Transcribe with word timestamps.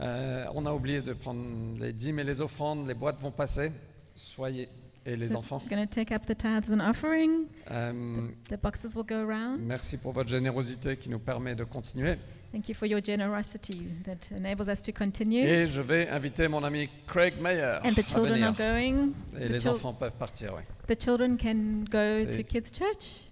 Euh, 0.00 0.46
on 0.54 0.64
a 0.66 0.72
oublié 0.72 1.00
de 1.00 1.12
prendre 1.12 1.42
les 1.80 1.92
dîmes 1.92 2.18
et 2.20 2.24
les 2.24 2.40
offrandes. 2.40 2.86
Les 2.86 2.94
boîtes 2.94 3.20
vont 3.20 3.30
passer. 3.32 3.72
Soyez 4.14 4.68
et 5.06 5.16
les 5.16 5.34
enfants. 5.34 5.60
We're 5.64 5.76
going 5.76 5.86
to 5.86 5.92
take 5.94 6.12
up 6.12 6.26
the 6.26 6.36
tithes 6.36 6.72
and 6.72 6.80
offering. 6.80 7.46
Euh, 7.70 8.28
The 8.50 8.60
boxes 8.60 8.94
will 8.94 9.04
go 9.06 9.14
around. 9.16 9.60
merci 9.60 9.96
pour 9.96 10.12
votre 10.12 10.28
générosité 10.28 10.96
qui 10.96 11.08
nous 11.08 11.18
permet 11.18 11.54
de 11.54 11.64
continuer. 11.64 12.16
Thank 12.52 12.68
you 12.68 12.74
for 12.74 12.86
your 12.86 13.02
generosity 13.04 13.90
that 14.06 14.34
enables 14.34 14.68
us 14.68 14.82
to 14.82 14.92
continue. 14.92 15.44
Et 15.44 15.66
je 15.66 15.82
vais 15.82 16.08
inviter 16.08 16.48
mon 16.48 16.64
ami 16.64 16.88
Craig 17.06 17.34
Meyer 17.40 17.78
And 17.84 17.92
the 17.92 17.98
à 17.98 18.02
children 18.02 18.42
are 18.42 18.52
venir. 18.54 18.56
going. 18.56 19.12
Et 19.40 19.46
the 19.48 19.52
les 19.52 19.68
enfants 19.68 19.92
peuvent 19.92 20.16
partir, 20.18 20.54
oui. 20.54 20.62
The 20.94 20.98
children 21.02 21.36
can 21.36 21.84
go 21.90 22.24
to 22.36 22.42
kids' 22.44 22.70
church. 22.72 23.28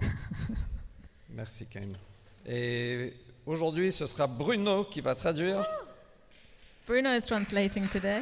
Merci 1.34 1.66
Kane. 1.66 1.94
Et 2.46 3.12
aujourd'hui, 3.48 3.90
ce 3.90 4.06
sera 4.06 4.26
Bruno 4.26 4.84
qui 4.84 5.00
va 5.00 5.14
traduire. 5.14 5.64
Bruno 6.86 7.10
is 7.14 7.22
translating 7.22 7.88
today. 7.88 8.20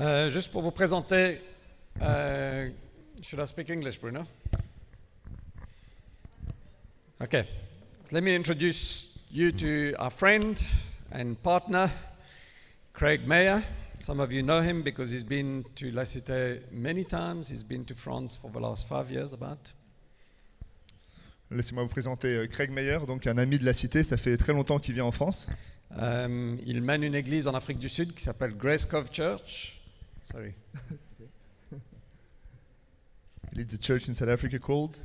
Euh, 0.00 0.28
juste 0.28 0.50
pour 0.50 0.60
vous 0.60 0.72
présenter, 0.72 1.40
euh, 2.02 2.68
should 3.24 3.40
I 3.40 3.46
speak 3.46 3.70
English, 3.70 3.96
Bruno? 4.00 4.26
Okay, 7.22 7.48
let 8.12 8.22
me 8.22 8.34
introduce 8.34 9.18
you 9.30 9.50
to 9.52 9.94
our 9.98 10.10
friend 10.10 10.62
and 11.10 11.42
partner, 11.42 11.90
Craig 12.92 13.26
Mayer. 13.26 13.62
Some 13.98 14.20
of 14.20 14.30
you 14.30 14.42
know 14.42 14.60
him 14.60 14.82
because 14.82 15.10
he's 15.10 15.24
been 15.24 15.64
to 15.76 15.90
La 15.92 16.02
Cité 16.02 16.60
many 16.70 17.04
times. 17.04 17.48
He's 17.48 17.62
been 17.62 17.84
to 17.86 17.94
France 17.94 18.36
for 18.36 18.50
the 18.50 18.60
last 18.60 18.86
five 18.86 19.10
years, 19.10 19.32
about. 19.32 19.72
Laissez-moi 21.50 21.84
vous 21.84 21.88
présenter 21.88 22.28
euh, 22.28 22.46
Craig 22.46 22.70
Meyer, 22.70 22.98
donc 23.06 23.26
un 23.26 23.38
ami 23.38 23.58
de 23.58 23.64
la 23.64 23.72
cité. 23.72 24.02
Ça 24.02 24.16
fait 24.16 24.36
très 24.36 24.52
longtemps 24.52 24.78
qu'il 24.78 24.94
vient 24.94 25.04
en 25.04 25.12
France. 25.12 25.46
Euh, 25.98 26.56
il 26.66 26.82
mène 26.82 27.04
une 27.04 27.14
église 27.14 27.46
en 27.46 27.54
Afrique 27.54 27.78
du 27.78 27.88
Sud 27.88 28.12
qui 28.12 28.22
s'appelle 28.22 28.54
Grace 28.54 28.84
Cove 28.84 29.10
Church. 29.12 29.80
Sorry. 30.30 30.52
Il 33.54 33.60
leads 33.60 33.74
a 33.74 33.78
church 33.78 34.08
in 34.08 34.14
South 34.14 34.28
Africa 34.28 34.58
called? 34.58 34.98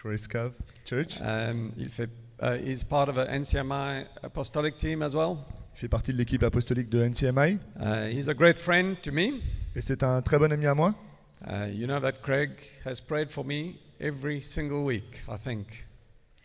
Grace 0.00 0.26
Cove 0.26 0.54
Church. 0.86 1.20
Um, 1.20 1.72
il 1.76 1.90
fait, 1.90 2.08
uh, 2.40 2.56
he's 2.56 2.82
part 2.82 3.10
of 3.10 3.18
an 3.18 3.26
NCMI 3.26 4.06
apostolic 4.22 4.78
team 4.78 5.02
as 5.02 5.14
well. 5.14 5.44
Il 5.74 5.80
fait 5.80 5.88
partie 5.88 6.12
de 6.12 6.16
l'équipe 6.16 6.42
apostolique 6.42 6.88
de 6.88 7.02
NCMI. 7.02 7.58
Uh, 7.78 8.08
he's 8.08 8.28
a 8.28 8.34
great 8.34 8.58
friend 8.58 8.96
to 9.02 9.12
me. 9.12 9.42
Et 9.76 9.82
c'est 9.82 10.02
un 10.02 10.22
très 10.22 10.38
bon 10.38 10.50
ami 10.50 10.66
à 10.66 10.74
moi. 10.74 10.94
Uh, 11.46 11.66
you 11.70 11.86
know 11.86 12.00
that 12.00 12.22
Craig 12.22 12.50
has 12.86 12.98
prayed 12.98 13.30
for 13.30 13.44
me 13.44 13.78
every 14.00 14.40
single 14.40 14.84
week, 14.84 15.22
I 15.28 15.36
think, 15.36 15.86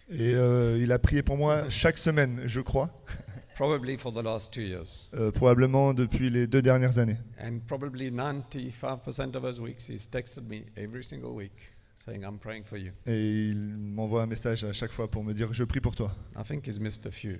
Et 0.09 0.35
euh, 0.35 0.77
il 0.79 0.91
a 0.91 0.99
prié 0.99 1.23
pour 1.23 1.37
moi 1.37 1.69
chaque 1.69 1.97
semaine, 1.97 2.41
je 2.45 2.59
crois, 2.59 2.89
probably 3.55 3.97
for 3.97 4.11
the 4.13 4.21
last 4.23 4.53
two 4.53 4.61
years. 4.61 5.09
euh, 5.15 5.31
probablement 5.31 5.93
depuis 5.93 6.29
les 6.29 6.45
deux 6.47 6.61
dernières 6.61 6.99
années. 6.99 7.17
And 7.41 7.59
probably 7.65 8.11
95% 8.11 9.35
of 9.35 9.41
those 9.41 9.59
weeks, 9.59 9.87
he's 9.89 10.07
texted 10.09 10.47
me 10.47 10.65
every 10.77 11.03
single 11.03 11.31
week 11.33 11.73
saying, 11.97 12.23
I'm 12.23 12.37
praying 12.37 12.65
for 12.65 12.77
you. 12.77 12.91
Et 13.07 13.49
il 13.49 13.75
m'envoie 13.77 14.23
un 14.23 14.27
message 14.27 14.63
à 14.63 14.73
chaque 14.73 14.91
fois 14.91 15.09
pour 15.09 15.23
me 15.23 15.33
dire 15.33 15.51
Je 15.53 15.63
prie 15.63 15.79
pour 15.81 15.95
toi. 15.95 16.11
I 16.37 16.43
think 16.43 16.67
he's 16.67 16.79
missed 16.79 17.05
a 17.05 17.11
few. 17.11 17.37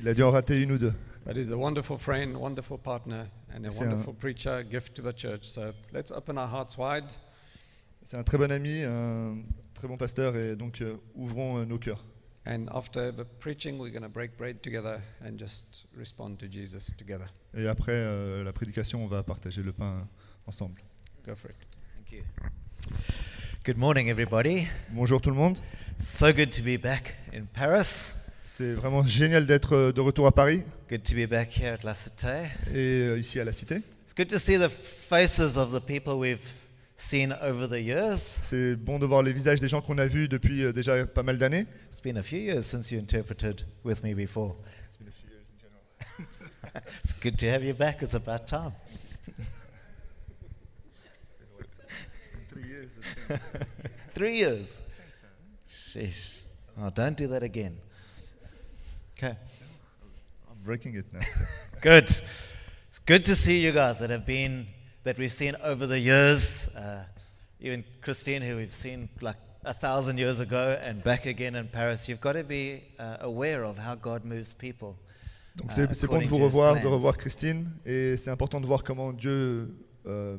Il 0.00 0.08
a 0.08 0.14
dû 0.14 0.22
en 0.22 0.30
rater 0.30 0.60
une 0.60 0.72
ou 0.72 0.78
deux. 0.78 0.92
But 1.26 1.36
he's 1.36 1.50
a 1.52 1.56
wonderful 1.56 1.98
friend, 1.98 2.34
wonderful 2.36 2.78
partner, 2.78 3.24
and 3.54 3.64
a 3.64 3.70
C'est 3.70 3.84
un- 3.84 3.90
wonderful 3.90 4.14
preacher, 4.14 4.64
gift 4.68 4.94
to 4.94 5.02
the 5.02 5.14
church. 5.16 5.44
So 5.44 5.72
let's 5.92 6.10
open 6.10 6.36
our 6.38 6.48
hearts 6.48 6.76
wide. 6.78 7.04
C'est 8.02 8.16
un 8.16 8.24
très 8.24 8.36
bon 8.38 8.50
ami, 8.50 8.82
un 8.82 9.36
très 9.74 9.86
bon 9.86 9.96
pasteur, 9.96 10.34
et 10.36 10.56
donc 10.56 10.80
euh, 10.80 10.96
ouvrons 11.14 11.58
euh, 11.58 11.64
nos 11.64 11.78
cœurs. 11.78 12.04
And 12.44 12.66
after 12.74 13.12
the 13.12 13.24
preaching, 13.24 13.78
we're 13.78 13.90
going 13.92 14.02
to 14.02 14.08
break 14.08 14.36
bread 14.36 14.62
together 14.62 15.00
and 15.24 15.38
just 15.38 15.86
respond 15.96 16.38
to 16.40 16.48
Jesus 16.48 16.92
together. 16.98 17.26
Et 17.54 17.68
après 17.68 17.92
euh, 17.92 18.42
la 18.42 18.52
prédication, 18.52 19.04
on 19.04 19.06
va 19.06 19.22
partager 19.22 19.62
le 19.62 19.72
pain 19.72 20.08
ensemble. 20.46 20.80
Go 21.24 21.34
for 21.36 21.50
it. 21.50 21.56
Thank 21.94 22.12
you. 22.12 22.24
Good 23.64 23.76
morning, 23.78 24.08
everybody. 24.08 24.66
Bonjour 24.90 25.20
tout 25.20 25.30
le 25.30 25.36
monde. 25.36 25.58
So 25.98 26.32
good 26.32 26.50
to 26.50 26.62
be 26.62 26.76
back 26.80 27.14
in 27.32 27.44
Paris. 27.52 28.14
C'est 28.42 28.72
vraiment 28.74 29.04
génial 29.04 29.46
d'être 29.46 29.74
euh, 29.76 29.92
de 29.92 30.00
retour 30.00 30.26
à 30.26 30.32
Paris 30.32 30.64
Good 30.90 31.04
to 31.04 31.14
be 31.14 31.28
back 31.28 31.56
here 31.56 31.74
at 31.74 31.84
La 31.84 31.94
Cité. 31.94 32.48
et 32.74 32.76
euh, 32.76 33.18
ici 33.20 33.38
à 33.38 33.44
la 33.44 33.52
Cité. 33.52 33.76
It's 34.04 34.14
good 34.16 34.28
to 34.28 34.38
see 34.38 34.58
the 34.58 34.68
faces 34.68 35.56
of 35.56 35.72
the 35.72 35.80
people 35.80 36.14
we've 36.18 36.40
seen 37.02 37.32
over 37.40 37.66
the 37.66 37.80
years. 37.80 38.40
C'est 38.42 38.76
bon 38.76 38.98
de 38.98 39.06
voir 39.06 39.22
les 39.22 39.32
visages 39.32 39.60
des 39.60 39.68
gens 39.68 39.82
qu'on 39.82 39.98
a 39.98 40.06
vus 40.06 40.28
depuis 40.28 40.64
euh, 40.64 40.72
déjà 40.72 41.04
pas 41.06 41.22
mal 41.22 41.38
d'années. 41.38 41.66
It's 41.88 42.00
been 42.00 42.18
a 42.18 42.22
few 42.22 42.38
years 42.38 42.64
since 42.64 42.90
you 42.90 42.98
interpreted 42.98 43.64
with 43.84 44.02
me 44.02 44.14
before. 44.14 44.54
It's 47.02 47.12
good 47.20 47.38
to 47.38 47.46
have 47.50 47.64
you 47.64 47.74
back. 47.74 48.02
It's 48.02 48.14
about 48.14 48.46
time. 48.46 48.72
Three 54.14 54.36
years. 54.36 54.82
Sheesh. 55.92 56.40
Oh, 56.80 56.90
don't 56.90 57.16
do 57.16 57.26
that 57.28 57.42
again. 57.42 57.78
Okay. 59.18 59.36
I'm 60.50 60.58
breaking 60.64 60.94
it 60.96 61.12
now. 61.12 61.20
Good. 61.80 62.10
It's 62.88 62.98
good 62.98 63.24
to 63.24 63.34
see 63.34 63.60
you 63.60 63.72
guys 63.72 64.00
that 64.00 64.10
have 64.10 64.26
been, 64.26 64.66
that 65.04 65.18
we've 65.18 65.32
seen 65.32 65.54
over 65.64 65.86
the 65.86 65.98
years. 65.98 66.68
Uh, 66.76 67.04
even 67.60 67.84
Christine, 68.00 68.42
who 68.42 68.56
we've 68.56 68.72
seen 68.72 69.08
like 69.20 69.36
a 69.64 69.72
thousand 69.72 70.18
years 70.18 70.40
ago 70.40 70.76
and 70.82 71.02
back 71.02 71.26
again 71.26 71.54
in 71.54 71.68
Paris. 71.68 72.08
You've 72.08 72.20
got 72.20 72.32
to 72.32 72.44
be 72.44 72.82
uh, 72.98 73.18
aware 73.20 73.64
of 73.64 73.78
how 73.78 73.94
God 73.94 74.24
moves 74.24 74.52
people. 74.52 74.96
Donc 75.56 75.70
Uh, 75.70 75.92
c'est 75.92 76.06
bon 76.06 76.18
de 76.18 76.26
vous 76.26 76.38
revoir, 76.38 76.80
de 76.80 76.86
revoir 76.86 77.16
Christine, 77.16 77.70
et 77.84 78.16
c'est 78.16 78.30
important 78.30 78.60
de 78.60 78.66
voir 78.66 78.82
comment 78.82 79.12
Dieu 79.12 79.68
euh, 80.06 80.38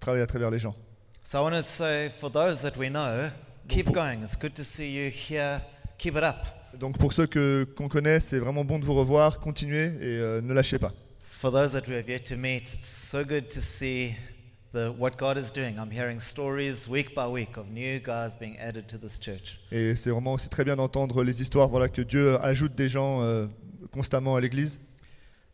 travaille 0.00 0.22
à 0.22 0.26
travers 0.26 0.50
les 0.50 0.58
gens. 0.58 0.74
So 1.22 1.38
I 1.38 1.42
want 1.42 1.52
to 1.52 1.62
say, 1.62 2.10
for 2.10 2.30
those 2.30 2.62
that 2.62 2.76
we 2.78 2.88
know, 2.88 3.30
keep 3.68 3.92
going. 3.92 4.22
It's 4.22 4.36
good 4.36 4.54
to 4.54 4.64
see 4.64 4.90
you 4.90 5.10
here. 5.10 5.60
Keep 5.98 6.16
it 6.16 6.22
up. 6.24 6.36
Donc 6.78 6.98
pour 6.98 7.12
ceux 7.12 7.26
que 7.26 7.66
qu'on 7.76 7.88
connaît, 7.88 8.20
c'est 8.20 8.38
vraiment 8.38 8.64
bon 8.64 8.78
de 8.78 8.84
vous 8.84 8.94
revoir, 8.94 9.38
continuez 9.38 9.84
et 10.00 10.18
euh, 10.20 10.40
ne 10.40 10.52
lâchez 10.52 10.78
pas. 10.78 10.92
For 11.44 11.50
those 11.50 11.72
that 11.72 11.86
we 11.86 11.94
have 11.96 12.08
yet 12.08 12.24
to 12.28 12.38
meet, 12.38 12.72
it's 12.72 12.86
so 12.86 13.22
good 13.22 13.50
to 13.50 13.60
see 13.60 14.16
the, 14.72 14.90
what 14.96 15.18
God 15.18 15.36
is 15.36 15.52
doing. 15.52 15.78
I'm 15.78 15.90
hearing 15.90 16.18
stories 16.18 16.88
week 16.88 17.14
by 17.14 17.28
week 17.28 17.58
of 17.58 17.68
new 17.70 17.98
guys 17.98 18.34
being 18.34 18.58
added 18.58 18.88
to 18.88 18.96
this 18.96 19.18
church. 19.18 19.58
Et 19.70 19.94
c'est 19.94 20.08
vraiment 20.08 20.32
aussi 20.32 20.48
très 20.48 20.64
bien 20.64 20.74
d'entendre 20.74 21.22
les 21.22 21.42
histoires, 21.42 21.68
voilà 21.68 21.90
que 21.90 22.00
Dieu 22.00 22.42
ajoute 22.42 22.74
des 22.74 22.88
gens 22.88 23.20
euh, 23.20 23.46
constamment 23.92 24.36
à 24.36 24.40
l'Église. 24.40 24.80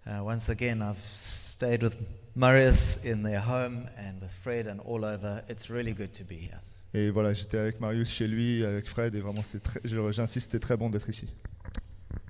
Uh, 0.06 0.22
once 0.22 0.48
again, 0.48 0.80
I've 0.80 1.02
stayed 1.02 1.82
with 1.82 1.96
Marius 2.36 3.04
in 3.04 3.24
their 3.24 3.40
home 3.40 3.88
and 3.98 4.20
with 4.22 4.32
Fred 4.32 4.68
and 4.68 4.78
all 4.86 5.04
over. 5.04 5.42
It's 5.48 5.68
really 5.68 5.92
good 5.92 6.12
to 6.12 6.22
be 6.22 6.38
here. 6.38 6.60
Et 6.94 7.10
voilà, 7.10 7.32
j'étais 7.32 7.58
avec 7.58 7.80
Marius 7.80 8.10
chez 8.10 8.28
lui, 8.28 8.64
avec 8.64 8.88
Fred, 8.88 9.16
et 9.16 9.20
vraiment 9.20 9.42
c'est 9.42 9.60
très, 9.60 9.80
j'insiste, 10.12 10.52
c'est 10.52 10.60
très 10.60 10.76
bon 10.76 10.88
d'être 10.88 11.08
ici. 11.08 11.26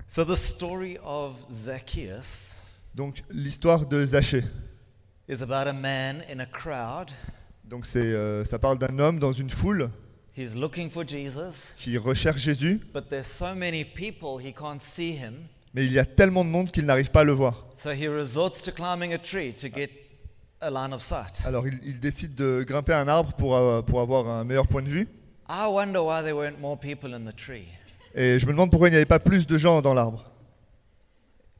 So, 0.07 0.25
the 0.25 0.35
story 0.35 0.97
of 1.03 1.35
Zacchaeus 1.51 2.60
Donc 2.95 3.23
l'histoire 3.29 3.85
de 3.85 4.05
Zachée. 4.05 4.43
is 5.29 5.41
about 5.41 5.67
a 5.67 5.73
man 5.73 6.21
in 6.29 6.39
a 6.39 6.45
crowd. 6.45 7.09
Donc 7.63 7.85
c'est, 7.85 7.99
euh, 7.99 8.43
ça 8.43 8.59
parle 8.59 8.77
d'un 8.77 8.99
homme 8.99 9.19
dans 9.19 9.31
une 9.31 9.49
foule 9.49 9.89
He's 10.37 10.55
looking 10.55 10.89
for 10.89 11.05
Jesus, 11.07 11.73
qui 11.77 11.97
recherche 11.97 12.41
Jésus, 12.41 12.81
but 12.93 13.07
there's 13.09 13.27
so 13.27 13.53
many 13.53 13.83
people 13.83 14.39
he 14.41 14.53
can't 14.53 14.79
see 14.79 15.11
him. 15.11 15.33
mais 15.73 15.85
il 15.85 15.91
y 15.91 15.99
a 15.99 16.05
tellement 16.05 16.43
de 16.43 16.49
monde 16.49 16.71
qu'il 16.71 16.85
n'arrive 16.85 17.11
pas 17.11 17.21
à 17.21 17.23
le 17.23 17.33
voir. 17.33 17.65
So, 17.75 17.91
he 17.91 18.07
resorts 18.07 18.61
to 18.63 18.71
climbing 18.71 19.13
a 19.13 19.17
tree 19.17 19.53
to 19.53 19.67
get 19.67 19.89
a 20.61 20.69
line 20.69 20.93
of 20.93 21.01
sight. 21.01 21.43
Alors 21.45 21.67
il, 21.67 21.79
il 21.83 21.99
décide 21.99 22.35
de 22.35 22.63
grimper 22.67 22.93
un 22.93 23.07
arbre 23.07 23.33
pour, 23.33 23.55
euh, 23.55 23.81
pour 23.81 24.01
avoir 24.01 24.27
un 24.27 24.43
meilleur 24.43 24.67
point 24.67 24.81
de 24.81 24.89
vue. 24.89 25.07
I 25.49 25.67
wonder 25.69 25.99
why 25.99 26.21
there 26.23 26.35
weren't 26.35 26.59
more 26.59 26.77
people 26.77 27.13
in 27.13 27.25
the 27.25 27.35
tree. 27.35 27.67
Et 28.15 28.39
je 28.39 28.45
me 28.45 28.51
demande 28.51 28.69
pourquoi 28.71 28.87
il 28.89 28.91
n'y 28.91 28.97
avait 28.97 29.05
pas 29.05 29.19
plus 29.19 29.47
de 29.47 29.57
gens 29.57 29.81
dans 29.81 29.93
l'arbre. 29.93 30.30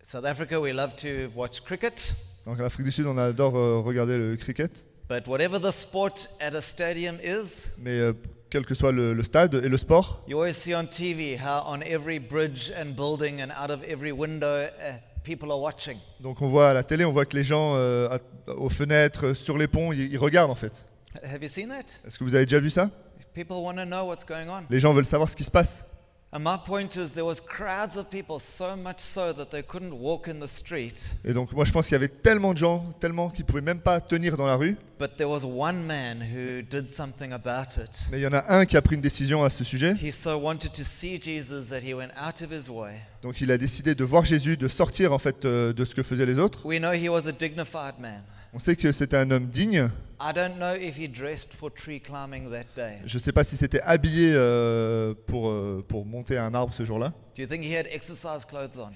South 0.04 0.26
Africa, 0.26 0.60
we 0.60 0.74
love 0.74 0.96
to 0.98 1.08
watch 1.36 1.62
cricket, 1.62 2.16
Donc 2.46 2.60
en 2.60 2.66
Afrique 2.66 2.86
du 2.86 2.92
Sud, 2.92 3.06
on 3.06 3.18
adore 3.18 3.56
euh, 3.56 3.80
regarder 3.82 4.18
le 4.18 4.36
cricket, 4.36 4.86
but 5.10 5.28
whatever 5.28 5.60
the 5.60 5.72
sport 5.72 6.28
at 6.40 6.56
a 6.56 6.62
stadium 6.62 7.18
is, 7.24 7.70
mais 7.78 7.92
euh, 8.00 8.14
quel 8.50 8.66
que 8.66 8.74
soit 8.74 8.92
le, 8.92 9.14
le 9.14 9.24
stade 9.24 9.54
et 9.64 9.70
le 9.70 9.78
sport, 9.78 10.24
You 10.28 10.38
always 10.38 10.54
see 10.54 10.74
on 10.76 10.86
TV 10.86 11.38
how 11.38 11.64
on 11.68 11.82
every 11.82 12.20
bridge 12.20 12.72
and 12.76 12.94
building 12.96 13.42
and 13.42 13.52
out 13.56 13.70
of 13.70 13.84
every 13.88 14.12
window 14.12 14.64
uh, 14.66 14.98
people 15.24 15.52
are 15.52 15.60
watching. 15.62 15.98
donc 16.20 16.42
on 16.42 16.48
voit 16.48 16.70
à 16.70 16.74
la 16.74 16.84
télé, 16.84 17.06
on 17.06 17.12
voit 17.12 17.26
que 17.26 17.38
les 17.38 17.44
gens 17.44 17.74
euh, 17.76 18.10
à- 18.10 18.52
aux 18.54 18.70
fenêtres, 18.70 19.34
sur 19.34 19.58
les 19.58 19.68
ponts, 19.68 19.92
ils, 19.94 20.12
ils 20.12 20.18
regardent 20.18 20.52
en 20.52 20.56
fait. 20.56 20.84
Have 21.24 21.44
you 21.44 21.50
seen 21.50 21.68
that? 21.70 22.00
Est-ce 22.08 22.18
que 22.18 22.24
vous 22.24 22.34
avez 22.36 22.46
déjà 22.46 22.60
vu 22.60 22.70
ça? 22.70 22.90
People 23.34 23.58
want 23.58 23.76
to 23.76 23.86
know 23.86 24.06
what's 24.08 24.26
going 24.26 24.48
on. 24.50 24.64
Les 24.70 24.80
gens 24.80 24.94
veulent 24.94 25.06
savoir 25.06 25.30
ce 25.30 25.36
qui 25.36 25.44
se 25.44 25.52
passe. 25.52 25.86
And 26.34 26.40
my 26.40 26.56
point 26.66 26.96
is, 26.96 27.12
there 27.12 27.26
was 27.26 27.42
crowds 27.42 27.98
of 27.98 28.10
people, 28.10 28.40
so 28.40 28.78
much 28.78 29.00
so 29.00 29.34
that 29.34 29.52
they 29.52 29.62
couldn't 29.62 29.94
walk 29.94 30.30
in 30.30 30.40
the 30.40 30.48
street. 30.48 31.14
Et 31.26 31.34
donc 31.34 31.52
moi 31.52 31.66
je 31.66 31.74
pense 31.74 31.88
qu'il 31.88 31.96
y 31.96 31.98
avait 31.98 32.08
tellement 32.08 32.54
de 32.54 32.58
gens, 32.58 32.96
tellement 33.02 33.30
qu'ils 33.30 33.44
pouvaient 33.44 33.60
même 33.60 33.82
pas 33.82 34.00
tenir 34.00 34.38
dans 34.38 34.48
la 34.48 34.56
rue. 34.56 34.78
But 34.98 35.18
there 35.18 35.28
was 35.28 35.44
one 35.44 35.86
man 35.86 36.22
who 36.22 36.62
did 36.62 36.88
something 36.88 37.34
about 37.34 37.78
it. 37.78 38.06
Mais 38.12 38.20
il 38.20 38.24
y 38.24 38.28
en 38.28 38.32
a 38.32 38.50
un 38.50 38.66
qui 38.66 38.78
a 38.78 38.82
pris 38.82 38.96
une 38.96 39.02
décision 39.02 39.44
à 39.44 39.50
ce 39.50 39.66
sujet. 39.66 39.94
He 40.02 40.14
so 40.14 40.38
wanted 40.40 40.72
to 40.72 40.86
see 40.86 41.20
Jesus 41.22 41.68
that 41.70 41.82
he 41.82 41.94
went 41.94 42.12
out 42.16 42.42
of 42.42 42.50
his 42.50 42.70
way. 42.70 43.02
Donc 43.24 43.42
il 43.42 43.52
a 43.52 43.58
décidé 43.58 43.94
de 43.94 44.04
voir 44.06 44.24
Jésus, 44.24 44.56
de 44.56 44.70
sortir 44.70 45.12
en 45.12 45.20
fait 45.20 45.44
euh, 45.44 45.74
de 45.74 45.84
ce 45.84 45.94
que 45.94 46.02
faisaient 46.02 46.26
les 46.26 46.40
autres. 46.40 46.66
We 46.66 46.80
know 46.80 46.94
he 46.94 47.10
was 47.10 47.28
a 47.28 47.34
dignified 47.34 48.00
man. 48.00 48.24
On 48.54 48.60
sait 48.60 48.78
que 48.78 48.94
c'était 48.94 49.18
un 49.18 49.30
homme 49.32 49.48
digne. 49.48 49.90
I 50.24 50.32
don't 50.34 50.58
know 50.60 50.76
if 50.76 50.98
he 50.98 51.08
dressed 51.08 51.52
for 51.54 51.72
tree 51.74 52.00
climbing 52.00 52.52
that 52.52 52.66
day. 52.76 53.00
Je 53.06 53.18
ne 53.18 53.22
sais 53.24 53.32
pas 53.32 53.44
si 53.44 53.58
c'était 53.58 53.82
habillé 53.82 54.32
euh, 54.36 55.16
pour, 55.26 55.50
euh, 55.50 55.84
pour 55.88 56.06
monter 56.06 56.38
un 56.38 56.54
arbre 56.54 56.72
ce 56.74 56.86
jour-là. 56.86 57.12
Do 57.36 57.42
you 57.42 57.48
think 57.48 57.64
he 57.64 57.76
had 57.76 57.88
exercise 57.92 58.46
clothes 58.48 58.78
on? 58.80 58.92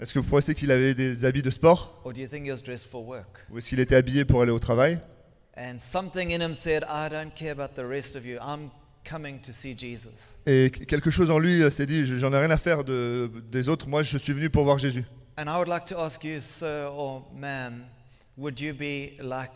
Est-ce 0.00 0.14
que 0.14 0.18
vous 0.20 0.28
pensez 0.30 0.54
qu'il 0.54 0.70
avait 0.72 0.94
des 0.94 1.26
habits 1.26 1.42
de 1.42 1.50
sport? 1.50 2.00
Or 2.04 2.14
do 2.14 2.20
you 2.22 2.26
think 2.28 2.46
he 2.46 2.50
was 2.50 2.62
dressed 2.64 2.86
for 2.90 3.06
work? 3.06 3.44
Ou 3.50 3.58
est-ce 3.58 3.68
qu'il 3.68 3.80
était 3.80 3.94
habillé 3.96 4.24
pour 4.24 4.40
aller 4.40 4.52
au 4.52 4.58
travail? 4.58 4.98
And 5.54 5.76
something 5.78 6.32
in 6.32 6.40
him 6.40 6.54
said, 6.54 6.84
I 6.88 7.10
don't 7.10 7.34
care 7.34 7.52
about 7.52 7.74
the 7.74 7.84
rest 7.86 8.16
of 8.16 8.24
you. 8.24 8.38
I'm 8.40 8.70
coming 9.04 9.38
to 9.42 9.52
see 9.52 9.76
Jesus. 9.76 10.38
Et 10.46 10.70
quelque 10.70 11.10
chose 11.10 11.30
en 11.30 11.38
lui 11.38 11.62
euh, 11.62 11.68
s'est 11.68 11.84
dit, 11.84 12.06
j'en 12.18 12.32
ai 12.32 12.38
rien 12.38 12.50
à 12.50 12.56
faire 12.56 12.84
de- 12.84 13.30
des 13.50 13.68
autres, 13.68 13.86
moi 13.86 14.02
je 14.02 14.16
suis 14.16 14.32
venu 14.32 14.48
pour 14.48 14.64
voir 14.64 14.78
Jésus. 14.78 15.04
And 15.36 15.44
I 15.46 15.56
would 15.58 15.68
like 15.68 15.84
to 15.86 15.98
ask 15.98 16.24
you, 16.24 16.40
sir 16.40 16.88
or 16.90 17.30
ma'am, 17.34 17.84
would 18.38 18.58
you 18.58 18.72
be 18.72 19.18
like? 19.22 19.50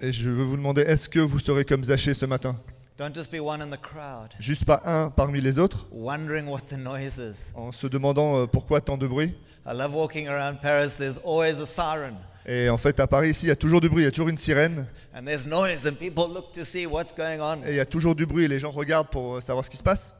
Et 0.00 0.12
je 0.12 0.30
veux 0.30 0.42
vous 0.44 0.56
demander, 0.56 0.82
est-ce 0.82 1.08
que 1.08 1.20
vous 1.20 1.38
serez 1.38 1.64
comme 1.64 1.84
Zachée 1.84 2.14
ce 2.14 2.26
matin? 2.26 2.58
Don't 2.98 3.14
just 3.14 3.30
be 3.30 3.40
one 3.40 3.62
in 3.62 3.70
the 3.70 3.80
crowd, 3.80 4.28
Juste 4.38 4.66
pas 4.66 4.82
un 4.84 5.08
parmi 5.08 5.40
les 5.40 5.58
autres, 5.58 5.88
wondering 5.90 6.46
what 6.48 6.60
the 6.68 6.76
noise 6.76 7.16
is. 7.18 7.50
en 7.54 7.72
se 7.72 7.86
demandant 7.86 8.36
euh, 8.42 8.46
pourquoi 8.46 8.82
tant 8.82 8.98
de 8.98 9.06
bruit? 9.06 9.34
I 9.66 9.72
love 9.74 9.94
walking 9.94 10.28
around 10.28 10.60
Paris. 10.60 10.90
There's 10.98 11.18
always 11.24 11.60
a 11.62 11.66
siren 11.66 12.16
Et 12.46 12.68
en 12.68 12.76
fait, 12.78 13.00
à 13.00 13.06
Paris, 13.06 13.30
ici, 13.30 13.46
il 13.46 13.48
y 13.48 13.52
a 13.52 13.56
toujours 13.56 13.80
du 13.80 13.88
bruit, 13.88 14.02
il 14.02 14.04
y 14.04 14.08
a 14.08 14.10
toujours 14.10 14.28
une 14.28 14.36
sirène, 14.36 14.86
and 15.14 15.24
there's 15.24 15.46
noise, 15.46 15.86
and 15.86 15.94
people 15.94 16.24
look 16.28 16.52
to 16.52 16.64
see 16.64 16.84
what's 16.84 17.14
going 17.16 17.40
on. 17.40 17.62
et 17.64 17.70
il 17.70 17.76
y 17.76 17.80
a 17.80 17.86
toujours 17.86 18.14
du 18.14 18.26
bruit, 18.26 18.44
et 18.44 18.48
les 18.48 18.58
gens 18.58 18.70
regardent 18.70 19.08
pour 19.08 19.36
euh, 19.36 19.40
savoir 19.40 19.64
ce 19.64 19.70
qui 19.70 19.76
se 19.78 19.82
passe. 19.82 20.14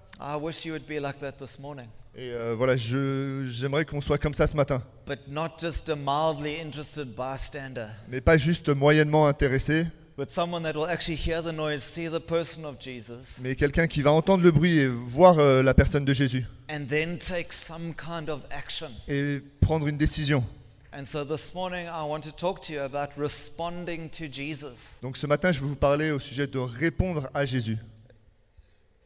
Et 2.16 2.32
euh, 2.32 2.54
voilà, 2.56 2.74
j'aimerais 2.76 3.84
qu'on 3.84 4.00
soit 4.00 4.18
comme 4.18 4.34
ça 4.34 4.46
ce 4.46 4.56
matin. 4.56 4.82
but 5.06 5.20
not 5.28 5.50
just 5.60 5.88
a 5.88 5.96
mildly 5.96 6.60
interested 6.60 7.08
bystander, 7.16 7.86
Mais 8.08 8.20
pas 8.20 8.36
juste 8.36 8.68
moyennement 8.68 9.26
intéressé, 9.28 9.86
but 10.16 10.28
someone 10.30 10.62
that 10.64 10.74
will 10.74 10.88
actually 10.90 11.16
hear 11.16 11.40
the 11.42 11.52
noise, 11.52 11.82
see 11.82 12.08
the 12.08 12.18
person 12.20 12.64
of 12.64 12.76
Jesus, 12.80 13.40
mais 13.42 13.54
quelqu'un 13.54 13.86
qui 13.86 14.02
va 14.02 14.10
entendre 14.12 14.42
le 14.42 14.50
bruit 14.50 14.78
et 14.78 14.86
voir 14.88 15.38
euh, 15.38 15.62
la 15.62 15.72
personne 15.72 16.04
de 16.04 16.12
Jésus, 16.12 16.44
and 16.68 16.86
then 16.88 17.16
take 17.18 17.52
some 17.52 17.94
kind 17.94 18.28
of 18.28 18.40
action. 18.50 18.88
et 19.08 19.40
prendre 19.60 19.86
une 19.86 19.96
décision. 19.96 20.44
And 20.92 21.04
so 21.04 21.24
this 21.24 21.54
morning, 21.54 21.86
I 21.86 22.02
want 22.04 22.22
to 22.22 22.32
talk 22.32 22.60
to 22.62 22.72
you 22.72 22.80
about 22.80 23.10
responding 23.16 24.10
to 24.10 24.24
Jesus. 24.30 24.98
Donc 25.02 25.16
ce 25.16 25.28
matin, 25.28 25.52
je 25.52 25.60
vais 25.60 25.68
vous 25.68 25.76
parler 25.76 26.10
au 26.10 26.18
sujet 26.18 26.48
de 26.48 26.58
répondre 26.58 27.30
à 27.32 27.46
Jésus. 27.46 27.78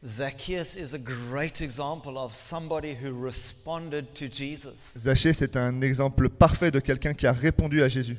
Zacchaeus 0.05 0.75
is 0.75 0.93
a 0.93 0.99
great 0.99 1.61
example 1.61 2.17
of 2.19 2.33
somebody 2.33 2.93
who 2.93 3.11
responded 3.11 4.13
to 4.13 4.27
Jesus. 4.27 4.97
Zachée, 4.97 5.33
c'est 5.33 5.55
un 5.55 5.81
exemple 5.81 6.29
parfait 6.29 6.69
de 6.69 6.79
quelqu'un 6.79 7.15
qui 7.15 7.25
a 7.25 7.31
répondu 7.31 7.81
à 7.81 7.89
Jésus. 7.89 8.17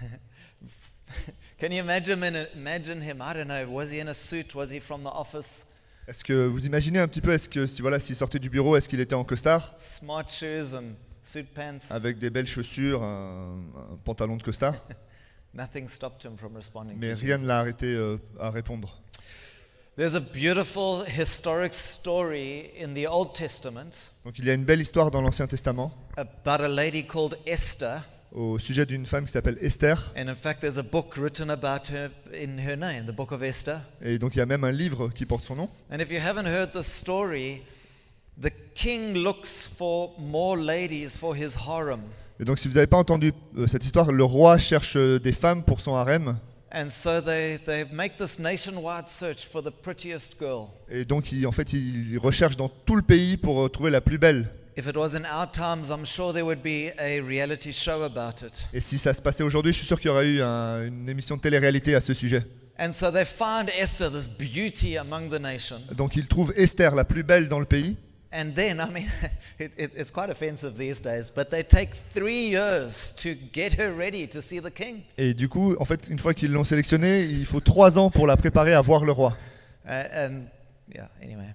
Can 1.60 1.70
you 1.70 1.82
imagine, 1.82 2.18
imagine 2.56 3.00
him? 3.00 3.20
I 3.20 3.32
don't 3.32 3.46
know. 3.46 3.64
Was 3.70 3.92
he 3.92 4.00
in 4.00 4.08
a 4.08 4.14
suit? 4.14 4.54
Was 4.54 4.70
he 4.72 4.80
from 4.80 5.02
the 5.04 5.12
office? 5.12 5.66
Est-ce 6.08 6.24
que 6.24 6.46
vous 6.46 6.66
imaginez 6.66 6.98
un 6.98 7.06
petit 7.06 7.20
peu, 7.20 7.32
est-ce 7.32 7.48
que 7.48 7.66
si 7.66 7.82
voilà, 7.82 8.00
s'il 8.00 8.16
sortait 8.16 8.38
du 8.38 8.48
bureau, 8.50 8.76
est-ce 8.76 8.88
qu'il 8.88 8.98
était 9.00 9.14
en 9.14 9.24
costard, 9.24 9.72
Smart 9.76 10.26
shoes 10.28 10.74
and 10.74 10.94
suit 11.22 11.44
pants. 11.44 11.90
avec 11.90 12.18
des 12.18 12.30
belles 12.30 12.46
chaussures, 12.46 13.02
un, 13.02 13.58
un 13.92 13.96
pantalon 14.04 14.36
de 14.36 14.42
costard 14.42 14.74
Nothing 15.54 15.88
stopped 15.88 16.24
him 16.24 16.36
from 16.36 16.56
responding 16.56 16.96
Mais 16.98 17.14
to 17.14 17.20
rien 17.20 17.38
ne 17.38 17.46
l'a 17.46 17.58
arrêté 17.60 17.86
euh, 17.86 18.16
à 18.40 18.50
répondre. 18.50 19.00
There's 19.98 20.14
a 20.14 20.20
beautiful 20.20 21.04
historic 21.04 21.74
story 21.74 22.70
in 22.78 22.94
the 22.94 23.08
Old 23.08 23.34
Testament 23.34 24.12
Donc 24.24 24.38
il 24.38 24.44
y 24.44 24.50
a 24.50 24.54
une 24.54 24.62
belle 24.62 24.80
histoire 24.80 25.10
dans 25.10 25.20
l'Ancien 25.20 25.48
Testament 25.48 25.92
about 26.16 26.62
a 26.62 26.68
lady 26.68 27.02
called 27.02 27.36
Esther. 27.44 28.04
au 28.30 28.60
sujet 28.60 28.86
d'une 28.86 29.04
femme 29.06 29.24
qui 29.24 29.32
s'appelle 29.32 29.58
Esther. 29.60 30.12
And 30.16 30.28
in 30.28 30.36
fact, 30.36 30.60
there's 30.60 30.78
a 30.78 30.84
book 30.84 31.16
written 31.16 31.50
about 31.50 31.90
her 31.90 32.10
in 32.32 32.60
her 32.60 32.76
name, 32.76 33.06
the 33.08 33.12
book 33.12 33.32
of 33.32 33.42
Esther. 33.42 33.80
Et 34.00 34.20
donc 34.20 34.36
il 34.36 34.38
y 34.38 34.40
a 34.40 34.46
même 34.46 34.62
un 34.62 34.70
livre 34.70 35.08
qui 35.08 35.26
porte 35.26 35.42
son 35.42 35.56
nom. 35.56 35.68
And 35.90 35.98
if 35.98 36.12
you 36.12 36.20
haven't 36.24 36.46
heard 36.46 36.70
the 36.70 36.84
story, 36.84 37.62
the 38.40 38.52
king 38.74 39.14
looks 39.14 39.66
for 39.66 40.12
more 40.20 40.56
ladies 40.56 41.16
for 41.16 41.34
his 41.34 41.56
harem. 41.66 42.02
Et 42.38 42.44
donc 42.44 42.60
si 42.60 42.68
vous 42.68 42.74
n'avez 42.74 42.86
pas 42.86 42.98
entendu 42.98 43.32
euh, 43.56 43.66
cette 43.66 43.84
histoire, 43.84 44.12
le 44.12 44.22
roi 44.22 44.58
cherche 44.58 44.94
euh, 44.96 45.18
des 45.18 45.32
femmes 45.32 45.64
pour 45.64 45.80
son 45.80 45.96
harem. 45.96 46.38
And 46.70 46.88
so 46.90 47.20
they, 47.22 47.58
they 47.64 47.84
make 47.92 48.16
this 48.18 48.38
nationwide 48.38 49.08
search 49.08 49.46
for 49.46 49.62
the 49.62 49.70
prettiest 49.70 50.34
girl. 50.38 50.68
Et 50.90 51.04
donc 51.06 51.32
il, 51.32 51.46
en 51.46 51.52
fait 51.52 51.72
il 51.72 52.18
recherche 52.18 52.56
dans 52.56 52.68
tout 52.68 52.94
le 52.96 53.02
pays 53.02 53.36
pour 53.38 53.62
euh, 53.64 53.68
trouver 53.68 53.90
la 53.90 54.00
plus 54.02 54.18
belle. 54.18 54.48
If 54.76 54.86
it 54.86 54.96
was 54.96 55.16
in 55.16 55.24
our 55.24 55.50
times, 55.50 55.88
I'm 55.90 56.04
sure 56.06 56.32
there 56.32 56.44
would 56.44 56.62
be 56.62 56.92
a 56.98 57.20
reality 57.20 57.72
show 57.72 58.02
about 58.04 58.44
it. 58.46 58.68
Et 58.72 58.80
si 58.80 58.96
ça 58.98 59.12
se 59.14 59.20
passait 59.20 59.42
aujourd'hui, 59.42 59.72
je 59.72 59.78
suis 59.78 59.86
sûr 59.86 59.98
qu'il 59.98 60.08
y 60.08 60.12
aurait 60.12 60.28
eu 60.28 60.40
un- 60.42 60.84
une 60.86 61.08
émission 61.08 61.36
de 61.36 61.40
télé-réalité 61.40 61.94
à 61.96 62.00
ce 62.00 62.14
sujet. 62.14 62.44
And 62.78 62.92
so 62.92 63.10
they 63.10 63.24
find 63.24 63.68
Esther, 63.76 64.08
this 64.12 64.28
beauty 64.28 64.96
among 64.98 65.30
the 65.30 65.40
nation. 65.40 65.78
Donc 65.96 66.14
il 66.14 66.28
trouve 66.28 66.52
Esther 66.54 66.94
la 66.94 67.04
plus 67.04 67.24
belle 67.24 67.48
dans 67.48 67.58
le 67.58 67.66
pays. 67.66 67.96
And 68.30 68.54
then, 68.54 68.78
I 68.78 68.90
mean, 68.90 69.10
it, 69.58 69.72
it, 69.78 69.92
it's 69.96 70.10
quite 70.10 70.28
offensive 70.28 70.76
these 70.76 71.00
days, 71.00 71.30
but 71.30 71.50
they 71.50 71.62
take 71.62 71.94
three 71.94 72.48
years 72.50 73.12
to 73.12 73.34
get 73.34 73.72
her 73.74 73.92
ready 73.92 74.26
to 74.26 74.42
see 74.42 74.60
the 74.60 74.70
king. 74.70 75.02
Et 75.16 75.32
du 75.32 75.48
coup, 75.48 75.74
en 75.80 75.84
fait, 75.86 76.08
une 76.08 76.18
fois 76.18 76.34
qu'ils 76.34 76.52
l'ont 76.52 76.64
sélectionnée, 76.64 77.22
il 77.22 77.46
faut 77.46 77.60
trois 77.60 77.98
ans 77.98 78.10
pour 78.10 78.26
la 78.26 78.36
préparer 78.36 78.74
à 78.74 78.82
voir 78.82 79.04
le 79.04 79.12
roi. 79.12 79.34
Uh, 79.86 80.04
and 80.12 80.48
yeah, 80.94 81.08
anyway. 81.22 81.54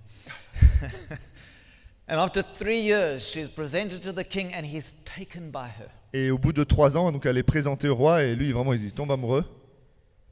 and 2.08 2.20
after 2.20 2.42
three 2.42 2.80
years, 2.80 3.22
she's 3.22 3.50
presented 3.50 4.02
to 4.02 4.12
the 4.12 4.24
king 4.24 4.52
and 4.56 4.66
he's 4.66 4.96
taken 5.06 5.52
by 5.52 5.68
her. 5.68 5.90
Et 6.12 6.32
au 6.32 6.40
bout 6.40 6.54
de 6.54 6.64
trois 6.64 6.98
ans, 6.98 7.12
donc 7.12 7.28
elle 7.28 7.38
est 7.38 7.44
présentée 7.44 7.88
au 7.88 7.96
roi 7.96 8.24
et 8.24 8.36
lui, 8.36 8.52
vraiment, 8.52 8.74
il 8.74 8.92
tombe 8.92 9.12
amoureux. 9.12 9.46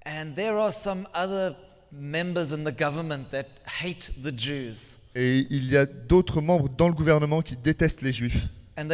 And 0.08 0.34
there 0.36 0.58
are 0.58 0.74
some 0.74 1.08
other 1.14 1.56
members 1.92 2.52
in 2.52 2.64
the 2.64 2.76
government 2.76 3.30
that 3.30 3.46
hate 3.84 4.12
the 4.24 4.32
Jews. 4.36 4.98
Et 5.16 5.46
il 5.50 5.70
y 5.70 5.78
a 5.78 5.86
d'autres 5.86 6.42
membres 6.42 6.70
dans 6.70 6.88
le 6.88 6.94
gouvernement 6.94 7.42
qui 7.42 7.58
détestent 7.58 8.02
les 8.02 8.14
juifs. 8.14 8.48
Et 8.78 8.86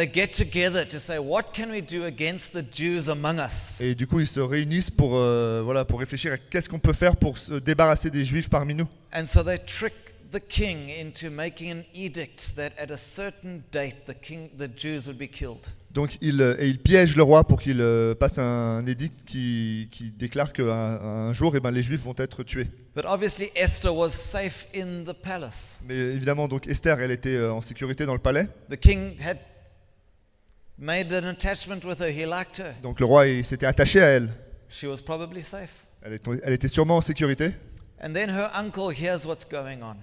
du 3.94 4.06
coup, 4.06 4.20
ils 4.20 4.26
se 4.26 4.40
réunissent 4.40 4.90
pour, 4.90 5.16
euh, 5.16 5.62
voilà, 5.64 5.84
pour 5.84 6.00
réfléchir 6.00 6.32
à 6.32 6.38
qu'est-ce 6.38 6.68
qu'on 6.68 6.80
peut 6.80 6.92
faire 6.92 7.16
pour 7.16 7.38
se 7.38 7.54
débarrasser 7.54 8.10
des 8.10 8.24
juifs 8.24 8.50
parmi 8.50 8.74
nous. 8.74 8.88
And 9.14 9.26
so 9.26 9.42
they 9.42 9.58
trick 9.58 9.94
the 10.32 10.40
king 10.40 10.90
into 10.90 11.30
making 11.30 11.72
an 11.72 11.84
edict 11.94 12.54
that 12.56 12.72
at 12.78 12.90
a 12.90 12.98
certain 12.98 13.62
date 13.72 14.06
the 14.06 14.14
king, 14.14 14.50
the 14.58 14.68
Jews 14.68 15.06
would 15.06 15.18
be 15.18 15.28
killed. 15.28 15.70
Donc, 15.90 16.18
ils, 16.20 16.42
euh, 16.42 16.56
et 16.58 16.68
ils 16.68 16.78
piègent 16.78 17.16
le 17.16 17.22
roi 17.22 17.44
pour 17.44 17.60
qu'il 17.60 17.80
euh, 17.80 18.14
passe 18.14 18.38
un 18.38 18.84
édict 18.86 19.24
qui, 19.24 19.88
qui 19.90 20.10
déclare 20.10 20.52
qu'un 20.52 20.66
un 20.68 21.32
jour, 21.32 21.56
eh 21.56 21.60
ben, 21.60 21.70
les 21.70 21.82
juifs 21.82 22.02
vont 22.02 22.14
être 22.18 22.42
tués. 22.42 22.68
But 22.94 23.06
obviously 23.06 23.50
Esther 23.54 23.94
was 23.94 24.10
safe 24.10 24.66
in 24.74 25.04
the 25.04 25.14
palace. 25.14 25.80
Mais 25.86 25.94
évidemment, 25.94 26.48
donc 26.48 26.66
Esther, 26.66 27.00
elle 27.00 27.10
était 27.10 27.36
euh, 27.36 27.52
en 27.52 27.60
sécurité 27.60 28.04
dans 28.04 28.12
le 28.12 28.18
palais. 28.18 28.48
The 28.70 28.76
king 28.76 29.16
had 29.24 29.38
made 30.76 31.12
an 31.12 31.26
attachment 31.28 31.84
with 31.84 32.00
her. 32.00 32.10
He 32.10 32.26
liked 32.26 32.58
her. 32.58 32.74
Donc 32.82 33.00
le 33.00 33.06
roi 33.06 33.28
il 33.28 33.44
s'était 33.44 33.66
attaché 33.66 34.02
à 34.02 34.06
elle. 34.08 34.30
She 34.68 34.84
was 34.84 35.00
probably 35.04 35.42
safe. 35.42 35.84
Elle 36.02 36.14
était, 36.14 36.30
elle 36.42 36.52
était 36.52 36.68
sûrement 36.68 36.96
en 36.98 37.00
sécurité. 37.00 37.52
And 38.02 38.12
then 38.12 38.30
her 38.30 38.48
uncle 38.54 38.92
hears 38.92 39.24
what's 39.24 39.48
going 39.48 39.80
on. 39.82 39.96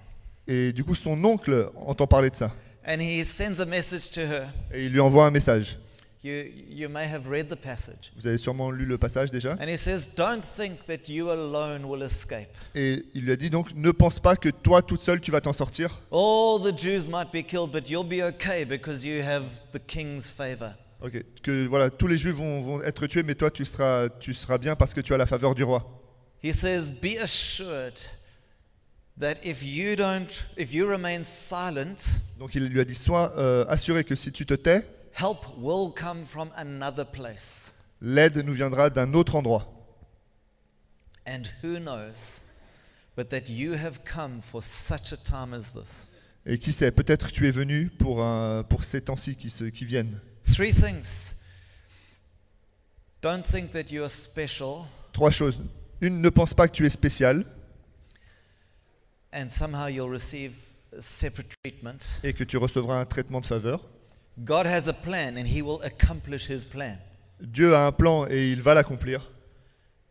Et 0.48 0.74
du 0.74 0.84
coup, 0.84 0.96
son 0.96 1.24
oncle 1.24 1.70
entend 1.76 2.08
parler 2.08 2.30
de 2.30 2.36
ça. 2.36 2.52
And 2.88 3.02
he 3.02 3.24
sends 3.24 3.60
a 3.60 3.66
message 3.66 4.12
to 4.12 4.22
her. 4.22 4.48
Et 4.72 4.86
il 4.86 4.92
lui 4.92 5.00
envoie 5.00 5.26
un 5.26 5.32
message. 5.32 5.78
You, 6.24 6.52
you 6.70 6.90
may 6.90 7.06
have 7.06 7.28
read 7.28 7.50
the 7.50 7.56
passage. 7.56 8.12
Vous 8.16 8.26
avez 8.28 8.38
sûrement 8.38 8.72
lu 8.72 8.86
le 8.86 8.98
passage 8.98 9.30
déjà. 9.30 9.54
And 9.60 9.68
he 9.68 9.78
says, 9.78 10.08
Don't 10.16 10.42
think 10.42 10.86
that 10.88 11.08
you 11.08 11.30
alone 11.30 11.86
will 11.86 12.02
escape. 12.04 12.50
Et 12.74 13.04
il 13.14 13.26
lui 13.26 13.32
a 13.32 13.36
dit 13.36 13.50
donc, 13.50 13.74
ne 13.76 13.92
pense 13.92 14.20
pas 14.20 14.36
que 14.36 14.50
toi 14.50 14.82
toute 14.82 15.02
seule 15.02 15.20
tu 15.20 15.30
vas 15.32 15.42
t'en 15.42 15.54
sortir. 15.54 16.00
All 16.12 16.60
the 16.64 16.76
Jews 16.76 17.08
might 17.10 17.32
be 17.32 17.44
killed, 17.46 17.72
but 17.72 17.90
you'll 17.90 18.04
be 18.08 18.24
okay 18.24 18.66
because 18.66 19.06
you 19.06 19.22
have 19.22 19.44
the 19.72 19.80
king's 19.80 20.30
favor. 20.30 20.74
Ok. 21.02 21.24
Que 21.44 21.68
voilà, 21.68 21.92
tous 21.92 22.08
les 22.08 22.18
juifs 22.18 22.36
vont, 22.36 22.62
vont 22.62 22.82
être 22.84 23.06
tués, 23.06 23.22
mais 23.22 23.36
toi 23.36 23.52
tu 23.52 23.66
seras, 23.66 24.10
tu 24.10 24.34
seras 24.34 24.58
bien 24.58 24.76
parce 24.76 24.94
que 24.94 25.02
tu 25.02 25.14
as 25.14 25.18
la 25.18 25.28
faveur 25.28 25.54
du 25.54 25.64
roi. 25.64 25.86
He 26.44 26.52
says, 26.54 26.92
Be 26.92 27.18
assured 27.22 28.00
that 29.20 29.36
if 29.44 29.64
you 29.64 29.96
don't, 29.96 30.28
if 30.58 30.74
you 30.74 30.88
remain 30.90 31.24
silent, 31.24 32.22
Donc 32.40 32.54
il 32.56 32.66
lui 32.68 32.80
a 32.80 32.86
dit, 32.86 32.96
sois 32.96 33.34
euh, 33.38 33.66
assuré 33.68 34.04
que 34.04 34.16
si 34.16 34.32
tu 34.32 34.46
te 34.46 34.54
tais, 34.56 34.86
help 35.14 35.40
will 35.58 35.92
come 35.94 36.26
from 36.26 36.50
another 36.56 37.06
place. 37.06 37.74
l'aide 38.02 38.38
nous 38.40 38.54
viendra 38.54 38.90
d'un 38.90 39.14
autre 39.14 39.36
endroit. 39.36 39.72
And 41.28 41.44
who 41.64 41.80
knows 41.80 42.42
but 43.16 43.30
that 43.30 43.50
you 43.50 43.74
have 43.74 44.02
come 44.04 44.42
for 44.42 44.62
such 44.62 45.14
a 45.14 45.18
time 45.18 45.54
as 45.54 45.72
this? 45.72 46.08
Et 46.46 46.60
qui 46.60 46.72
sait, 46.74 46.92
peut-être 46.92 47.32
tu 47.32 47.48
es 47.48 47.52
venu 47.52 47.90
pour, 47.98 48.22
un- 48.22 48.64
pour 48.64 48.84
ces 48.84 49.02
temps-ci 49.02 49.36
qui, 49.36 49.50
se- 49.50 49.64
qui 49.64 49.86
viennent. 49.86 50.20
Three 50.44 50.72
things. 50.74 51.38
Don't 53.22 53.42
think 53.42 53.72
that 53.72 53.92
you 53.92 54.04
are 54.04 54.12
special 54.12 54.84
Trois 55.14 55.32
choses. 55.32 55.60
Une, 56.02 56.22
ne 56.22 56.30
pense 56.30 56.54
pas 56.54 56.68
que 56.68 56.74
tu 56.76 56.86
es 56.86 56.90
spécial 56.90 57.46
and 59.36 59.48
somehow 59.50 59.88
you'll 59.88 60.10
receive 60.10 60.54
separate 61.00 61.50
treatment. 61.64 62.20
et 62.24 62.34
que 62.34 62.44
tu 62.44 62.58
recevras 62.58 63.00
un 63.00 63.06
traitement 63.06 63.42
de 63.42 63.46
faveur. 63.46 63.82
God 64.40 64.66
has 64.66 64.88
a 64.88 64.94
plan 64.94 65.38
and 65.38 65.46
He 65.46 65.62
will 65.62 65.80
accomplish 65.84 66.50
His 66.50 66.64
plan. 66.66 66.98
Dieu 67.42 67.76
a 67.76 67.86
un 67.86 67.92
plan 67.92 68.26
et 68.28 68.52
il 68.52 68.62
va 68.62 68.74
l'accomplir. 68.74 69.30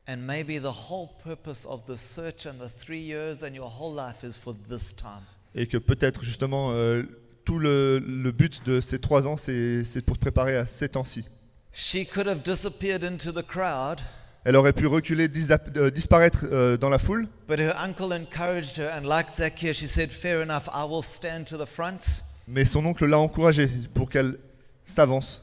And 0.06 0.18
maybe 0.26 0.58
the 0.58 0.90
whole 0.90 1.08
purpose 1.22 1.64
of 1.66 1.86
the 1.86 1.96
search 1.96 2.46
and 2.46 2.58
the 2.58 2.68
three 2.68 3.00
years 3.00 3.42
and 3.42 3.54
your 3.54 3.70
whole 3.70 3.94
life 3.94 4.22
is 4.22 4.36
for 4.36 4.54
this 4.68 4.94
time. 4.94 5.22
Et 5.54 5.66
que 5.66 5.78
peut-être 5.78 6.22
justement 6.22 6.72
euh, 6.72 7.04
tout 7.46 7.58
le, 7.58 7.98
le 7.98 8.30
but 8.32 8.62
de 8.66 8.80
ces 8.82 8.98
trois 8.98 9.26
ans, 9.26 9.36
c'est 9.38 9.84
c'est 9.84 10.02
pour 10.02 10.16
te 10.16 10.20
préparer 10.20 10.56
à 10.56 10.66
ces 10.66 10.88
temps-ci. 10.90 11.24
She 11.72 12.06
could 12.06 12.26
have 12.28 12.42
disappeared 12.42 13.02
into 13.02 13.32
the 13.32 13.42
crowd, 13.44 14.00
Elle 14.44 14.56
aurait 14.56 14.74
pu 14.74 14.86
reculer, 14.86 15.28
euh, 15.76 15.90
disparaître 15.90 16.44
euh, 16.52 16.76
dans 16.76 16.90
la 16.90 16.98
foule, 16.98 17.26
but 17.48 17.58
her 17.58 17.72
uncle 17.78 18.12
encouraged 18.12 18.78
her, 18.78 18.90
and 18.94 19.06
like 19.08 19.30
Zacchaeus, 19.30 19.72
she 19.74 19.88
said, 19.88 20.10
Fair 20.10 20.42
enough, 20.42 20.68
I 20.72 20.84
will 20.88 21.02
stand 21.02 21.44
to 21.46 21.56
the 21.56 21.66
front. 21.66 22.22
mais 22.46 22.64
son 22.66 22.84
oncle 22.84 23.06
l'a 23.06 23.18
encouragée 23.18 23.70
pour 23.94 24.10
qu'elle 24.10 24.36
s'avance. 24.84 25.40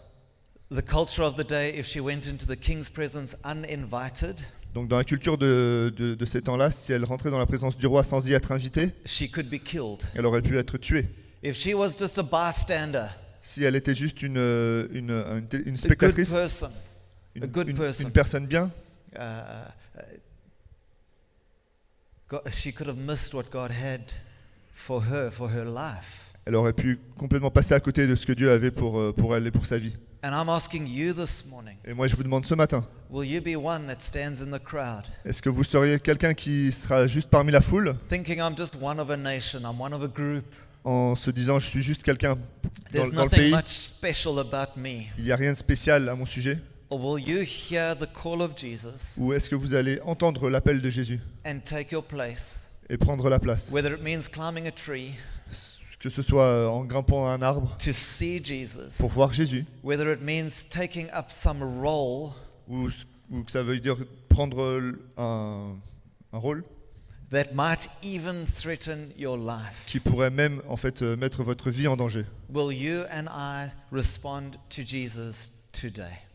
The 0.70 0.84
culture 0.86 1.24
of 1.26 1.36
the 1.36 1.44
day, 1.48 1.74
if 1.78 1.88
she 1.88 2.00
went 2.00 2.28
into 2.28 2.46
the 2.46 2.56
king's 2.58 2.90
presence 2.90 3.36
uninvited, 3.44 4.40
Donc 4.76 4.88
dans 4.88 4.98
la 4.98 5.04
culture 5.04 5.38
de, 5.38 5.92
de- 5.98 6.14
de 6.16 6.26
ces 6.26 6.42
temps-là, 6.44 6.70
si 6.72 6.94
elle 6.94 7.04
rentrait 7.04 7.32
dans 7.32 7.40
la 7.40 7.46
présence 7.48 7.76
du 7.78 7.88
roi 7.88 8.04
sans 8.04 8.26
y 8.28 8.34
être 8.34 8.52
invitée, 8.52 8.92
she 9.06 9.30
could 9.30 9.50
be 9.50 9.58
killed. 9.62 10.04
elle 10.16 10.26
aurait 10.28 10.42
pu 10.44 10.58
être 10.58 10.78
tuée. 10.78 11.08
If 11.44 11.58
she 11.58 11.74
was 11.74 11.94
just 11.98 12.20
a 12.20 12.24
bystander, 12.24 13.08
Si 13.42 13.64
elle 13.64 13.76
était 13.76 13.96
juste 13.96 14.22
une, 14.22 14.38
euh, 14.38 14.88
une, 14.94 15.10
une- 15.10 15.48
une 15.52 15.58
a 15.58 15.62
good 15.72 15.78
spectatrice, 15.78 16.30
person, 16.30 16.70
une, 17.36 17.44
une- 17.46 17.76
une 18.02 18.12
personne 18.12 18.46
bien, 18.46 18.70
uh, 19.18 19.70
God, 22.30 22.42
she 22.54 22.72
could 22.72 22.88
have 22.88 22.98
missed 22.98 23.34
what 23.34 23.50
God 23.52 23.72
had 23.72 24.14
for 24.74 25.02
her, 25.02 25.32
for 25.32 25.50
her 25.50 25.66
life. 25.66 26.34
elle 26.46 26.56
aurait 26.56 26.74
pu 26.74 27.00
complètement 27.18 27.52
passer 27.52 27.74
à 27.74 27.80
côté 27.80 28.08
de 28.08 28.16
ce 28.16 28.26
que 28.26 28.34
Dieu 28.34 28.52
avait 28.52 28.72
pour, 28.72 29.00
euh, 29.00 29.14
pour 29.14 29.36
elle 29.36 29.46
et 29.46 29.52
pour 29.52 29.66
sa 29.66 29.78
vie. 29.78 29.94
And 30.24 30.30
I'm 30.34 30.50
asking 30.50 30.88
you 30.88 31.14
this 31.14 31.46
morning 31.50 31.76
Et 31.84 31.94
moi 31.94 32.06
je 32.08 32.16
vous 32.16 32.24
demande 32.24 32.46
ce 32.46 32.54
matin, 32.56 32.86
will 33.10 33.28
you 33.28 33.42
be 33.42 33.56
one 33.56 33.88
that 33.88 34.00
stands 34.00 34.42
in 34.44 34.52
the 34.56 34.62
crowd, 34.64 35.04
est-ce 35.26 35.42
que 35.42 35.50
vous 35.50 35.64
seriez 35.64 36.00
quelqu'un 36.00 36.34
qui 36.34 36.72
sera 36.72 37.08
juste 37.08 37.30
parmi 37.30 37.52
la 37.52 37.62
foule 37.62 37.96
thinking 38.08 38.38
I'm 38.40 38.56
just 38.56 38.76
one 38.80 39.00
of 39.00 39.10
a 39.10 39.18
nation, 39.18 39.62
I'm 39.62 39.80
one 39.82 39.94
of 39.94 40.04
a 40.04 40.08
group? 40.08 40.46
en 40.84 41.16
se 41.16 41.30
disant 41.32 41.60
je 41.60 41.68
suis 41.68 41.82
juste 41.84 42.02
quelqu'un 42.04 42.36
dans, 42.36 42.70
There's 42.92 43.12
dans 43.12 43.24
le 43.26 43.30
nothing 43.30 43.40
pays, 43.40 43.52
much 43.52 43.68
special 43.68 44.40
about 44.40 44.80
me. 44.80 45.06
il 45.18 45.24
n'y 45.26 45.32
a 45.32 45.36
rien 45.36 45.52
de 45.54 45.58
spécial 45.58 46.08
à 46.10 46.16
mon 46.16 46.26
sujet? 46.26 46.60
Or 46.94 47.00
will 47.00 47.18
you 47.18 47.42
hear 47.42 47.96
the 47.96 48.06
call 48.06 48.42
of 48.42 48.52
Jesus 48.58 49.16
Ou 49.18 49.32
est-ce 49.32 49.50
que 49.50 49.56
vous 49.56 49.74
allez 49.74 50.02
entendre 50.02 50.50
l'appel 50.50 50.82
de 50.82 50.90
Jésus 50.90 51.22
and 51.46 51.60
take 51.64 51.94
your 51.94 52.04
place? 52.04 52.68
et 52.90 52.98
prendre 52.98 53.30
la 53.30 53.40
place? 53.40 53.72
Whether 53.72 53.94
it 53.94 54.04
means 54.04 54.28
climbing 54.28 54.68
a 54.68 54.72
tree 54.72 55.14
Que 56.00 56.10
ce 56.10 56.22
soit 56.22 56.44
euh, 56.46 56.68
en 56.68 56.84
grimpant 56.84 57.28
à 57.28 57.32
un 57.32 57.42
arbre 57.42 57.78
to 57.78 57.94
see 57.94 58.44
Jesus, 58.44 58.98
pour 59.00 59.10
voir 59.12 59.32
Jésus, 59.32 59.66
whether 59.84 60.12
it 60.12 60.22
means 60.22 60.64
taking 60.70 61.08
up 61.16 61.30
some 61.30 61.62
role 61.62 62.32
ou, 62.68 62.90
ou 63.32 63.44
que 63.44 63.52
ça 63.52 63.62
veut 63.64 63.80
dire 63.80 63.96
prendre 64.28 64.62
euh, 64.62 64.92
un, 65.18 65.76
un 66.34 66.38
rôle 66.40 66.64
that 67.30 67.54
might 67.54 67.88
even 68.04 68.46
threaten 68.46 69.12
your 69.18 69.38
life. 69.38 69.86
qui 69.88 70.00
pourrait 70.02 70.32
même 70.32 70.62
en 70.68 70.76
fait 70.76 71.02
euh, 71.04 71.16
mettre 71.16 71.44
votre 71.44 71.70
vie 71.70 71.88
en 71.88 71.96
danger. 71.96 72.26
Will 72.50 72.76
you 72.76 73.04
and 73.14 73.28
I 73.32 73.70
respond 73.94 74.58
to 74.76 74.82
Jesus? 74.84 75.52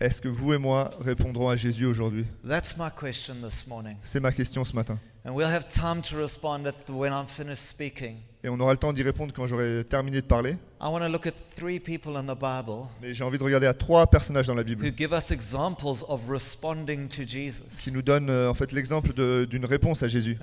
Est-ce 0.01 0.21
que 0.21 0.29
vous 0.29 0.55
et 0.55 0.59
moi 0.59 0.91
répondrons 1.01 1.49
à 1.49 1.57
Jésus 1.57 1.87
aujourd'hui? 1.87 2.25
That's 2.49 2.77
my 2.77 2.89
question 2.99 3.35
this 3.47 3.67
morning. 3.67 3.97
C'est 4.03 4.21
ma 4.21 4.33
question 4.33 4.65
ce 4.65 4.75
matin. 4.75 4.99
And 5.25 5.33
we'll 5.35 5.49
have 5.53 5.67
time 5.69 6.03
to 6.03 6.17
respond 6.17 6.67
at 6.67 6.87
the, 6.87 6.91
when 6.91 7.13
I'm 7.13 7.27
finished 7.27 7.63
speaking. 7.63 8.17
Et 8.45 8.49
on 8.49 8.61
aura 8.61 8.73
le 8.73 8.79
temps 8.79 8.93
d'y 8.93 9.03
répondre 9.03 9.33
quand 9.35 9.47
j'aurai 9.47 9.85
terminé 9.85 10.21
de 10.21 10.27
parler. 10.27 10.53
I 10.81 10.89
want 10.89 11.01
to 11.01 11.09
look 11.09 11.27
at 11.27 11.33
three 11.57 11.81
people 11.81 12.17
in 12.17 12.25
the 12.25 12.39
Bible 12.39 12.87
Mais 13.03 13.13
j'ai 13.13 13.25
envie 13.25 13.39
de 13.39 13.43
regarder 13.43 13.67
à 13.67 13.75
trois 13.75 14.07
personnages 14.07 14.47
dans 14.47 14.55
la 14.55 14.63
who 14.63 14.69
Bible 14.69 14.93
give 14.97 15.13
us 15.13 15.31
examples 15.33 16.05
of 16.09 16.21
responding 16.29 17.09
to 17.09 17.23
qui 17.23 17.29
Jesus. 17.29 17.91
nous 17.93 18.03
donnent 18.03 18.31
euh, 18.31 18.51
en 18.51 18.55
fait 18.55 18.73
l'exemple 18.73 19.13
d'une 19.47 19.65
réponse 19.65 20.03
à 20.03 20.09
Jésus. 20.09 20.39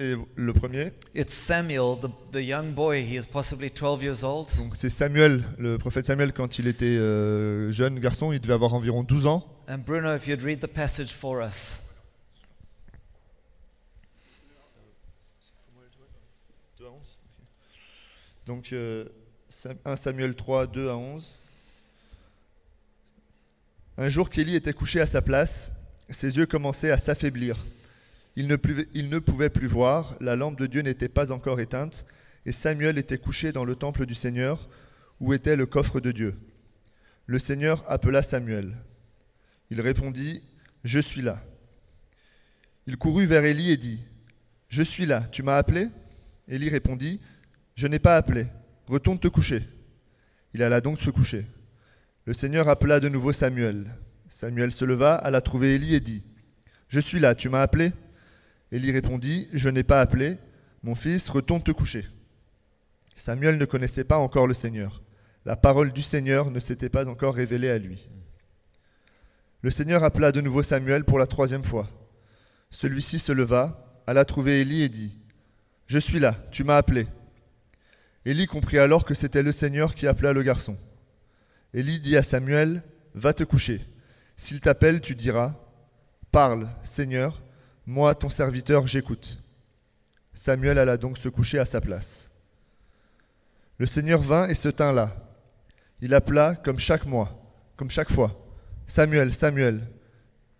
Et 0.00 0.14
le 0.36 0.52
premier, 0.52 0.92
it's 1.12 1.34
Samuel, 1.34 1.96
the, 2.00 2.08
the 2.30 2.40
young 2.40 2.72
boy. 2.72 3.02
He 3.02 3.16
is 3.16 3.26
possibly 3.26 3.68
12 3.68 4.02
years 4.04 4.22
old. 4.22 4.46
donc 4.56 4.76
c'est 4.76 4.90
Samuel, 4.90 5.42
le 5.58 5.76
prophète 5.76 6.06
Samuel 6.06 6.32
quand 6.32 6.60
il 6.60 6.68
était 6.68 6.84
euh, 6.86 7.72
jeune 7.72 7.98
garçon, 7.98 8.32
il 8.32 8.40
devait 8.40 8.52
avoir 8.54 8.74
environ 8.74 9.02
12 9.02 9.26
ans. 9.26 9.44
And 9.68 9.78
Bruno, 9.84 10.14
if 10.14 10.28
you'd 10.28 10.42
read 10.42 10.60
the 10.60 10.68
passage 10.68 11.12
for 11.12 11.42
us. 11.42 11.84
Donc 18.46 18.72
euh, 18.72 19.04
Sam- 19.48 19.78
1 19.84 19.96
Samuel 19.96 20.34
3, 20.34 20.66
2 20.68 20.88
à 20.88 20.96
11. 20.96 21.34
Un 23.98 24.08
jour 24.08 24.30
qu'Élie 24.30 24.54
était 24.54 24.72
couché 24.72 25.00
à 25.00 25.06
sa 25.06 25.20
place, 25.20 25.72
ses 26.08 26.36
yeux 26.36 26.46
commençaient 26.46 26.90
à 26.90 26.98
s'affaiblir. 26.98 27.56
Il 28.38 28.46
ne, 28.46 28.54
pouvait- 29.18 29.50
plus 29.50 29.66
voir, 29.66 30.14
la 30.20 30.36
lampe 30.36 30.60
de 30.60 30.66
Dieu 30.66 30.82
n'était 30.82 31.08
pas 31.08 31.32
encore 31.32 31.58
éteinte, 31.58 32.06
et 32.46 32.52
Samuel 32.52 32.96
était 32.96 33.18
couché 33.18 33.50
dans 33.50 33.64
le 33.64 33.74
temple 33.74 34.06
du 34.06 34.14
Seigneur, 34.14 34.68
où 35.18 35.34
était 35.34 35.56
le 35.56 35.66
coffre 35.66 35.98
de 35.98 36.12
Dieu. 36.12 36.36
Le 37.26 37.40
Seigneur 37.40 37.82
appela 37.90 38.22
Samuel. 38.22 38.76
Il 39.70 39.80
répondit, 39.80 40.40
Je 40.84 41.00
suis 41.00 41.20
là. 41.20 41.42
Il 42.86 42.96
courut 42.96 43.26
vers 43.26 43.44
Élie 43.44 43.72
et 43.72 43.76
dit, 43.76 44.04
Je 44.68 44.84
suis 44.84 45.04
là, 45.04 45.24
tu 45.32 45.42
m'as 45.42 45.56
appelé? 45.56 45.88
Élie 46.46 46.68
répondit, 46.68 47.20
Je 47.74 47.88
n'ai 47.88 47.98
pas 47.98 48.16
appelé, 48.16 48.46
retourne 48.86 49.18
te 49.18 49.26
coucher. 49.26 49.64
Il 50.54 50.62
alla 50.62 50.80
donc 50.80 51.00
se 51.00 51.10
coucher. 51.10 51.44
Le 52.24 52.34
Seigneur 52.34 52.68
appela 52.68 53.00
de 53.00 53.08
nouveau 53.08 53.32
Samuel. 53.32 53.96
Samuel 54.28 54.70
se 54.70 54.84
leva, 54.84 55.16
alla 55.16 55.40
trouver 55.40 55.74
Élie 55.74 55.96
et 55.96 56.00
dit, 56.00 56.22
Je 56.88 57.00
suis 57.00 57.18
là, 57.18 57.34
tu 57.34 57.48
m'as 57.48 57.62
appelé? 57.62 57.90
Élie 58.70 58.92
répondit, 58.92 59.48
Je 59.52 59.68
n'ai 59.68 59.82
pas 59.82 60.00
appelé, 60.00 60.38
mon 60.82 60.94
fils, 60.94 61.28
retourne 61.28 61.62
te 61.62 61.70
coucher. 61.70 62.06
Samuel 63.16 63.58
ne 63.58 63.64
connaissait 63.64 64.04
pas 64.04 64.18
encore 64.18 64.46
le 64.46 64.54
Seigneur. 64.54 65.02
La 65.44 65.56
parole 65.56 65.92
du 65.92 66.02
Seigneur 66.02 66.50
ne 66.50 66.60
s'était 66.60 66.88
pas 66.88 67.08
encore 67.08 67.34
révélée 67.34 67.70
à 67.70 67.78
lui. 67.78 68.08
Le 69.62 69.70
Seigneur 69.70 70.04
appela 70.04 70.30
de 70.30 70.40
nouveau 70.40 70.62
Samuel 70.62 71.04
pour 71.04 71.18
la 71.18 71.26
troisième 71.26 71.64
fois. 71.64 71.88
Celui-ci 72.70 73.18
se 73.18 73.32
leva, 73.32 74.02
alla 74.06 74.24
trouver 74.24 74.60
Élie 74.60 74.82
et 74.82 74.88
dit, 74.88 75.16
Je 75.86 75.98
suis 75.98 76.20
là, 76.20 76.36
tu 76.52 76.62
m'as 76.64 76.76
appelé. 76.76 77.06
Élie 78.24 78.46
comprit 78.46 78.78
alors 78.78 79.04
que 79.04 79.14
c'était 79.14 79.42
le 79.42 79.52
Seigneur 79.52 79.94
qui 79.94 80.06
appela 80.06 80.32
le 80.32 80.42
garçon. 80.42 80.76
Élie 81.74 81.98
dit 81.98 82.16
à 82.16 82.22
Samuel, 82.22 82.82
Va 83.14 83.32
te 83.32 83.42
coucher. 83.42 83.80
S'il 84.36 84.60
t'appelle, 84.60 85.00
tu 85.00 85.14
diras, 85.14 85.56
Parle, 86.30 86.68
Seigneur, 86.82 87.42
moi, 87.88 88.14
ton 88.14 88.28
serviteur, 88.28 88.86
j'écoute. 88.86 89.38
Samuel 90.34 90.78
alla 90.78 90.98
donc 90.98 91.16
se 91.16 91.30
coucher 91.30 91.58
à 91.58 91.64
sa 91.64 91.80
place. 91.80 92.28
Le 93.78 93.86
Seigneur 93.86 94.20
vint 94.20 94.46
et 94.46 94.54
se 94.54 94.68
tint 94.68 94.92
là. 94.92 95.16
Il 96.02 96.12
appela 96.12 96.54
comme 96.54 96.78
chaque 96.78 97.06
mois, 97.06 97.32
comme 97.78 97.90
chaque 97.90 98.12
fois. 98.12 98.38
Samuel, 98.86 99.32
Samuel. 99.32 99.88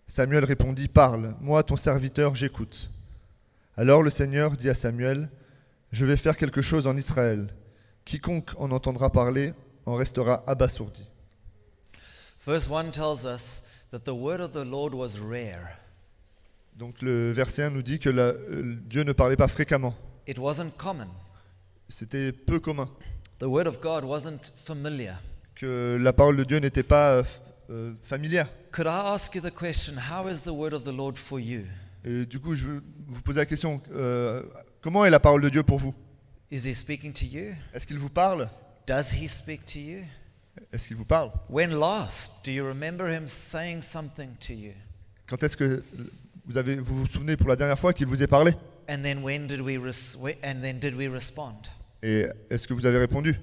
Samuel 0.07 0.47
répondit, 0.47 0.89
Parle, 0.89 1.37
moi, 1.39 1.63
ton 1.63 1.77
serviteur, 1.77 2.35
j'écoute. 2.35 2.89
Alors 3.77 4.03
le 4.03 4.09
Seigneur 4.09 4.57
dit 4.57 4.71
à 4.71 4.75
Samuel, 4.75 5.29
Je 5.93 6.07
vais 6.07 6.17
faire 6.17 6.39
quelque 6.39 6.63
chose 6.63 6.87
en 6.87 6.97
Israël. 6.97 7.55
Quiconque 8.07 8.53
en 8.57 8.71
entendra 8.71 9.13
parler 9.13 9.53
en 9.85 9.97
restera 9.97 10.45
abasourdi. 10.47 11.07
Verse 12.47 12.71
1 12.71 12.91
tells 12.91 13.27
us 13.27 13.65
that 13.91 14.05
the 14.05 14.15
word 14.15 14.41
of 14.41 14.53
the 14.53 14.65
Lord 14.65 14.95
was 14.95 15.19
rare. 15.21 15.79
Donc 16.79 17.03
le 17.03 17.33
verset 17.33 17.65
1 17.65 17.71
nous 17.71 17.83
dit 17.83 17.99
que 17.99 18.09
la- 18.09 18.23
euh, 18.33 18.77
Dieu 18.87 19.03
ne 19.03 19.13
parlait 19.13 19.37
pas 19.37 19.49
fréquemment. 19.49 19.95
It 20.29 20.39
wasn't 20.39 20.71
common. 20.77 21.09
C'était 21.89 22.31
peu 22.31 22.61
commun. 22.61 22.89
The 23.41 23.47
word 23.47 23.67
of 23.67 23.81
God 23.81 24.05
wasn't 24.05 24.53
familiar. 24.57 25.21
Que 25.57 25.99
la 26.01 26.13
parole 26.13 26.37
de 26.37 26.45
Dieu 26.45 26.59
n'était 26.59 26.85
pas 26.85 27.25
euh, 27.71 27.95
familière. 28.03 28.49
Could 28.71 28.87
I 28.87 28.91
ask 29.13 29.35
you 29.35 29.41
the 29.41 29.51
question, 29.53 29.95
how 29.97 30.29
is 30.29 30.43
the 30.45 30.53
word 30.53 30.73
of 30.73 30.85
the 30.85 30.93
Lord 30.93 31.17
for 31.17 31.41
you? 31.41 31.65
Et 32.05 32.27
du 32.27 32.39
coup, 32.39 32.55
je 32.55 32.67
veux 32.69 32.83
vous 33.09 33.23
poser 33.23 33.41
la 33.41 33.47
question, 33.47 33.83
euh, 33.91 34.45
comment 34.81 35.05
est 35.05 35.11
la 35.11 35.19
parole 35.19 35.41
de 35.43 35.49
Dieu 35.49 35.65
pour 35.65 35.79
vous? 35.79 35.93
Is 36.53 36.59
he 36.65 36.75
speaking 36.77 37.13
to 37.13 37.25
you? 37.25 37.55
Est-ce 37.75 37.89
qu'il 37.89 37.99
vous 37.99 38.09
parle? 38.09 38.49
Does 38.87 39.13
he 39.21 39.29
speak 39.29 39.67
to 39.67 39.81
you? 39.81 40.05
Est-ce 40.73 40.87
qu'il 40.87 40.97
vous 40.97 41.05
parle? 41.05 41.33
When 41.51 41.73
last 41.77 42.45
do 42.45 42.53
you 42.53 42.65
remember 42.65 43.09
him 43.11 43.27
saying 43.27 43.83
something 43.83 44.29
to 44.47 44.53
you? 44.53 44.75
Quand 45.29 45.43
est-ce 45.43 45.57
que 45.57 45.83
vous, 46.49 46.57
avez, 46.57 46.77
vous 46.77 47.01
vous 47.01 47.07
souvenez 47.07 47.37
pour 47.37 47.49
la 47.49 47.57
dernière 47.57 47.79
fois 47.79 47.93
qu'il 47.93 48.07
vous 48.07 48.23
ait 48.23 48.27
parlé 48.27 48.53
And 48.91 49.03
then 49.03 49.23
when 49.23 49.47
did 49.47 49.61
we 49.61 49.77
res- 49.79 50.17
we- 50.19 50.37
and 50.43 50.61
then 50.63 50.79
did 50.79 50.95
we 50.95 51.09
respond? 51.09 51.55
Et 52.03 52.27
est-ce 52.51 52.67
que 52.67 52.73
vous 52.75 52.87
avez 52.87 52.99
répondu 52.99 53.39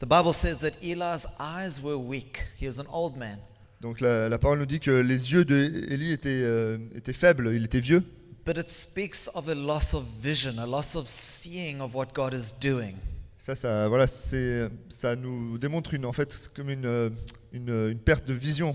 The 0.00 0.06
Bible 0.08 0.32
says 0.32 0.58
that 0.60 0.72
Eli's 0.82 1.26
eyes 1.38 1.80
were 1.82 1.96
weak. 1.96 2.38
He 2.60 2.66
was 2.66 2.80
an 2.80 2.86
old 2.92 3.16
man. 3.16 3.38
Donc 3.80 4.00
la, 4.00 4.28
la 4.28 4.38
parole 4.38 4.58
nous 4.60 4.66
dit 4.66 4.80
que 4.80 4.90
les 4.90 5.32
yeux 5.32 5.44
d'Élie 5.44 6.12
étaient, 6.12 6.28
euh, 6.30 6.78
étaient 6.96 7.12
faibles, 7.12 7.50
il 7.54 7.64
était 7.64 7.80
vieux. 7.80 8.02
But 8.46 8.56
it 8.58 8.68
speaks 8.68 9.28
of 9.34 9.48
a 9.48 9.54
loss 9.54 9.94
of 9.94 10.04
vision, 10.22 10.58
a 10.58 10.66
loss 10.66 10.96
of 10.96 11.06
seeing 11.08 11.80
of 11.80 11.94
what 11.94 12.06
God 12.14 12.32
is 12.34 12.52
doing. 12.60 12.94
Ça, 13.38 13.54
ça, 13.54 13.88
voilà, 13.88 14.06
c'est, 14.06 14.68
ça 14.88 15.16
nous 15.16 15.58
démontre 15.58 15.94
une, 15.94 16.06
en 16.06 16.12
fait 16.12 16.48
comme 16.54 16.70
une, 16.70 16.86
euh, 16.86 17.10
une, 17.52 17.90
une 17.90 17.98
perte 17.98 18.26
de 18.26 18.32
vision 18.32 18.74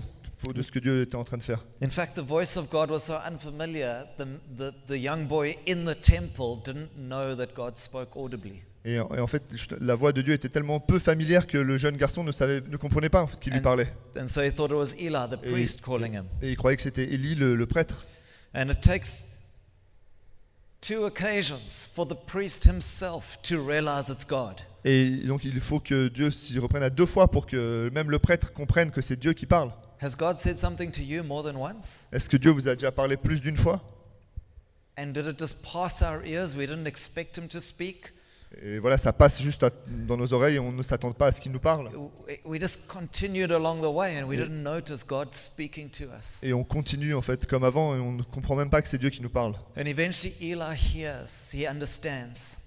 de 0.54 0.62
ce 0.62 0.70
que 0.70 0.78
Dieu 0.78 1.02
était 1.02 1.16
en 1.16 1.24
train 1.24 1.36
de 1.36 1.42
faire. 1.42 1.66
In 1.82 1.90
fact, 1.90 2.14
the 2.14 2.20
voice 2.24 2.56
of 2.56 2.70
God 2.70 2.90
was 2.90 3.00
so 3.00 3.14
unfamiliar, 3.28 4.06
the, 4.18 4.24
the, 4.56 4.72
the 4.86 4.96
young 4.98 5.26
boy 5.26 5.56
in 5.68 5.84
the 5.84 6.00
temple 6.00 6.56
didn't 6.64 6.90
know 6.96 7.34
that 7.34 7.48
God 7.54 7.76
spoke 7.76 8.16
audibly. 8.16 8.62
Et, 8.84 9.00
en 9.00 9.12
et 9.14 9.20
en 9.20 9.26
fait, 9.26 9.42
la 9.80 9.94
voix 9.96 10.12
de 10.12 10.22
Dieu 10.22 10.32
était 10.34 10.48
tellement 10.48 10.78
peu 10.80 10.98
familière 10.98 11.46
que 11.46 11.58
le 11.58 11.76
jeune 11.76 11.96
garçon 11.96 12.22
ne, 12.22 12.32
savait, 12.32 12.62
ne 12.62 12.76
comprenait 12.76 13.08
pas 13.10 13.22
en 13.22 13.26
fait, 13.26 13.38
qui 13.40 13.50
lui 13.50 13.58
And- 13.58 13.62
parlait. 13.62 13.92
And 14.16 14.28
so 14.28 14.40
he 14.42 14.52
thought 14.52 14.70
it 14.70 14.76
was 14.76 14.94
Eli, 14.98 15.28
the 15.28 15.38
Et- 15.44 15.50
priest, 15.50 15.80
calling 15.82 16.14
him. 16.14 16.24
Et 16.40 16.50
il 16.50 16.56
croyait 16.56 16.76
que 16.76 16.82
c'était 16.82 17.12
Élie, 17.12 17.34
le, 17.34 17.56
le 17.56 17.66
prêtre. 17.66 18.06
And 18.54 18.70
it 18.70 18.80
takes 18.80 19.24
two 20.80 21.04
occasions 21.04 21.60
for 21.92 22.06
the 22.06 22.14
priest 22.14 22.64
himself 22.64 23.38
to 23.42 23.56
realize 23.62 24.08
it's 24.08 24.24
God. 24.26 24.54
Et 24.84 25.10
donc 25.26 25.44
il 25.44 25.60
faut 25.60 25.80
que 25.80 26.08
Dieu 26.08 26.30
s'y 26.30 26.58
reprenne 26.58 26.84
à 26.84 26.90
deux 26.90 27.04
fois 27.04 27.28
pour 27.30 27.46
que 27.46 27.90
même 27.92 28.10
le 28.10 28.18
prêtre 28.20 28.52
comprenne 28.52 28.90
que 28.92 29.00
c'est 29.02 29.18
Dieu 29.18 29.32
qui 29.32 29.44
parle. 29.44 29.72
Has 30.00 30.14
God 30.16 30.36
said 30.38 30.56
something 30.56 30.90
to 30.92 31.02
you 31.02 31.22
more 31.24 31.42
than 31.42 31.56
once? 31.58 32.06
Est-ce 32.12 32.28
que 32.28 32.36
Dieu 32.36 32.50
vous 32.50 32.68
a 32.68 32.74
déjà 32.74 32.92
parlé 32.92 33.16
plus 33.16 33.40
d'une 33.40 33.56
fois? 33.56 33.82
And 34.96 35.08
did 35.12 35.26
it 35.26 35.38
just 35.38 35.62
pass 35.62 36.02
our 36.02 36.24
ears? 36.24 36.54
We 36.56 36.66
didn't 36.66 36.86
expect 36.86 37.36
him 37.38 37.48
to 37.48 37.60
speak. 37.60 38.12
Et 38.62 38.78
voilà, 38.78 38.96
ça 38.96 39.12
passe 39.12 39.42
juste 39.42 39.62
à- 39.62 39.70
dans 39.86 40.16
nos 40.16 40.32
oreilles 40.32 40.54
et 40.56 40.58
on 40.58 40.72
ne 40.72 40.82
s'attend 40.82 41.12
pas 41.12 41.26
à 41.26 41.32
ce 41.32 41.40
qu'il 41.40 41.52
nous 41.52 41.60
parle. 41.60 41.90
We- 42.26 42.38
We 42.46 42.60
just 42.60 42.86
continued 42.88 43.52
along 43.52 43.80
the 43.82 43.92
way 43.94 44.18
and 44.18 44.26
we 44.26 44.38
didn't 44.38 44.62
notice 44.62 45.04
God 45.06 45.34
speaking 45.34 45.90
to 45.90 46.04
us. 46.04 46.38
Et 46.42 46.52
on 46.54 46.64
continue 46.64 47.14
en 47.14 47.20
fait 47.20 47.44
comme 47.46 47.62
avant 47.64 47.94
et 47.94 47.98
on 47.98 48.12
ne 48.12 48.22
comprend 48.22 48.56
même 48.56 48.70
pas 48.70 48.80
que 48.80 48.88
c'est 48.88 48.96
Dieu 48.98 49.10
qui 49.10 49.20
nous 49.20 49.28
parle. 49.28 49.54
And 49.76 49.84
eventually 49.84 50.34
Eli 50.40 50.74
hears, 50.94 51.52
he 51.52 51.66
understands. 51.68 52.58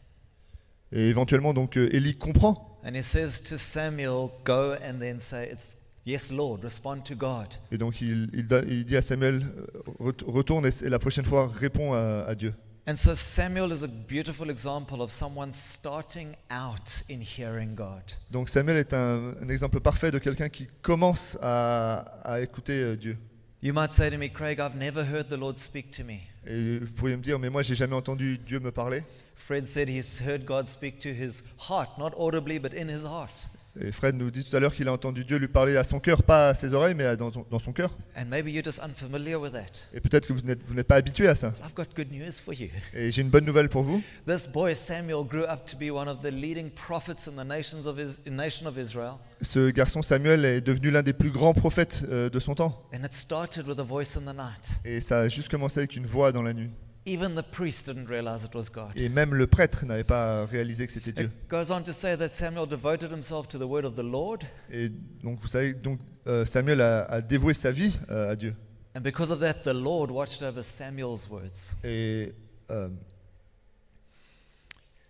Et 0.91 1.07
éventuellement 1.09 1.53
donc 1.53 1.77
euh, 1.77 1.89
Élie 1.95 2.15
comprend 2.15 2.67
And 2.85 2.93
he 2.95 3.01
says 3.03 3.41
to 3.49 3.57
Samuel, 3.57 4.29
Go 4.45 4.73
and 4.73 4.99
then 4.99 5.17
say, 5.19 5.49
It's 5.51 5.77
yes, 6.05 6.31
Lord, 6.31 6.59
respond 6.63 6.97
to 7.05 7.15
God. 7.15 7.47
et 7.71 7.77
donc 7.77 8.01
il, 8.01 8.29
il 8.33 8.47
da- 8.47 8.63
il 8.63 8.85
dit 8.85 8.95
à 8.97 9.01
Samuel 9.01 9.41
euh, 9.43 9.65
ret- 9.99 10.23
retourne 10.25 10.65
et, 10.65 10.89
la 10.89 10.99
prochaine 10.99 11.25
fois 11.25 11.47
réponds 11.53 11.93
à, 11.93 12.25
à 12.27 12.35
Dieu. 12.35 12.53
And 12.87 12.95
so 12.95 13.13
Samuel 13.13 13.71
is 13.71 13.83
a 13.83 13.87
beautiful 13.87 14.49
example 14.49 15.01
of 15.01 15.11
someone 15.11 15.53
starting 15.53 16.29
out 16.51 17.03
in 17.11 17.19
hearing 17.21 17.75
God. 17.75 18.01
Donc 18.31 18.49
Samuel 18.49 18.77
est 18.77 18.93
un, 18.93 19.35
un 19.39 19.49
exemple 19.49 19.79
parfait 19.79 20.09
de 20.11 20.17
quelqu'un 20.17 20.49
qui 20.49 20.67
commence 20.81 21.37
à, 21.41 21.97
à 22.23 22.41
écouter 22.41 22.97
Dieu. 22.97 23.17
You 23.61 23.71
might 23.73 23.91
say 23.91 24.09
to 24.09 24.17
me, 24.17 24.27
Craig, 24.27 24.59
I've 24.59 24.75
never 24.75 25.03
heard 25.03 25.27
the 25.29 25.37
Lord 25.37 25.57
speak 25.57 25.91
to 25.91 26.03
me. 26.03 26.21
Et 26.47 26.79
vous 26.79 26.91
pourriez 26.95 27.15
me 27.15 27.21
dire 27.21 27.37
mais 27.37 27.51
moi 27.51 27.61
j'ai 27.61 27.75
jamais 27.75 27.93
entendu 27.95 28.39
Dieu 28.39 28.59
me 28.59 28.71
parler. 28.71 29.03
Fred 29.35 29.67
said 29.67 29.87
he's 29.87 30.19
heard 30.19 30.43
God 30.45 30.67
speak 30.67 30.97
to 30.99 31.09
his 31.09 31.43
heart, 31.69 31.89
not 31.99 32.13
audibly, 32.17 32.57
but 32.59 32.73
in 32.73 32.89
his 32.89 33.03
heart. 33.05 33.49
Et 33.79 33.93
Fred 33.93 34.15
nous 34.15 34.29
dit 34.31 34.43
tout 34.43 34.53
à 34.53 34.59
l'heure 34.59 34.75
qu'il 34.75 34.87
a 34.89 34.91
entendu 34.91 35.23
Dieu 35.23 35.37
lui 35.37 35.47
parler 35.47 35.77
à 35.77 35.85
son 35.85 36.01
cœur, 36.01 36.23
pas 36.23 36.49
à 36.49 36.53
ses 36.53 36.73
oreilles, 36.73 36.93
mais 36.93 37.15
dans, 37.15 37.31
son- 37.31 37.45
dans 37.49 37.59
son 37.59 37.71
cœur. 37.71 37.95
And 38.17 38.25
maybe 38.29 38.47
you're 38.49 38.63
just 38.63 38.81
unfamiliar 38.83 39.39
with 39.39 39.53
that. 39.53 39.85
Et 39.93 40.01
peut-être 40.01 40.27
que 40.27 40.33
vous 40.33 40.41
n'êtes, 40.41 40.87
pas 40.87 40.95
habitué 40.95 41.27
à 41.29 41.35
ça. 41.35 41.53
I've 41.63 41.73
got 41.73 41.85
good 41.95 42.11
news 42.11 42.33
for 42.43 42.53
you. 42.53 42.67
Et 42.93 43.11
j'ai 43.11 43.21
une 43.21 43.29
bonne 43.29 43.45
nouvelle 43.45 43.69
pour 43.69 43.83
vous. 43.83 44.03
This 44.27 44.47
boy 44.47 44.75
Samuel 44.75 45.23
grew 45.25 45.43
up 45.43 45.65
to 45.67 45.77
be 45.77 45.89
one 45.89 46.09
of 46.09 46.21
the 46.21 46.31
leading 46.31 46.69
prophets 46.69 47.27
in 47.29 47.41
the 47.41 47.47
nations 47.47 47.85
of 47.87 47.97
his, 47.97 48.19
nation 48.29 48.67
of 48.67 48.77
Israel. 48.77 49.13
Ce 49.41 49.69
garçon 49.71 50.01
Samuel 50.01 50.43
est 50.43 50.61
devenu 50.61 50.91
l'un 50.91 51.01
des 51.01 51.13
plus 51.13 51.31
grands 51.31 51.53
prophètes 51.53 52.03
euh, 52.09 52.29
de 52.29 52.39
son 52.39 52.55
temps. 52.55 52.83
And 52.93 53.05
it 53.05 53.13
started 53.13 53.65
with 53.67 53.79
a 53.79 53.83
voice 53.83 54.17
in 54.17 54.21
the 54.21 54.35
night. 54.35 54.79
Et 54.83 54.99
ça 54.99 55.19
a 55.21 55.27
juste 55.29 55.49
commencé 55.49 55.79
avec 55.79 55.95
une 55.95 56.05
voix 56.05 56.33
dans 56.33 56.41
la 56.43 56.53
nuit. 56.53 56.71
Even 57.05 57.33
the 57.35 57.41
priest 57.41 57.87
didn't 57.87 58.07
realize 58.07 58.43
it 58.45 58.53
was 58.53 58.69
God. 58.71 58.91
Et 58.95 59.09
même 59.09 59.33
le 59.33 59.47
prêtre 59.47 59.85
n'avait 59.85 60.03
pas 60.03 60.45
réalisé 60.45 60.85
que 60.85 60.93
c'était 60.93 61.11
Dieu. 61.11 61.25
It 61.43 61.49
goes 61.49 61.71
on 61.71 61.81
to 61.81 61.93
say 61.93 62.15
that 62.15 62.29
Samuel 62.29 62.67
devoted 62.67 63.11
himself 63.11 63.47
to 63.47 63.57
the 63.57 63.63
word 63.67 63.85
of 63.85 63.95
the 63.95 64.03
Lord, 64.03 64.39
Et 64.69 64.89
donc 65.23 65.39
vous 65.39 65.47
savez, 65.47 65.73
donc 65.73 65.99
euh, 66.27 66.45
Samuel 66.45 66.79
a, 66.81 67.05
a 67.05 67.21
dévoué 67.21 67.55
sa 67.55 67.71
vie 67.71 67.97
euh, 68.11 68.31
à 68.31 68.35
Dieu. 68.35 68.55
and 68.95 69.01
because 69.01 69.31
of 69.31 69.39
that, 69.39 69.63
the 69.63 69.73
Lord 69.73 70.11
watched 70.11 70.43
over 70.43 70.61
Samuel's 70.61 71.27
words. 71.29 71.75
Et 71.83 72.35
euh, 72.69 72.89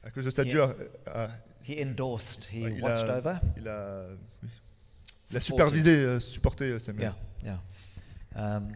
à 0.03 0.09
cause 0.11 0.25
de 0.25 0.29
ça, 0.31 0.43
Yeah. 0.43 0.51
Dieu 0.53 0.61
a, 1.07 1.23
a- 1.25 1.29
He 1.67 1.79
endorsed, 1.83 2.45
he 2.51 2.61
il 2.61 2.81
watched 2.81 3.07
a- 3.09 3.17
over. 3.19 3.35
il 3.57 3.67
a, 3.67 4.05
oui, 4.41 4.49
il 5.29 5.37
a 5.37 5.39
supervisé, 5.39 5.91
euh, 5.91 6.19
supporté 6.19 6.65
euh, 6.71 6.79
Samuel. 6.79 7.13
Yeah, 7.43 7.59
yeah. 8.35 8.57
Um, 8.57 8.71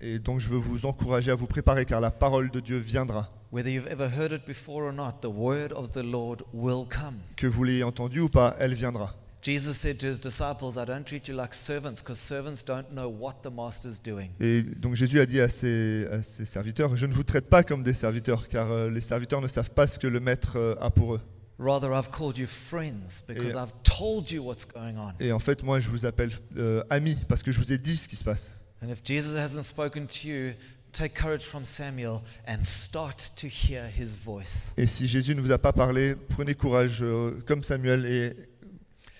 Et 0.00 0.18
donc 0.20 0.38
je 0.38 0.48
veux 0.48 0.58
vous 0.58 0.86
encourager 0.86 1.30
à 1.32 1.34
vous 1.34 1.46
préparer 1.46 1.84
car 1.84 2.00
la 2.00 2.10
parole 2.12 2.50
de 2.50 2.60
Dieu 2.60 2.78
viendra. 2.78 3.32
Whether 3.52 3.72
you've 3.72 3.90
ever 3.90 4.08
heard 4.08 4.30
it 4.30 4.46
before 4.46 4.84
or 4.84 4.92
not, 4.92 5.22
the 5.22 5.26
word 5.26 5.72
of 5.72 5.90
the 5.90 6.04
Lord 6.04 6.44
will 6.54 6.86
come. 6.88 7.16
Que 7.34 7.48
vous 7.48 7.64
l'ayez 7.64 7.82
entendu 7.82 8.20
ou 8.20 8.28
pas, 8.28 8.54
elle 8.60 8.74
viendra. 8.74 9.16
Jesus 9.42 9.74
said 9.74 9.98
to 9.98 10.06
his 10.06 10.20
disciples, 10.20 10.76
I 10.76 10.84
don't 10.84 11.02
treat 11.02 11.26
you 11.26 11.34
like 11.34 11.52
servants 11.52 12.00
because 12.00 12.20
servants 12.20 12.62
don't 12.62 12.92
know 12.92 13.08
what 13.08 13.42
the 13.42 13.50
master's 13.50 14.00
doing. 14.00 14.28
Et 14.38 14.62
donc 14.62 14.94
Jésus 14.94 15.18
a 15.18 15.26
dit 15.26 15.40
à 15.40 15.48
ses, 15.48 16.06
à 16.12 16.22
ses 16.22 16.44
serviteurs, 16.44 16.96
je 16.96 17.06
ne 17.06 17.12
vous 17.12 17.24
traite 17.24 17.48
pas 17.48 17.64
comme 17.64 17.82
des 17.82 17.94
serviteurs 17.94 18.46
car 18.48 18.70
euh, 18.70 18.88
les 18.88 19.00
serviteurs 19.00 19.40
ne 19.40 19.48
savent 19.48 19.70
pas 19.70 19.88
ce 19.88 19.98
que 19.98 20.06
le 20.06 20.20
maître 20.20 20.52
euh, 20.56 20.76
a 20.80 20.90
pour 20.90 21.14
eux. 21.14 21.20
Rather, 21.62 21.92
I've 21.92 22.10
called 22.10 22.38
you 22.38 22.46
friends 22.46 23.22
because 23.28 23.52
Et- 23.52 23.56
I've 23.56 23.74
told 23.82 24.30
you 24.30 24.42
what's 24.42 24.64
going 24.64 24.96
on. 24.96 25.12
Et 25.20 25.30
en 25.30 25.38
fait, 25.38 25.62
moi, 25.62 25.78
je 25.78 25.90
vous 25.90 26.06
appelle 26.06 26.30
euh, 26.56 26.82
amis 26.88 27.18
parce 27.28 27.42
que 27.42 27.52
je 27.52 27.60
vous 27.60 27.70
ai 27.70 27.76
dit 27.76 27.98
ce 27.98 28.08
qui 28.08 28.16
se 28.16 28.24
passe. 28.24 28.54
And 28.82 28.88
if 28.88 29.02
Jesus 29.04 29.36
hasn't 29.36 29.64
spoken 29.64 30.06
to 30.06 30.26
you, 30.26 30.52
take 30.90 31.14
courage 31.14 31.42
from 31.42 31.66
Samuel 31.66 32.22
and 32.48 32.64
start 32.64 33.32
to 33.36 33.46
hear 33.46 33.84
his 33.86 34.16
voice. 34.24 34.72
Et 34.78 34.86
si 34.86 35.06
Jésus 35.06 35.34
ne 35.34 35.42
vous 35.42 35.52
a 35.52 35.58
pas 35.58 35.74
parlé, 35.74 36.14
prenez 36.30 36.54
courage 36.54 37.02
euh, 37.02 37.42
comme 37.46 37.62
Samuel 37.62 38.06
et 38.06 38.34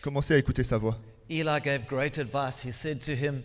commencez 0.00 0.32
à 0.32 0.38
écouter 0.38 0.64
sa 0.64 0.78
voix. 0.78 0.98
Eli 1.28 1.60
gave 1.62 1.84
great 1.86 2.18
advice. 2.18 2.64
He 2.64 2.72
said 2.72 3.00
to 3.00 3.12
him, 3.12 3.42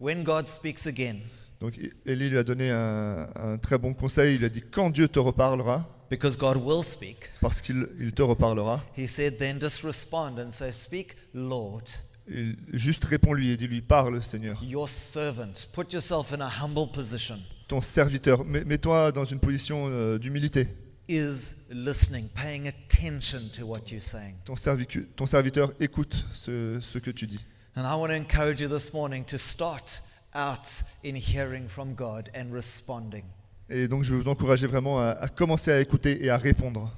When 0.00 0.24
God 0.24 0.48
speaks 0.48 0.88
again, 0.88 1.20
Donc 1.60 1.78
Élie 2.04 2.30
lui 2.30 2.38
a 2.38 2.42
donné 2.42 2.70
un, 2.72 3.28
un 3.36 3.58
très 3.58 3.78
bon 3.78 3.94
conseil. 3.94 4.34
Il 4.34 4.44
a 4.44 4.48
dit 4.48 4.60
quand 4.60 4.90
Dieu 4.90 5.06
te 5.06 5.20
reparlera, 5.20 5.88
because 6.10 6.36
God 6.36 6.56
will 6.56 6.82
speak, 6.84 7.30
parce 7.40 7.60
qu'il 7.60 7.88
il 8.00 8.12
te 8.12 8.22
reparlera, 8.22 8.82
he 8.96 9.06
said, 9.06 9.38
then 9.38 9.58
just 9.60 9.82
respond 9.82 10.38
and 10.38 10.50
say, 10.50 10.70
Speak, 10.72 11.16
Lord, 11.34 11.82
il- 12.28 12.56
juste 12.72 13.04
réponds-lui 13.04 13.50
et 13.50 13.56
dis-lui 13.56 13.80
parle 13.80 14.22
Seigneur. 14.22 14.62
your 14.62 14.88
servant. 14.88 15.66
Put 15.72 15.92
yourself 15.92 16.32
in 16.32 16.40
a 16.40 16.48
humble 16.62 16.90
position, 16.92 17.38
Ton 17.68 17.80
serviteur, 17.80 18.44
mets- 18.44 18.64
mets-toi 18.64 19.10
dans 19.12 19.24
une 19.24 19.40
position 19.40 19.86
euh, 19.88 20.18
d'humilité. 20.18 20.68
is 21.08 21.54
listening, 21.70 22.28
paying 22.34 22.66
attention 22.66 23.48
to 23.52 23.66
what 23.66 23.90
you're 23.90 24.00
saying. 24.00 24.34
Ton, 24.44 24.54
servicu- 24.56 25.06
ton 25.16 25.26
serviteur 25.26 25.72
écoute 25.80 26.24
ce, 26.32 26.78
ce 26.80 26.98
que 26.98 27.10
tu 27.10 27.26
dis. 27.26 27.40
And 27.76 27.82
I 27.84 27.94
want 27.98 28.08
to 28.08 28.14
encourage 28.14 28.60
you 28.62 28.68
this 28.68 28.92
morning 28.94 29.24
to 29.26 29.36
start 29.36 30.00
out 30.34 30.82
in 31.04 31.14
hearing 31.16 31.68
from 31.68 31.94
God 31.94 32.30
and 32.34 32.52
responding. 32.52 33.24
Et 33.70 33.88
donc 33.88 34.04
je 34.04 34.12
veux 34.14 34.20
vous 34.20 34.28
encourager 34.28 34.66
vraiment 34.66 35.00
à, 35.00 35.10
à 35.10 35.28
commencer 35.28 35.70
à 35.72 35.80
écouter 35.80 36.24
et 36.24 36.30
à 36.30 36.36
répondre. 36.36 36.90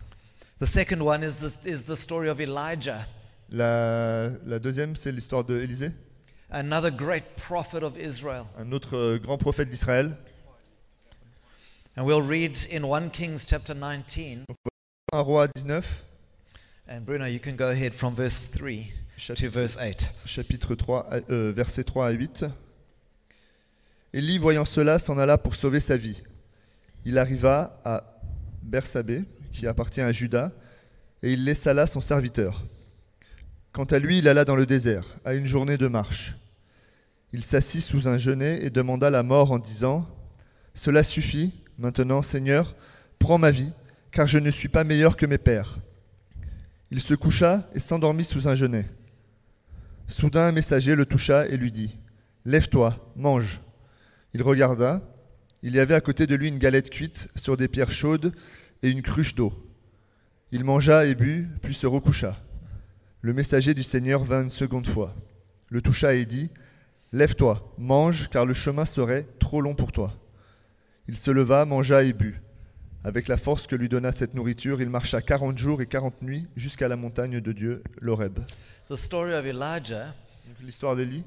The 0.61 0.67
second 0.67 1.01
one 1.01 1.23
is, 1.23 1.37
this, 1.41 1.59
is 1.67 1.85
the 1.85 1.95
story 1.95 2.29
of 2.29 2.41
Elijah, 2.41 3.07
La, 3.51 4.31
la 4.47 4.59
deuxième, 4.59 4.97
c'est 4.97 5.13
l'histoire 5.13 5.45
de 5.45 5.61
Élisée, 5.61 5.91
another 6.51 6.91
great 6.91 7.25
prophet 7.37 7.83
of 7.85 7.93
Israel. 7.97 8.45
un 8.59 8.73
autre 8.73 8.97
euh, 8.97 9.19
grand 9.19 9.39
prophète 9.39 9.69
d'Israël. 9.71 10.17
And 11.99 12.05
we'll 12.05 12.21
read 12.27 12.57
in 12.73 12.83
1 12.85 13.11
Kings 13.11 13.47
chapter 13.49 13.75
19. 13.75 14.45
Un 15.13 15.21
roi 15.21 15.47
19, 15.55 15.85
And 16.89 17.01
Bruno, 17.03 17.27
you 17.27 17.39
can 17.41 17.53
go 17.57 17.69
ahead 17.69 17.93
from 17.95 18.15
verse 18.15 18.49
3 18.51 18.93
to 19.37 19.49
verse 19.51 19.77
8. 19.79 20.13
chapitre 20.27 20.75
3, 20.75 21.07
à- 21.11 21.21
euh, 21.31 21.53
versets 21.55 21.85
3 21.85 22.07
à 22.09 22.11
8. 22.11 22.45
Élie, 24.13 24.39
voyant 24.39 24.65
cela, 24.65 24.99
s'en 24.99 25.19
alla 25.19 25.37
pour 25.39 25.55
sauver 25.55 25.81
sa 25.81 25.97
vie. 25.97 26.23
Il 27.07 27.19
arriva 27.19 27.81
à 27.85 28.03
Bersabée, 28.65 29.23
qui 29.53 29.69
appartient 29.69 30.01
à 30.01 30.11
Juda, 30.11 30.51
et 31.23 31.33
il 31.35 31.45
laissa 31.45 31.73
là 31.73 31.87
son 31.87 32.01
serviteur. 32.01 32.65
Quant 33.73 33.85
à 33.85 34.01
lui, 34.01 34.19
il 34.19 34.27
alla 34.27 34.45
dans 34.45 34.57
le 34.57 34.67
désert, 34.67 35.05
à 35.25 35.35
une 35.35 35.47
journée 35.47 35.79
de 35.79 35.87
marche. 35.87 36.35
Il 37.33 37.45
s'assit 37.45 37.81
sous 37.81 38.09
un 38.09 38.19
genêt 38.19 38.65
et 38.65 38.71
demanda 38.71 39.09
la 39.09 39.23
mort 39.23 39.53
en 39.53 39.61
disant 39.61 40.05
Cela 40.75 41.05
suffit, 41.05 41.55
maintenant, 41.79 42.23
Seigneur, 42.23 42.75
prends 43.21 43.39
ma 43.39 43.53
vie, 43.53 43.73
car 44.11 44.27
je 44.27 44.39
ne 44.39 44.51
suis 44.51 44.69
pas 44.69 44.83
meilleur 44.83 45.17
que 45.17 45.27
mes 45.27 45.39
pères. 45.39 45.79
Il 46.91 47.01
se 47.01 47.15
coucha 47.15 47.69
et 47.73 47.79
s'endormit 47.79 48.25
sous 48.25 48.49
un 48.49 48.57
genêt. 48.57 48.91
Soudain 50.09 50.49
un 50.49 50.53
messager 50.53 50.97
le 50.97 51.07
toucha 51.07 51.47
et 51.47 51.57
lui 51.57 51.71
dit 51.71 51.97
Lève-toi, 52.45 52.99
mange. 53.15 53.61
Il 54.35 54.43
regarda. 54.43 55.03
Il 55.63 55.75
y 55.75 55.81
avait 55.81 55.95
à 55.95 56.01
côté 56.01 56.27
de 56.27 56.35
lui 56.35 56.49
une 56.49 56.59
galette 56.59 56.91
cuite 56.91 57.29
sur 57.37 57.57
des 57.57 57.69
pierres 57.69 57.91
chaudes 57.91 58.35
et 58.83 58.91
une 58.91 59.03
cruche 59.03 59.35
d'eau. 59.35 59.53
Il 60.53 60.65
mangea 60.65 61.07
et 61.07 61.15
but, 61.15 61.49
puis 61.63 61.75
se 61.75 61.87
recoucha. 61.87 62.37
Le 63.21 63.33
messager 63.33 63.75
du 63.75 63.83
Seigneur 63.83 64.23
vint 64.23 64.45
une 64.45 64.51
seconde 64.51 64.87
fois, 64.87 65.15
le 65.71 65.83
toucha 65.83 66.15
et 66.15 66.27
dit 66.27 66.51
Lève-toi, 67.13 67.75
mange, 67.79 68.29
car 68.29 68.45
le 68.45 68.53
chemin 68.55 68.85
serait 68.85 69.27
trop 69.39 69.61
long 69.61 69.75
pour 69.75 69.93
toi. 69.93 70.15
Il 71.09 71.17
se 71.17 71.31
leva, 71.31 71.65
mangea 71.65 72.03
et 72.03 72.13
but. 72.13 72.41
Avec 73.05 73.29
la 73.29 73.37
force 73.37 73.67
que 73.67 73.77
lui 73.77 73.89
donna 73.89 74.11
cette 74.11 74.35
nourriture, 74.35 74.83
il 74.83 74.91
marcha 74.91 75.23
quarante 75.23 75.57
jours 75.57 75.81
et 75.81 75.87
quarante 75.87 76.23
nuits 76.23 76.49
jusqu'à 76.57 76.89
la 76.89 76.97
montagne 76.97 77.41
de 77.41 77.53
Dieu, 77.53 77.83
l'Horeb. 78.01 78.41
L'histoire 80.61 80.97
d'Élie, 80.97 81.25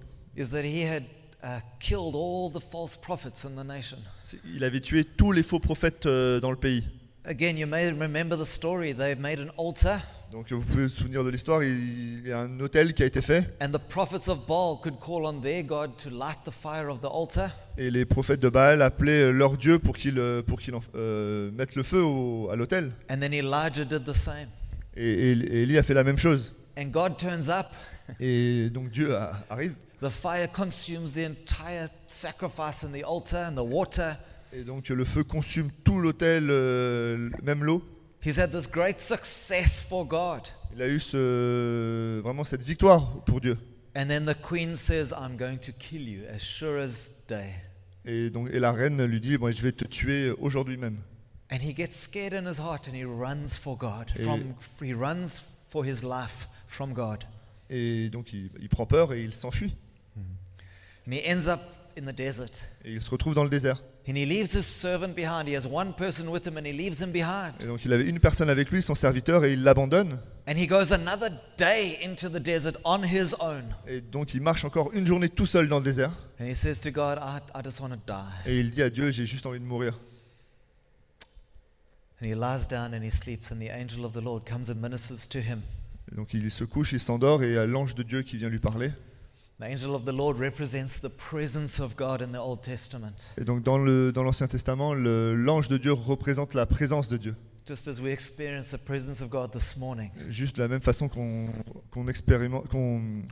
uh, 1.43 1.59
killed 1.79 2.15
all 2.15 2.51
the 2.51 2.59
false 2.61 2.97
prophets 2.97 3.45
in 3.45 3.51
the 3.61 3.65
nation. 3.67 3.97
c'est- 4.23 4.39
il 4.55 4.63
avait 4.63 4.81
tué 4.81 5.03
tous 5.03 5.31
les 5.31 5.43
faux 5.43 5.59
prophètes 5.59 6.05
euh, 6.05 6.39
dans 6.39 6.51
le 6.51 6.57
pays. 6.57 6.83
Again, 7.25 7.57
you 7.57 7.67
may 7.67 7.89
remember 7.89 8.37
the 8.37 8.45
story. 8.45 8.95
They 8.95 9.13
made 9.15 9.39
an 9.39 9.51
altar, 9.61 9.99
Donc 10.31 10.51
vous 10.51 10.61
pouvez 10.61 10.83
vous 10.83 10.89
souvenir 10.89 11.23
de 11.23 11.29
l'histoire, 11.29 11.63
il 11.63 12.25
y 12.27 12.31
a 12.31 12.39
un 12.41 12.59
hôtel 12.59 12.93
qui 12.93 13.03
a 13.03 13.05
été 13.05 13.21
fait, 13.21 13.49
and 13.61 13.69
the 13.71 13.77
prophets 13.89 14.29
of 14.29 14.47
Baal 14.47 14.77
could 14.81 14.95
call 14.99 15.25
on 15.25 15.41
their 15.41 15.63
God 15.63 15.95
to 15.97 16.09
light 16.09 16.37
the 16.45 16.51
fire 16.51 16.87
of 16.89 17.01
the 17.01 17.05
altar. 17.11 17.49
et 17.77 17.91
les 17.91 18.05
prophètes 18.05 18.39
de 18.39 18.49
Baal 18.49 18.81
appelaient 18.81 19.31
leur 19.31 19.57
Dieu 19.57 19.79
pour 19.79 19.97
qu'il 19.97 20.17
euh, 20.17 20.41
pour 20.41 20.59
euh, 20.95 21.51
mette 21.51 21.75
le 21.75 21.83
feu 21.83 22.01
au- 22.03 22.49
à 22.49 22.55
l'hôtel. 22.55 22.91
And 23.11 23.19
then 23.19 23.33
Elijah 23.33 23.85
did 23.85 24.05
the 24.05 24.13
same. 24.13 24.47
Et, 24.95 25.31
et- 25.31 25.31
et 25.31 25.61
Élie 25.63 25.77
a 25.77 25.83
fait 25.83 25.93
la 25.93 26.03
même 26.03 26.17
chose. 26.17 26.53
And 26.79 26.91
God 26.91 27.17
turns 27.17 27.49
up. 27.49 27.73
Et 28.21 28.69
donc 28.69 28.89
Dieu 28.89 29.13
arrive, 29.49 29.75
The 30.01 30.09
fire 30.09 30.47
consumes 30.47 31.11
the 31.11 31.25
entire 31.25 31.89
sacrifice 32.07 32.85
and 32.85 32.93
the 32.93 33.03
altar 33.03 33.43
and 33.45 33.55
the 33.55 33.65
water. 33.65 34.15
et 34.53 34.63
donc 34.63 34.87
le 34.87 35.03
feu 35.03 35.25
consume 35.25 35.69
tout 35.83 35.99
l'hôtel, 35.99 36.47
euh, 36.49 37.29
même 37.43 37.65
l'eau. 37.65 37.83
He's 38.23 38.39
had 38.39 38.51
this 38.51 38.65
great 38.67 38.99
success 38.99 39.81
for 39.81 40.05
God. 40.05 40.47
Il 40.73 40.81
a 40.81 40.87
eu 40.87 40.99
ce, 41.01 42.21
vraiment 42.21 42.45
cette 42.45 42.63
victoire 42.63 43.23
pour 43.25 43.41
Dieu. 43.41 43.57
And 43.93 44.07
then 44.07 44.25
the 44.25 44.35
queen 44.35 44.77
says, 44.77 45.11
I'm 45.11 45.35
going 45.35 45.57
to 45.57 45.73
kill 45.73 46.07
you 46.07 46.21
as 46.33 46.39
sure 46.39 46.79
as 46.79 47.09
day. 47.27 47.53
Et, 48.05 48.29
donc, 48.29 48.49
et 48.53 48.59
la 48.59 48.71
reine 48.71 49.03
lui 49.03 49.19
dit, 49.19 49.37
bon, 49.37 49.51
je 49.51 49.61
vais 49.61 49.73
te 49.73 49.85
tuer 49.85 50.31
aujourd'hui 50.39 50.77
même. 50.77 50.97
And 51.51 51.57
he 51.61 51.73
gets 51.75 51.93
scared 51.93 52.33
in 52.33 52.47
his 52.47 52.59
heart 52.59 52.87
and 52.87 52.95
he 52.95 53.03
runs 53.03 53.57
for 53.57 53.75
God. 53.75 54.11
From, 54.23 54.55
he 54.81 54.93
runs 54.93 55.43
for 55.67 55.83
his 55.83 56.03
life 56.03 56.47
from 56.69 56.93
God. 56.93 57.25
Et 57.69 58.09
donc 58.09 58.31
il, 58.31 58.49
il 58.61 58.69
prend 58.69 58.85
peur 58.85 59.13
et 59.13 59.21
il 59.21 59.33
s'enfuit. 59.33 59.75
And 61.07 61.11
he 61.11 61.21
ends 61.27 61.47
up 61.47 61.59
in 61.97 62.05
the 62.05 62.15
desert. 62.15 62.65
Et 62.85 62.93
il 62.93 63.01
se 63.01 63.09
retrouve 63.09 63.33
dans 63.33 63.43
le 63.43 63.49
désert. 63.49 63.83
And 64.07 64.15
he 64.15 64.25
leaves 64.25 64.53
his 64.53 64.63
servant 64.63 65.13
behind. 65.15 65.47
He 65.47 65.55
has 65.55 65.67
one 65.67 65.93
person 65.93 66.29
with 66.29 66.45
him 66.45 66.57
and 66.57 66.65
he 66.65 66.71
leaves 66.71 66.99
him 67.01 67.11
behind. 67.11 67.53
Et 67.61 67.65
donc 67.65 67.83
il 67.85 67.93
avait 67.93 68.05
une 68.05 68.19
personne 68.19 68.49
avec 68.49 68.71
lui, 68.71 68.81
son 68.81 68.95
serviteur, 68.95 69.43
et 69.45 69.53
il 69.53 69.63
l'abandonne. 69.63 70.19
And 70.47 70.53
he 70.57 70.65
goes 70.65 70.91
another 70.91 71.29
day 71.57 71.97
into 72.03 72.27
the 72.29 72.41
desert 72.41 72.77
on 72.85 73.03
his 73.03 73.35
own. 73.39 73.63
Et 73.87 74.01
donc 74.01 74.33
il 74.33 74.41
marche 74.41 74.65
encore 74.65 74.91
une 74.93 75.05
journée 75.05 75.29
tout 75.29 75.45
seul 75.45 75.67
dans 75.67 75.77
le 75.77 75.83
désert. 75.83 76.11
And 76.39 76.45
he 76.45 76.55
says 76.55 76.79
to 76.81 76.91
God, 76.91 77.19
I, 77.19 77.39
I 77.53 77.61
just 77.63 77.79
want 77.81 77.89
to 77.89 77.99
die. 78.07 78.47
Et 78.47 78.59
il 78.59 78.71
dit 78.71 78.81
à 78.81 78.89
Dieu, 78.89 79.11
j'ai 79.11 79.25
juste 79.25 79.45
envie 79.45 79.59
de 79.59 79.65
mourir. 79.65 79.99
And 82.21 82.25
he 82.25 82.33
lies 82.33 82.67
down 82.67 82.93
and 82.93 83.03
he 83.03 83.11
sleeps, 83.11 83.51
and 83.51 83.59
the 83.59 83.69
angel 83.69 84.05
of 84.05 84.13
the 84.13 84.21
Lord 84.21 84.43
comes 84.45 84.69
and 84.69 84.75
ministers 84.75 85.27
to 85.27 85.39
him. 85.39 85.61
Donc 86.15 86.33
il 86.33 86.49
se 86.51 86.63
couche, 86.63 86.91
il 86.93 86.99
s'endort, 86.99 87.43
et 87.43 87.47
il 87.49 87.53
y 87.53 87.57
a 87.57 87.65
l'ange 87.65 87.95
de 87.95 88.03
Dieu 88.03 88.21
qui 88.23 88.37
vient 88.37 88.49
lui 88.49 88.59
parler. 88.59 88.91
Et 93.37 93.43
donc 93.45 93.63
dans 93.63 93.77
le- 93.77 94.11
dans 94.13 94.23
l'Ancien 94.23 94.47
Testament, 94.47 94.93
l'ange 94.93 95.67
de 95.67 95.77
Dieu 95.77 95.91
représente 95.91 96.53
la 96.53 96.65
présence 96.65 97.09
de 97.09 97.17
Dieu. 97.17 97.35
Juste 100.29 100.55
de 100.55 100.61
la 100.63 100.67
même 100.67 100.81
façon 100.81 101.07
qu'on 101.07 102.07
expérimente- 102.07 102.65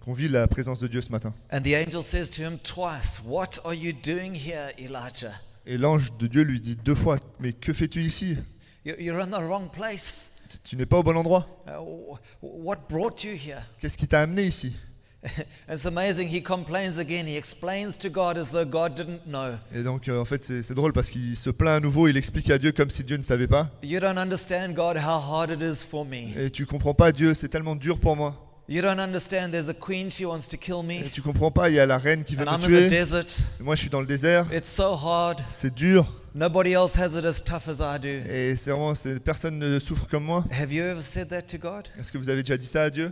vit 0.08 0.28
la 0.30 0.48
présence 0.48 0.80
de 0.80 0.88
Dieu 0.88 1.02
ce 1.02 1.12
matin. 1.12 1.34
And 1.52 1.62
the 1.62 1.74
angel 1.74 2.04
says 2.04 2.30
to 2.30 2.44
him 2.44 2.58
twice, 2.60 3.20
What 3.26 3.60
are 3.66 3.74
you 3.74 3.94
doing 3.94 4.36
here, 4.36 4.72
Elijah? 4.78 5.34
Et 5.66 5.78
l'ange 5.78 6.16
de 6.18 6.28
Dieu 6.28 6.44
lui 6.44 6.62
dit 6.62 6.76
deux 6.76 6.94
fois, 6.96 7.18
mais 7.40 7.54
que 7.54 7.74
fais-tu 7.74 8.02
ici? 8.04 8.38
You- 8.86 8.96
You're 9.00 9.20
in 9.22 9.28
the 9.28 9.42
wrong 9.42 9.72
place. 9.72 10.34
Tu 10.64 10.76
n'es 10.76 10.86
pas 10.86 10.98
au 11.00 11.04
bon 11.04 11.16
endroit. 11.16 11.48
Uh, 11.68 11.72
wh- 11.82 12.18
what 12.42 12.78
brought 12.90 13.24
you 13.24 13.32
here? 13.34 13.62
Qu'est-ce 13.80 13.98
qui 13.98 14.08
t'a 14.08 14.22
amené 14.22 14.46
ici? 14.48 14.76
It's 15.70 15.86
amazing. 15.86 16.30
He 16.30 16.42
complains 16.42 16.98
again. 17.00 17.26
He 17.28 17.36
explains 17.38 17.98
to 17.98 18.10
God 18.10 18.38
as 18.38 18.52
though 18.52 18.66
God 18.66 18.94
didn't 18.96 19.26
know. 19.26 19.56
Et 19.74 19.82
donc 19.84 20.08
euh, 20.08 20.20
en 20.22 20.26
fait 20.26 20.44
c'est 20.44 20.62
c'est 20.64 20.76
drôle 20.76 20.94
parce 20.94 21.10
qu'il 21.10 21.36
se 21.36 21.50
plaint 21.50 21.78
à 21.78 21.80
nouveau, 21.80 22.08
il 22.08 22.16
explique 22.18 22.50
à 22.52 22.58
Dieu 22.58 22.72
comme 22.72 22.90
si 22.90 23.04
Dieu 23.04 23.18
ne 23.18 23.24
savait 23.24 23.48
pas. 23.48 23.70
You 23.84 24.00
don't 24.00 24.18
understand, 24.18 24.74
God, 24.74 24.98
how 24.98 25.20
hard 25.20 25.50
it 25.52 25.60
is 25.62 25.84
for 25.86 26.06
me. 26.06 26.38
Et 26.38 26.52
tu 26.52 26.66
comprends 26.66 26.94
pas 26.94 27.12
Dieu, 27.12 27.34
c'est 27.34 27.50
tellement 27.50 27.76
dur 27.76 28.00
pour 28.00 28.16
moi. 28.16 28.47
You 28.70 28.82
don't 28.82 29.00
understand, 29.00 29.52
there's 29.52 29.70
a 29.70 29.74
queen, 29.74 30.12
she 30.12 30.26
wants 30.26 30.46
to 30.50 30.58
kill 30.58 30.82
Et 30.90 31.04
me. 31.04 31.10
tu 31.10 31.22
comprends 31.22 31.52
pas, 31.52 31.70
il 31.70 31.76
y 31.76 31.80
a 31.80 31.86
la 31.86 31.98
reine 31.98 32.26
qui 32.26 32.36
veut 32.36 32.46
And 32.46 32.52
I'm 32.52 32.70
me 32.70 32.78
in 32.86 32.88
the 32.88 33.26
tuer. 33.26 33.46
Moi 33.62 33.76
je 33.76 33.82
suis 33.82 33.90
dans 33.90 34.02
le 34.02 34.08
désert, 34.08 34.46
It's 34.54 34.70
so 34.70 34.94
hard. 34.96 35.40
c'est 35.50 35.74
dur. 35.74 36.06
Nobody 36.36 36.74
else 36.74 36.98
has 36.98 37.18
it 37.18 37.24
as 37.26 37.42
tough 37.42 37.70
as 37.70 37.80
I 37.82 37.98
do. 37.98 38.10
Et 38.30 38.56
c'est 38.58 38.72
vraiment, 38.72 38.94
c'est- 38.94 39.20
personne 39.22 39.58
ne 39.58 39.80
souffre 39.80 40.08
comme 40.10 40.26
moi. 40.26 40.44
Have 40.52 40.72
you 40.74 40.84
ever 40.84 41.02
said 41.02 41.30
that 41.30 41.44
to 41.44 41.58
God? 41.58 41.88
Est-ce 41.98 42.12
que 42.12 42.18
vous 42.18 42.30
avez 42.30 42.42
déjà 42.44 42.58
dit 42.58 42.66
ça 42.66 42.84
à 42.84 42.90
Dieu? 42.90 43.12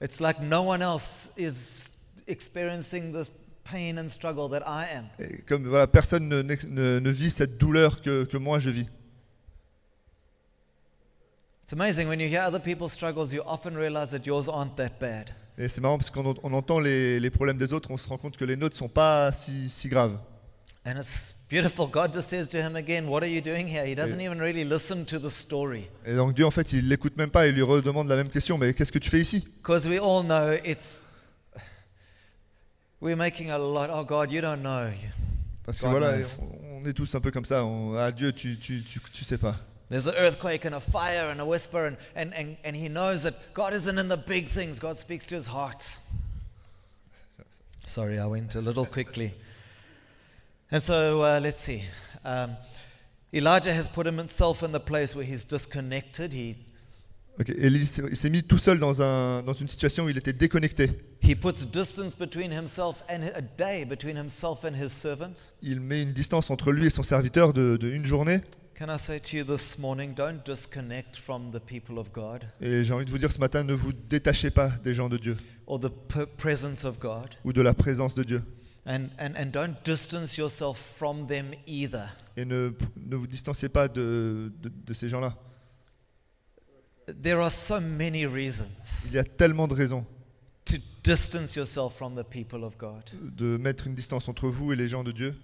It's 0.00 0.20
like 0.20 0.40
no 0.40 0.60
one 0.62 0.82
else 0.82 1.30
is 1.36 1.90
experiencing 2.28 3.12
the 3.12 3.28
pain 3.70 3.98
and 3.98 4.08
struggle 4.08 4.48
that 4.50 4.62
I 4.66 4.86
am. 4.96 5.04
Et 5.18 5.38
Comme 5.48 5.66
voilà, 5.66 5.88
personne 5.88 6.28
ne, 6.28 6.42
n'ex- 6.42 6.66
ne- 6.68 7.00
ne 7.00 7.10
vit 7.10 7.30
cette 7.32 7.58
douleur 7.58 8.00
que, 8.02 8.22
que 8.24 8.36
moi 8.36 8.60
je 8.60 8.70
vis. 8.70 8.86
It's 11.70 11.80
amazing 11.80 12.08
when 12.08 12.18
you 12.18 12.26
hear 12.26 12.40
other 12.40 12.58
people's 12.58 12.92
struggles, 12.92 13.32
you 13.32 13.42
often 13.46 13.76
realize 13.76 14.10
that 14.10 14.26
yours 14.26 14.48
aren't 14.48 14.74
that 14.74 14.98
bad. 14.98 15.30
Et 15.56 15.68
c'est 15.68 15.80
marrant 15.80 15.98
parce 15.98 16.10
qu'on 16.10 16.26
en- 16.26 16.34
on 16.42 16.52
entend 16.52 16.80
les, 16.80 17.20
les 17.20 17.30
problèmes 17.30 17.58
des 17.58 17.72
autres, 17.72 17.92
on 17.92 17.96
se 17.96 18.08
rend 18.08 18.18
compte 18.18 18.36
que 18.36 18.44
les 18.44 18.56
nôtres 18.56 18.76
sont 18.76 18.88
pas 18.88 19.30
si, 19.30 19.68
si 19.68 19.88
graves. 19.88 20.18
And 20.84 20.98
it's 20.98 21.32
beautiful. 21.48 21.86
God 21.86 22.12
just 22.12 22.28
says 22.28 22.48
to 22.48 22.58
him 22.58 22.74
again, 22.74 23.06
What 23.06 23.22
are 23.22 23.30
you 23.30 23.40
doing 23.40 23.68
here? 23.68 23.86
He 23.86 23.94
doesn't 23.94 24.20
even 24.20 24.40
really 24.40 24.64
listen 24.64 25.04
to 25.04 25.20
the 25.20 25.30
story. 25.30 25.84
Et 26.04 26.16
donc 26.16 26.34
Dieu 26.34 26.44
en 26.44 26.50
fait 26.50 26.72
il 26.72 26.88
l'écoute 26.88 27.16
même 27.16 27.30
pas 27.30 27.46
et 27.46 27.52
lui 27.52 27.62
redemande 27.62 28.08
la 28.08 28.16
même 28.16 28.30
question, 28.30 28.58
mais 28.58 28.74
qu'est-ce 28.74 28.90
que 28.90 28.98
tu 28.98 29.08
fais 29.08 29.20
ici? 29.20 29.46
Because 29.58 29.86
we 29.86 30.00
all 30.00 30.24
know 30.24 30.52
it's. 30.64 30.98
We're 33.00 33.16
making 33.16 33.50
a 33.52 33.58
lot. 33.58 33.90
Oh, 33.92 34.02
God, 34.02 34.32
you 34.32 34.40
don't 34.40 34.62
know. 34.62 34.88
Parce 35.64 35.78
que 35.78 35.86
God 35.86 35.92
voilà, 35.92 36.16
knows. 36.16 36.40
on, 36.40 36.82
on 36.82 36.84
est 36.84 36.94
tous 36.94 37.14
un 37.14 37.20
peu 37.20 37.30
comme 37.30 37.44
ça. 37.44 37.64
On, 37.64 37.94
ah 37.94 38.10
Dieu, 38.10 38.32
tu, 38.32 38.58
tu, 38.58 38.82
tu, 38.82 39.00
tu 39.12 39.24
sais 39.24 39.38
pas. 39.38 39.54
There's 39.90 40.06
an 40.06 40.14
earthquake 40.16 40.64
and 40.64 40.74
a 40.74 40.80
fire 40.80 41.30
and 41.30 41.40
a 41.40 41.44
whisper, 41.44 41.86
and, 41.86 41.96
and, 42.14 42.32
and, 42.32 42.56
and 42.64 42.76
he 42.76 42.88
knows 42.88 43.24
that 43.24 43.34
God 43.52 43.72
isn't 43.74 43.98
in 43.98 44.08
the 44.08 44.16
big 44.16 44.46
things. 44.46 44.78
God 44.78 44.98
speaks 44.98 45.26
to 45.26 45.34
his 45.34 45.48
heart. 45.48 45.98
Sorry, 47.84 48.20
I 48.20 48.26
went 48.26 48.54
a 48.54 48.60
little 48.60 48.86
quickly. 48.86 49.34
And 50.70 50.80
so 50.80 51.22
uh, 51.24 51.40
let's 51.42 51.60
see. 51.60 51.82
Um, 52.24 52.56
Elijah 53.34 53.74
has 53.74 53.88
put 53.88 54.06
himself 54.06 54.62
in 54.62 54.70
the 54.70 54.78
place 54.78 55.16
where 55.16 55.24
he's 55.24 55.44
disconnected. 55.44 56.32
He, 56.32 56.56
Ok, 57.40 57.48
Élie 57.56 57.86
s'est 57.86 58.28
mis 58.28 58.42
tout 58.42 58.58
seul 58.58 58.78
dans, 58.78 59.00
un, 59.00 59.42
dans 59.42 59.54
une 59.54 59.68
situation 59.68 60.04
où 60.04 60.08
il 60.10 60.18
était 60.18 60.32
déconnecté. 60.32 60.90
he 61.22 61.34
puts 61.34 61.64
distance 61.64 62.14
between 62.14 62.50
himself 62.52 63.02
and 63.08 63.22
a 63.34 63.40
day 63.40 63.84
between 63.84 64.16
himself 64.16 64.64
and 64.64 64.74
his 64.76 64.90
servant. 64.90 65.50
Il 65.62 65.80
met 65.80 66.02
une 66.02 66.12
distance 66.12 66.50
entre 66.50 66.70
lui 66.70 66.86
et 66.86 66.90
son 66.90 67.02
serviteur 67.02 67.52
de, 67.52 67.76
de 67.76 67.88
une 67.88 68.04
journée. 68.04 68.40
Can 68.80 68.88
I 68.88 68.96
say 68.96 69.18
to 69.20 69.36
you 69.36 69.44
this 69.44 69.78
morning, 69.78 70.14
don't 70.14 70.42
disconnect 70.42 71.16
from 71.18 71.50
the 71.52 71.60
people 71.60 71.98
of 71.98 72.10
God 72.14 72.46
Et 72.62 72.82
j'ai 72.82 72.94
envie 72.94 73.04
de 73.04 73.10
vous 73.10 73.18
dire 73.18 73.30
ce 73.30 73.38
matin, 73.38 73.62
ne 73.62 73.74
vous 73.74 73.92
détachez 73.92 74.50
pas 74.50 74.70
des 74.82 74.94
gens 74.94 75.10
de 75.10 75.18
Dieu 75.18 75.36
or 75.66 75.78
the 75.78 75.90
p- 75.90 76.24
presence 76.38 76.86
of 76.86 76.98
God. 76.98 77.28
ou 77.44 77.52
de 77.52 77.60
la 77.60 77.74
présence 77.74 78.14
de 78.14 78.22
Dieu. 78.24 78.42
And, 78.86 79.08
and, 79.18 79.34
and 79.36 79.46
don't 79.52 79.74
distance 79.84 80.38
yourself 80.38 80.78
from 80.78 81.26
them 81.26 81.50
either. 81.66 82.06
Et 82.38 82.46
ne, 82.46 82.72
ne 82.96 83.16
vous 83.16 83.26
distanciez 83.26 83.68
pas 83.68 83.86
de, 83.86 84.50
de, 84.62 84.70
de 84.70 84.94
ces 84.94 85.10
gens-là. 85.10 85.36
There 87.22 87.38
are 87.40 87.52
so 87.52 87.80
many 87.80 88.24
reasons 88.24 88.70
Il 89.08 89.12
y 89.12 89.18
a 89.18 89.24
tellement 89.24 89.68
de 89.68 89.74
raisons 89.74 90.06
to 90.64 90.76
distance 91.04 91.54
yourself 91.54 91.94
from 91.96 92.14
the 92.14 92.24
people 92.24 92.64
of 92.64 92.78
God. 92.78 93.02
de 93.36 93.58
mettre 93.58 93.86
une 93.88 93.94
distance 93.94 94.26
entre 94.26 94.48
vous 94.48 94.72
et 94.72 94.76
les 94.76 94.88
gens 94.88 95.04
de 95.04 95.12
Dieu. 95.12 95.34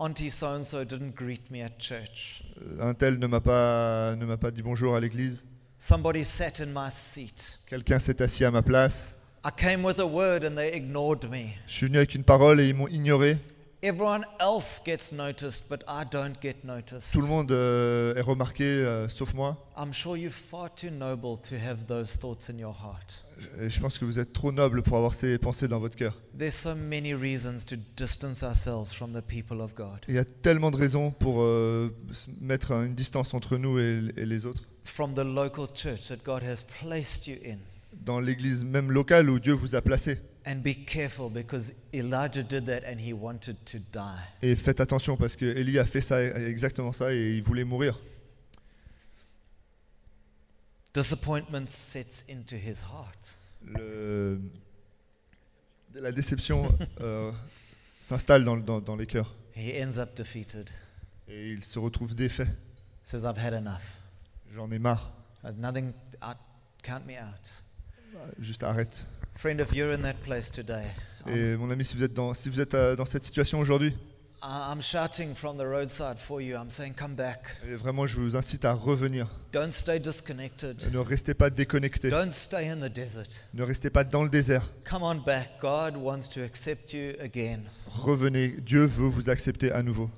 Auntie 0.00 0.30
so 0.30 0.54
and 0.54 0.64
so 0.64 0.82
didn't 0.82 1.14
greet 1.14 1.50
me 1.50 1.60
at 1.60 1.78
church. 1.78 2.42
Un 2.80 2.94
tel 2.94 3.18
ne 3.18 3.26
m'a 3.26 3.42
pas, 3.42 4.16
ne 4.16 4.24
m'a 4.24 4.38
pas 4.38 4.50
dit 4.50 4.62
bonjour 4.62 4.96
à 4.96 5.00
l'église. 5.00 5.44
Somebody 5.78 6.24
sat 6.24 6.62
in 6.62 6.68
my 6.72 6.90
seat. 6.90 7.58
Quelqu'un 7.66 7.98
s'est 7.98 8.22
assis 8.22 8.46
à 8.46 8.50
ma 8.50 8.62
place. 8.62 9.14
I 9.44 9.50
came 9.54 9.84
with 9.84 9.98
a 10.00 10.06
word 10.06 10.42
and 10.42 10.56
they 10.56 10.74
ignored 10.74 11.28
me. 11.30 11.50
Je 11.66 11.74
suis 11.74 11.86
venu 11.88 11.98
avec 11.98 12.14
une 12.14 12.24
parole 12.24 12.62
et 12.62 12.68
ils 12.70 12.74
m'ont 12.74 12.88
ignoré. 12.88 13.36
Everyone 13.82 14.26
else 14.38 14.78
gets 14.84 15.10
noticed, 15.10 15.64
but 15.70 15.82
I 15.88 16.04
don't 16.04 16.34
get 16.42 16.64
noticed. 16.64 17.12
Tout 17.14 17.22
le 17.22 17.26
monde 17.26 17.50
euh, 17.50 18.14
est 18.14 18.20
remarqué, 18.20 18.64
euh, 18.64 19.08
sauf 19.08 19.32
moi. 19.32 19.56
I'm 19.74 19.94
sure 19.94 20.18
you're 20.18 20.30
far 20.30 20.68
too 20.74 20.90
noble 20.90 21.38
to 21.48 21.54
have 21.56 21.86
those 21.86 22.18
thoughts 22.18 22.50
in 22.50 22.58
your 22.58 22.74
heart. 22.74 23.24
Et 23.58 23.70
je 23.70 23.80
pense 23.80 23.98
que 23.98 24.04
vous 24.04 24.18
êtes 24.18 24.34
trop 24.34 24.52
noble 24.52 24.82
pour 24.82 24.98
avoir 24.98 25.14
ces 25.14 25.38
pensées 25.38 25.66
dans 25.66 25.78
votre 25.78 25.96
cœur. 25.96 26.20
There's 26.38 26.54
so 26.54 26.74
many 26.74 27.14
reasons 27.14 27.64
to 27.68 27.76
distance 27.96 28.42
ourselves 28.42 28.92
from 28.92 29.14
the 29.14 29.22
people 29.22 29.62
of 29.62 29.72
God, 29.74 30.00
Il 30.08 30.14
y 30.14 30.18
a 30.18 30.26
tellement 30.26 30.70
de 30.70 30.76
raisons 30.76 31.10
pour 31.10 31.40
euh, 31.40 31.88
mettre 32.42 32.72
une 32.72 32.94
distance 32.94 33.32
entre 33.32 33.56
nous 33.56 33.78
et, 33.78 34.02
et 34.18 34.26
les 34.26 34.44
autres. 34.44 34.68
from 34.84 35.14
the 35.14 35.24
local 35.24 35.66
church 35.74 36.08
that 36.08 36.18
God 36.22 36.42
has 36.42 36.58
placed 36.82 37.26
you 37.26 37.36
in. 37.46 37.56
Dans 38.04 38.20
l'église 38.20 38.62
même 38.62 38.90
locale 38.92 39.30
où 39.30 39.38
Dieu 39.40 39.54
vous 39.54 39.74
a 39.74 39.80
placé. 39.80 40.18
And 40.46 40.62
be 40.62 40.74
careful 40.74 41.28
because 41.28 41.72
Elijah 41.92 42.42
did 42.42 42.64
that 42.66 42.82
and 42.86 42.98
he 42.98 43.12
wanted 43.12 43.56
to 43.66 43.78
die. 43.92 44.18
Et 44.42 44.56
faites 44.56 44.80
attention 44.80 45.16
parce 45.16 45.36
que 45.36 45.44
Élie 45.44 45.78
a 45.78 45.84
fait 45.84 46.00
ça, 46.00 46.22
exactement 46.22 46.92
ça 46.92 47.12
et 47.12 47.36
il 47.36 47.42
voulait 47.42 47.64
mourir. 47.64 48.00
Disappointment 50.94 51.68
sets 51.68 52.24
into 52.28 52.56
his 52.56 52.80
heart. 52.82 53.38
Le- 53.62 54.40
la 55.94 56.10
déception 56.10 56.62
euh, 57.00 57.30
s'installe 58.00 58.44
dans, 58.44 58.56
dans- 58.56 58.80
dans 58.80 58.96
les 58.96 59.06
cœurs 59.06 59.32
He 59.54 59.74
ends 59.84 59.98
up 59.98 60.14
defeated. 60.16 60.70
et 61.28 61.50
il 61.52 61.62
se 61.64 61.78
retrouve 61.78 62.14
défait. 62.14 62.48
Says, 63.04 63.24
I've 63.26 63.38
had 63.38 63.52
enough. 63.52 63.98
J'en 64.54 64.70
ai 64.72 64.78
marre. 64.78 65.12
I've 65.44 65.58
nothing 65.58 65.92
out, 66.22 66.36
count 66.82 67.04
me 67.06 67.14
out. 67.18 67.62
Juste 68.40 68.62
arrête. 68.62 69.06
Friend, 69.40 69.58
if 69.58 69.72
you're 69.72 69.90
in 69.94 70.02
that 70.02 70.20
place 70.22 70.50
today, 70.50 70.84
I'm, 71.24 71.34
Et 71.34 71.56
mon 71.56 71.70
ami, 71.70 71.82
si 71.82 71.96
vous 71.96 72.04
êtes 72.04 72.12
dans, 72.12 72.34
si 72.34 72.50
vous 72.50 72.60
êtes 72.60 72.74
euh, 72.74 72.94
dans 72.94 73.06
cette 73.06 73.22
situation 73.22 73.58
aujourd'hui, 73.58 73.96
I'm 74.42 74.82
shouting 74.82 75.34
from 75.34 75.56
the 75.56 75.64
roadside 75.64 76.18
for 76.18 76.42
you. 76.42 76.56
I'm 76.56 76.68
saying, 76.68 76.92
come 76.92 77.14
back. 77.14 77.56
et 77.66 77.74
vraiment, 77.74 78.06
je 78.06 78.20
vous 78.20 78.36
incite 78.36 78.66
à 78.66 78.74
revenir. 78.74 79.28
Don't 79.50 79.70
stay 79.70 79.98
disconnected. 79.98 80.92
Ne 80.92 80.98
restez 80.98 81.32
pas 81.32 81.48
déconnectés. 81.48 82.10
Don't 82.10 82.30
stay 82.30 82.68
in 82.68 82.86
the 82.86 82.92
desert. 82.92 83.28
Ne 83.54 83.62
restez 83.62 83.88
pas 83.88 84.04
dans 84.04 84.24
le 84.24 84.28
désert. 84.28 84.70
Come 84.84 85.02
on 85.02 85.14
back. 85.14 85.48
God 85.62 85.96
wants 85.96 86.28
to 86.34 86.42
accept 86.42 86.92
you 86.92 87.14
again. 87.18 87.60
Revenez. 87.86 88.56
Dieu 88.60 88.84
veut 88.84 89.08
vous 89.08 89.30
accepter 89.30 89.72
à 89.72 89.82
nouveau. 89.82 90.10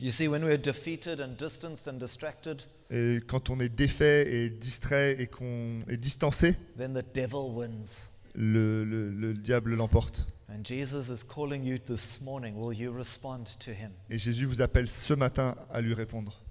You 0.00 0.10
see, 0.10 0.28
when 0.28 0.42
we're 0.42 0.56
defeated 0.56 1.20
and 1.20 1.36
distanced 1.36 1.86
and 1.86 1.98
distracted, 1.98 2.62
Et 2.90 3.20
quand 3.28 3.50
on 3.50 3.60
est 3.60 3.68
défait 3.68 4.26
et 4.32 4.48
distrait 4.50 5.16
et 5.20 5.26
qu'on 5.26 5.82
est 5.88 5.98
distancé, 5.98 6.56
then 6.78 6.94
the 6.94 7.04
devil 7.14 7.50
wins. 7.54 8.08
le, 8.34 8.84
le- 8.84 9.10
le 9.10 9.34
diable 9.34 9.74
l'emporte. 9.74 10.26
And 10.48 10.64
Jesus 10.64 11.10
is 11.10 11.22
calling 11.22 11.62
you 11.62 11.78
this 11.78 12.20
morning. 12.22 12.54
Will 12.56 12.72
you 12.76 12.90
respond 12.92 13.44
to 13.60 13.70
him? 13.70 13.90
Et 14.08 14.18
Jésus 14.18 14.46
vous 14.46 14.62
appelle 14.62 14.88
ce 14.88 15.12
matin 15.14 15.54
à 15.72 15.80
lui 15.80 15.94
répondre. 15.94 16.42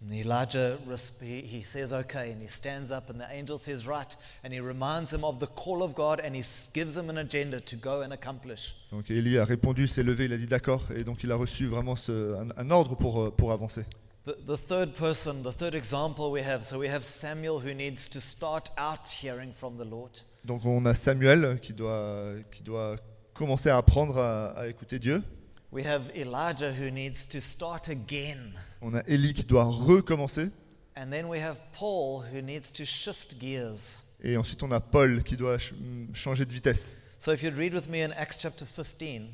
And 0.00 0.12
Elijah, 0.12 0.78
he, 1.20 1.60
says, 1.62 1.92
okay, 1.92 2.30
and 2.30 2.40
he 2.40 2.46
stands 2.46 2.92
up, 2.92 3.10
and 3.10 3.18
the 3.20 3.26
angel 3.32 3.58
says, 3.58 3.84
right. 3.84 4.14
And 4.44 4.52
he 4.52 4.60
reminds 4.60 5.12
him 5.12 5.24
of 5.24 5.40
the 5.40 5.48
call 5.48 5.82
of 5.82 5.94
God, 5.96 6.20
and 6.20 6.36
he 6.36 6.42
gives 6.72 6.96
him 6.96 7.10
an 7.10 7.18
agenda 7.18 7.58
to 7.60 7.74
go 7.76 8.02
and 8.02 8.12
accomplish. 8.12 8.76
Donc 8.92 9.10
Élie 9.10 9.38
a 9.38 9.44
répondu, 9.44 9.88
s'est 9.88 10.04
levé, 10.04 10.26
il 10.26 10.32
a 10.32 10.36
dit 10.38 10.46
d'accord, 10.46 10.84
et 10.94 11.02
donc 11.02 11.24
il 11.24 11.32
a 11.32 11.36
reçu 11.36 11.66
vraiment 11.66 11.96
ce- 11.96 12.34
un, 12.36 12.48
un 12.56 12.70
ordre 12.70 12.94
pour, 12.94 13.20
euh, 13.20 13.30
pour 13.30 13.50
avancer. 13.50 13.84
The, 14.24 14.36
the 14.46 14.56
third 14.56 14.92
person, 14.92 15.42
the 15.42 15.52
third 15.56 15.74
example 15.74 16.30
we 16.30 16.42
have, 16.46 16.62
so 16.62 16.78
we 16.78 16.88
have 16.88 17.02
Samuel 17.02 17.58
who 17.58 17.74
needs 17.74 18.08
to 18.10 18.20
start 18.20 18.70
out 18.78 19.00
hearing 19.20 19.52
from 19.52 19.78
the 19.78 19.84
Lord. 19.84 20.12
Donc 20.44 20.64
on 20.64 20.86
a 20.86 20.94
Samuel 20.94 21.58
qui 21.60 21.72
doit, 21.72 22.34
qui 22.52 22.62
doit 22.62 22.96
commencer 23.34 23.68
à 23.68 23.78
apprendre 23.78 24.16
à, 24.18 24.50
à 24.50 24.68
écouter 24.68 25.00
Dieu. 25.00 25.24
We 25.72 25.84
have 25.84 26.02
Elijah 26.14 26.72
who 26.72 26.88
needs 26.90 27.26
to 27.30 27.40
start 27.40 27.88
again. 27.88 28.52
On 28.80 28.94
a 28.94 29.02
Élie 29.06 29.34
qui 29.34 29.44
doit 29.44 29.64
recommencer. 29.64 30.50
And 30.96 31.10
then 31.10 31.26
we 31.26 31.40
have 31.40 31.56
Paul 31.78 32.22
who 32.32 32.40
needs 32.40 32.72
to 32.72 32.84
shift 32.84 33.36
gears. 33.40 34.04
Et 34.22 34.36
ensuite 34.36 34.62
on 34.62 34.70
a 34.72 34.80
Paul 34.80 35.22
qui 35.22 35.36
doit 35.36 35.58
ch- 35.58 35.74
changer 36.14 36.44
de 36.44 36.52
vitesse. 36.52 36.94
So 37.18 37.32
if 37.32 37.42
you'd 37.42 37.56
read 37.56 37.74
with 37.74 37.88
me 37.88 38.02
in 38.04 38.10
Acts 38.16 38.38
chapter 38.40 38.64
15, 38.66 39.28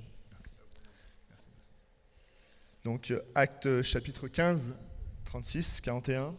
Donc 2.84 3.10
euh, 3.10 3.20
acte 3.34 3.82
chapitre 3.82 4.28
15, 4.28 4.76
36, 5.24 5.80
41. 5.80 6.34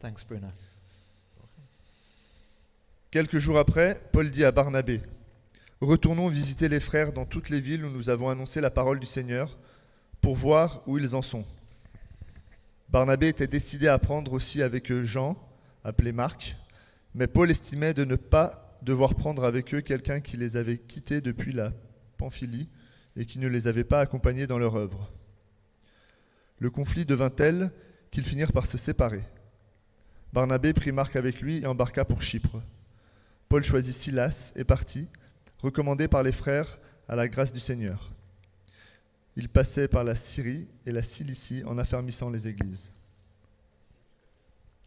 thanks, 0.00 0.24
Bruno. 0.28 0.46
Quelques 3.10 3.38
jours 3.38 3.58
après, 3.58 4.00
Paul 4.12 4.30
dit 4.30 4.44
à 4.44 4.52
Barnabé, 4.52 5.00
Retournons 5.80 6.28
visiter 6.28 6.68
les 6.68 6.80
frères 6.80 7.12
dans 7.12 7.24
toutes 7.24 7.50
les 7.50 7.60
villes 7.60 7.84
où 7.84 7.90
nous 7.90 8.10
avons 8.10 8.28
annoncé 8.28 8.60
la 8.60 8.70
parole 8.70 9.00
du 9.00 9.06
Seigneur, 9.06 9.56
pour 10.20 10.34
voir 10.36 10.82
où 10.86 10.98
ils 10.98 11.14
en 11.14 11.22
sont. 11.22 11.44
Barnabé 12.90 13.28
était 13.28 13.46
décidé 13.46 13.86
à 13.86 13.98
prendre 13.98 14.32
aussi 14.32 14.62
avec 14.62 14.90
eux 14.90 15.04
Jean, 15.04 15.36
appelé 15.84 16.12
Marc, 16.12 16.56
mais 17.14 17.26
Paul 17.26 17.50
estimait 17.50 17.92
de 17.92 18.04
ne 18.04 18.16
pas 18.16 18.78
devoir 18.82 19.14
prendre 19.14 19.44
avec 19.44 19.74
eux 19.74 19.82
quelqu'un 19.82 20.20
qui 20.20 20.38
les 20.38 20.56
avait 20.56 20.78
quittés 20.78 21.20
depuis 21.20 21.52
la 21.52 21.72
Pamphylie 22.16 22.68
et 23.16 23.26
qui 23.26 23.38
ne 23.38 23.48
les 23.48 23.66
avait 23.66 23.84
pas 23.84 24.00
accompagnés 24.00 24.46
dans 24.46 24.58
leur 24.58 24.76
œuvre. 24.76 25.12
Le 26.58 26.70
conflit 26.70 27.04
devint 27.04 27.30
tel 27.30 27.72
qu'ils 28.10 28.24
finirent 28.24 28.52
par 28.52 28.66
se 28.66 28.78
séparer. 28.78 29.22
Barnabé 30.32 30.72
prit 30.72 30.92
Marc 30.92 31.14
avec 31.16 31.42
lui 31.42 31.58
et 31.58 31.66
embarqua 31.66 32.04
pour 32.04 32.22
Chypre. 32.22 32.62
Paul 33.50 33.64
choisit 33.64 33.94
Silas 33.94 34.52
et 34.56 34.64
partit, 34.64 35.08
recommandé 35.58 36.08
par 36.08 36.22
les 36.22 36.32
frères 36.32 36.78
à 37.06 37.16
la 37.16 37.28
grâce 37.28 37.52
du 37.52 37.60
Seigneur. 37.60 38.12
Il 39.38 39.48
passait 39.48 39.86
par 39.86 40.02
la 40.02 40.16
Syrie 40.16 40.68
et 40.84 40.90
la 40.90 41.04
Cilicie 41.04 41.62
en 41.64 41.78
affermissant 41.78 42.28
les 42.28 42.48
églises. 42.48 42.90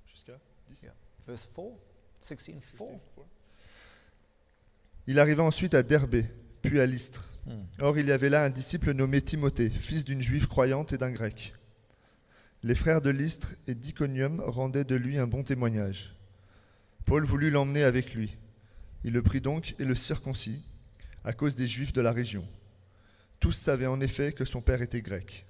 Jusqu'à 0.05 0.33
Verse 1.25 1.47
4, 1.55 1.67
16, 2.19 2.37
4. 2.77 2.85
Il 5.07 5.19
arriva 5.19 5.41
ensuite 5.41 5.73
à 5.73 5.83
Derbé, 5.83 6.25
puis 6.61 6.81
à 6.81 6.85
Lystre. 6.85 7.29
Hmm. 7.45 7.63
Or, 7.79 7.97
il 7.97 8.07
y 8.07 8.11
avait 8.11 8.27
là 8.27 8.43
un 8.43 8.49
disciple 8.49 8.91
nommé 8.91 9.21
Timothée, 9.21 9.69
fils 9.69 10.03
d'une 10.03 10.21
juive 10.21 10.49
croyante 10.49 10.91
et 10.91 10.97
d'un 10.97 11.11
grec. 11.11 11.53
Les 12.61 12.75
frères 12.75 13.01
de 13.01 13.09
Lystre 13.09 13.53
et 13.67 13.73
d'Iconium 13.73 14.41
rendaient 14.41 14.83
de 14.83 14.95
lui 14.95 15.17
un 15.17 15.27
bon 15.27 15.43
témoignage. 15.43 16.13
Paul 17.05 17.23
voulut 17.23 17.51
l'emmener 17.51 17.83
avec 17.83 18.13
lui. 18.13 18.35
Il 19.05 19.13
le 19.13 19.21
prit 19.21 19.39
donc 19.39 19.75
et 19.79 19.85
le 19.85 19.95
circoncis, 19.95 20.61
à 21.23 21.31
cause 21.31 21.55
des 21.55 21.67
juifs 21.67 21.93
de 21.93 22.01
la 22.01 22.11
région. 22.11 22.45
Tous 23.41 23.51
savaient 23.51 23.87
en 23.87 23.99
effet 23.99 24.31
que 24.31 24.45
son 24.45 24.61
père 24.61 24.81
était 24.81 25.01
grec. 25.01 25.45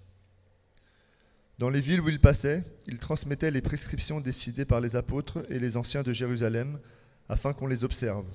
Dans 1.59 1.69
les 1.69 1.81
villes 1.81 1.99
où 1.99 2.09
il 2.09 2.21
passait, 2.21 2.63
il 2.87 2.97
transmettait 2.97 3.51
les 3.51 3.61
prescriptions 3.61 4.21
décidées 4.21 4.65
par 4.65 4.79
les 4.79 4.95
apôtres 4.95 5.45
et 5.49 5.59
les 5.59 5.77
anciens 5.77 6.01
de 6.01 6.13
Jérusalem, 6.13 6.79
afin 7.29 7.53
qu'on 7.53 7.67
les 7.67 7.83
observe. 7.83 8.25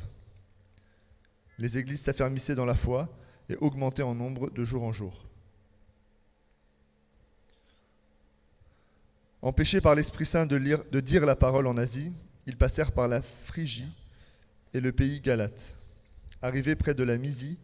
Les 1.58 1.78
églises 1.78 2.02
s'affermissaient 2.02 2.54
dans 2.54 2.66
la 2.66 2.76
foi 2.76 3.08
et 3.48 3.56
augmentaient 3.56 4.02
en 4.02 4.14
nombre 4.14 4.50
de 4.50 4.64
jour 4.64 4.84
en 4.84 4.92
jour. 4.92 5.26
Empêchés 9.40 9.80
par 9.80 9.94
l'Esprit 9.94 10.26
Saint 10.26 10.44
de, 10.44 11.00
dire 11.00 11.24
la 11.24 11.34
parole 11.34 11.66
en 11.66 11.78
Asie, 11.78 12.12
ils 12.46 12.56
passèrent 12.58 12.92
par 12.92 13.08
la 13.08 13.22
Phrygie 13.22 13.90
et 14.74 14.80
le 14.80 14.92
pays 14.92 15.20
Galate. 15.20 15.74
Arrivés 16.42 16.76
près 16.76 16.94
de 16.94 17.04
la 17.04 17.16
Mysie, 17.16 17.58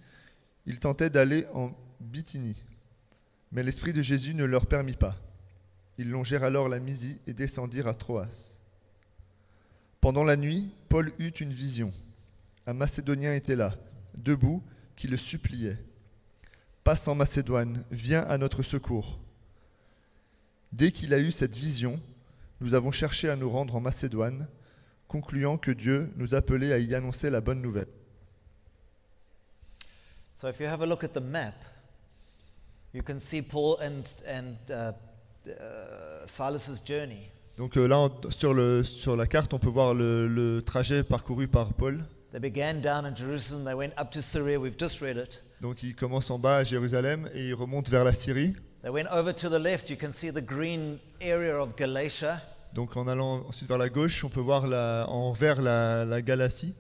ils 0.67 0.79
tentaient 0.79 1.11
d'aller 1.11 1.47
en 1.55 1.73
Bithynie, 2.01 2.63
mais 3.51 3.63
l'Esprit 3.63 3.93
de 3.93 4.03
Jésus 4.03 4.35
ne 4.35 4.45
leur 4.45 4.67
permit 4.67 4.97
pas. 4.97 5.17
Ils 5.99 6.11
longèrent 6.11 6.45
alors 6.45 6.69
la 6.69 6.81
Mysie 6.81 7.21
et 7.27 7.35
descendirent 7.35 7.87
à 7.87 7.95
Troas. 7.95 8.57
Pendant 10.01 10.25
la 10.25 10.37
nuit, 10.37 10.71
Paul 10.89 11.13
eut 11.19 11.29
une 11.29 11.53
vision. 11.53 11.93
Un 12.67 12.73
Macédonien 12.75 13.35
était 13.35 13.57
là, 13.57 13.77
debout, 14.17 14.63
qui 14.97 15.07
le 15.07 15.17
suppliait. 15.17 15.79
Passe 16.85 17.07
en 17.07 17.15
Macédoine, 17.15 17.85
viens 17.91 18.23
à 18.23 18.39
notre 18.39 18.63
secours. 18.63 19.21
Dès 20.73 20.91
qu'il 20.91 21.13
a 21.15 21.21
eu 21.21 21.31
cette 21.31 21.57
vision, 21.57 22.01
nous 22.61 22.75
avons 22.75 22.91
cherché 22.91 23.29
à 23.29 23.37
nous 23.37 23.51
rendre 23.51 23.77
en 23.77 23.81
Macédoine, 23.81 24.49
concluant 25.07 25.59
que 25.59 25.71
Dieu 25.71 26.11
nous 26.17 26.35
appelait 26.35 26.73
à 26.73 26.79
y 26.79 26.95
annoncer 26.95 27.29
la 27.29 27.41
bonne 27.41 27.61
nouvelle. 27.61 27.89
So 30.43 30.49
if 30.49 30.59
you 30.59 30.67
have 30.67 30.83
a 30.83 30.87
look 30.87 31.05
at 31.05 31.13
the 31.13 31.21
map, 31.21 31.55
you 32.93 33.01
can 33.01 33.21
see 33.21 33.43
Paul 33.43 33.79
and, 33.79 34.05
and 34.27 34.57
uh, 34.69 34.91
uh, 35.47 36.27
Silas's 36.27 36.81
journey. 36.85 37.31
Donc 37.57 37.77
euh, 37.77 37.87
là, 37.87 38.09
sur, 38.31 38.53
le- 38.53 38.83
sur 38.83 39.17
la 39.17 39.29
carte, 39.29 39.55
on 39.55 39.61
peut 39.61 39.69
voir 39.69 39.95
le, 39.95 40.27
le 40.27 40.61
trajet 40.63 41.05
parcouru 41.05 41.47
par 41.47 41.75
Paul. 41.75 42.05
They 42.33 42.41
began 42.41 42.81
down 42.81 43.07
in 43.07 43.15
Jerusalem, 43.15 43.65
they 43.65 43.75
went 43.75 43.93
up 43.97 44.11
to 44.11 44.21
Syria, 44.21 44.59
we've 44.59 44.77
just 44.77 45.01
read 45.01 45.17
it. 45.17 45.41
Donc 45.61 45.85
il 45.85 45.95
commence 45.95 46.29
en 46.29 46.41
bas 46.41 46.57
à 46.57 46.65
Jérusalem 46.65 47.31
et 47.35 47.51
il 47.51 47.55
remonte 47.55 47.89
vers 47.89 48.03
la 48.03 48.13
Syrie. 48.13 48.57
They 48.83 48.91
went 48.91 49.07
over 49.13 49.33
to 49.33 49.49
the 49.49 49.61
left, 49.63 49.91
you 49.91 49.97
can 49.97 50.11
see 50.11 50.33
the 50.33 50.45
green 50.45 50.99
area 51.21 51.55
of 51.55 51.77
Galatia. 51.77 52.43
Donc 52.75 52.97
en 52.97 53.07
allant 53.07 53.47
ensuite 53.47 53.69
vers 53.69 53.79
la 53.79 53.89
gauche, 53.89 54.25
on 54.25 54.29
peut 54.29 54.41
voir 54.41 54.67
la, 54.67 55.07
en 55.09 55.31
vert 55.31 55.63
la, 55.63 56.05
la 56.05 56.21
Galatie. 56.21 56.75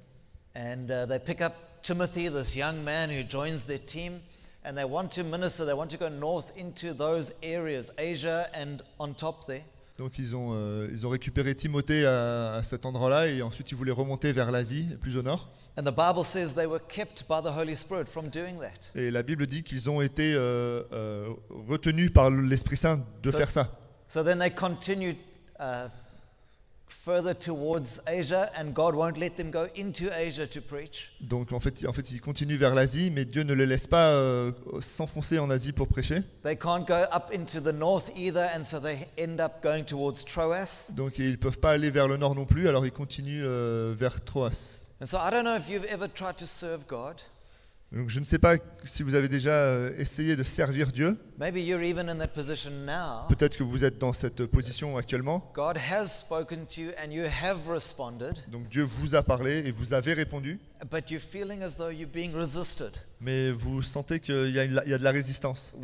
And 0.56 0.90
uh, 0.90 1.06
they 1.06 1.20
pick 1.20 1.40
up 1.40 1.52
Timothy, 1.82 2.28
this 2.28 2.54
young 2.54 2.84
man 2.84 3.10
who 3.10 3.22
joins 3.22 3.64
their 3.64 3.78
team. 3.78 4.20
and 4.64 4.76
they 4.76 4.84
want 4.84 5.10
to 5.10 5.24
minister. 5.24 5.64
They 5.64 5.74
want 5.74 5.90
to 5.90 5.96
go 5.98 6.08
north 6.08 6.52
into 6.56 6.94
those 6.94 7.32
areas, 7.42 7.90
Asia 7.98 8.46
and 8.54 8.82
on 8.98 9.14
top 9.14 9.46
there. 9.46 9.64
Donc 9.98 10.18
ils 10.18 10.34
ont, 10.34 10.52
euh, 10.54 10.88
ils 10.90 11.06
ont 11.06 11.10
récupéré 11.10 11.54
Timothée 11.54 12.06
à, 12.06 12.54
à 12.54 12.62
cet 12.62 12.86
endroit-là 12.86 13.28
et 13.28 13.42
ensuite 13.42 13.70
ils 13.70 13.76
voulaient 13.76 13.92
remonter 13.92 14.32
vers 14.32 14.50
l'Asie, 14.50 14.88
plus 15.00 15.16
au 15.16 15.22
nord. 15.22 15.48
And 15.76 15.82
the 15.82 15.94
Bible 15.94 16.24
says 16.24 16.54
they 16.54 16.66
were 16.66 16.80
kept 16.80 17.24
by 17.28 17.40
the 17.42 17.52
Holy 17.54 17.76
Spirit 17.76 18.06
from 18.06 18.28
doing 18.28 18.58
that. 18.58 18.90
Et 18.94 19.10
la 19.10 19.22
Bible 19.22 19.46
dit 19.46 19.62
qu'ils 19.62 19.90
ont 19.90 20.00
été 20.00 20.32
euh, 20.34 20.82
euh, 20.92 21.28
retenus 21.68 22.10
par 22.12 22.30
l'Esprit 22.30 22.76
Saint 22.76 23.04
de 23.22 23.30
faire 23.30 23.50
ça. 23.50 23.70
So 24.08 24.22
then 24.22 24.38
they 24.38 24.50
continued 24.50 25.16
uh, 25.60 25.88
further 26.92 27.34
towards 27.34 28.00
Asia, 28.06 28.50
and 28.56 28.72
God 28.72 28.94
won't 28.94 29.16
let 29.18 29.36
them 29.36 29.50
go 29.50 29.66
into 29.76 30.10
Asia 30.12 30.46
to 30.46 30.60
preach. 30.60 31.12
Donc 31.20 31.52
en 31.52 31.60
fait, 31.60 31.84
en 31.86 31.92
fait 31.92 32.10
ils 32.12 32.20
continuent 32.20 32.58
vers 32.58 32.74
l'Asie, 32.74 33.10
mais 33.10 33.24
Dieu 33.24 33.42
ne 33.42 33.54
les 33.54 33.66
laisse 33.66 33.86
pas 33.86 34.12
euh, 34.12 34.52
s'enfoncer 34.80 35.38
en 35.38 35.50
Asie 35.50 35.72
pour 35.72 35.88
prêcher. 35.88 36.22
They 36.44 36.56
can't 36.56 36.86
go 36.86 37.04
up 37.12 37.32
into 37.34 37.60
the 37.60 37.74
north 37.74 38.10
either, 38.16 38.48
and 38.54 38.62
so 38.62 38.78
they 38.78 39.08
end 39.18 39.40
up 39.40 39.62
going 39.62 39.84
towards 39.84 40.24
Troas. 40.24 40.92
Donc 40.94 41.18
ils 41.18 41.38
peuvent 41.38 41.58
pas 41.58 41.72
aller 41.72 41.90
vers 41.90 42.08
le 42.08 42.16
nord 42.16 42.34
non 42.34 42.44
plus, 42.44 42.68
alors 42.68 42.86
ils 42.86 42.92
continuent 42.92 43.44
euh, 43.44 43.94
vers 43.96 44.22
Troas. 44.24 44.78
And 45.00 45.06
so 45.06 45.18
I 45.18 45.30
don't 45.30 45.44
know 45.44 45.56
if 45.56 45.68
you've 45.68 45.86
ever 45.90 46.08
tried 46.08 46.36
to 46.36 46.46
serve 46.46 46.86
God. 46.86 47.22
Donc 47.92 48.08
je 48.08 48.20
ne 48.20 48.24
sais 48.24 48.38
pas 48.38 48.56
si 48.84 49.02
vous 49.02 49.14
avez 49.14 49.28
déjà 49.28 49.52
euh, 49.52 49.90
essayé 49.98 50.34
de 50.34 50.42
servir 50.42 50.90
Dieu. 50.92 51.14
Peut-être 53.28 53.56
que 53.58 53.62
vous 53.62 53.84
êtes 53.84 53.98
dans 53.98 54.14
cette 54.14 54.46
position 54.46 54.96
actuellement. 54.96 55.50
God 55.54 55.76
has 55.76 56.06
spoken 56.06 56.64
to 56.64 56.80
you 56.80 56.90
and 57.04 57.10
you 57.10 57.24
have 57.24 57.68
responded, 57.68 58.32
Donc 58.50 58.68
Dieu 58.70 58.84
vous 58.84 59.14
a 59.14 59.22
parlé 59.22 59.64
et 59.66 59.70
vous 59.72 59.92
avez 59.92 60.14
répondu, 60.14 60.58
but 60.90 61.10
you're 61.10 61.20
feeling 61.20 61.62
as 61.62 61.76
though 61.76 61.90
you're 61.90 62.08
being 62.10 62.32
resisted. 62.34 62.92
mais 63.20 63.50
vous 63.50 63.82
sentez 63.82 64.20
qu'il 64.20 64.50
y, 64.50 64.58
a 64.58 64.64
y 64.64 64.68
de 64.98 65.04
la 65.04 65.10
résistance. 65.10 65.74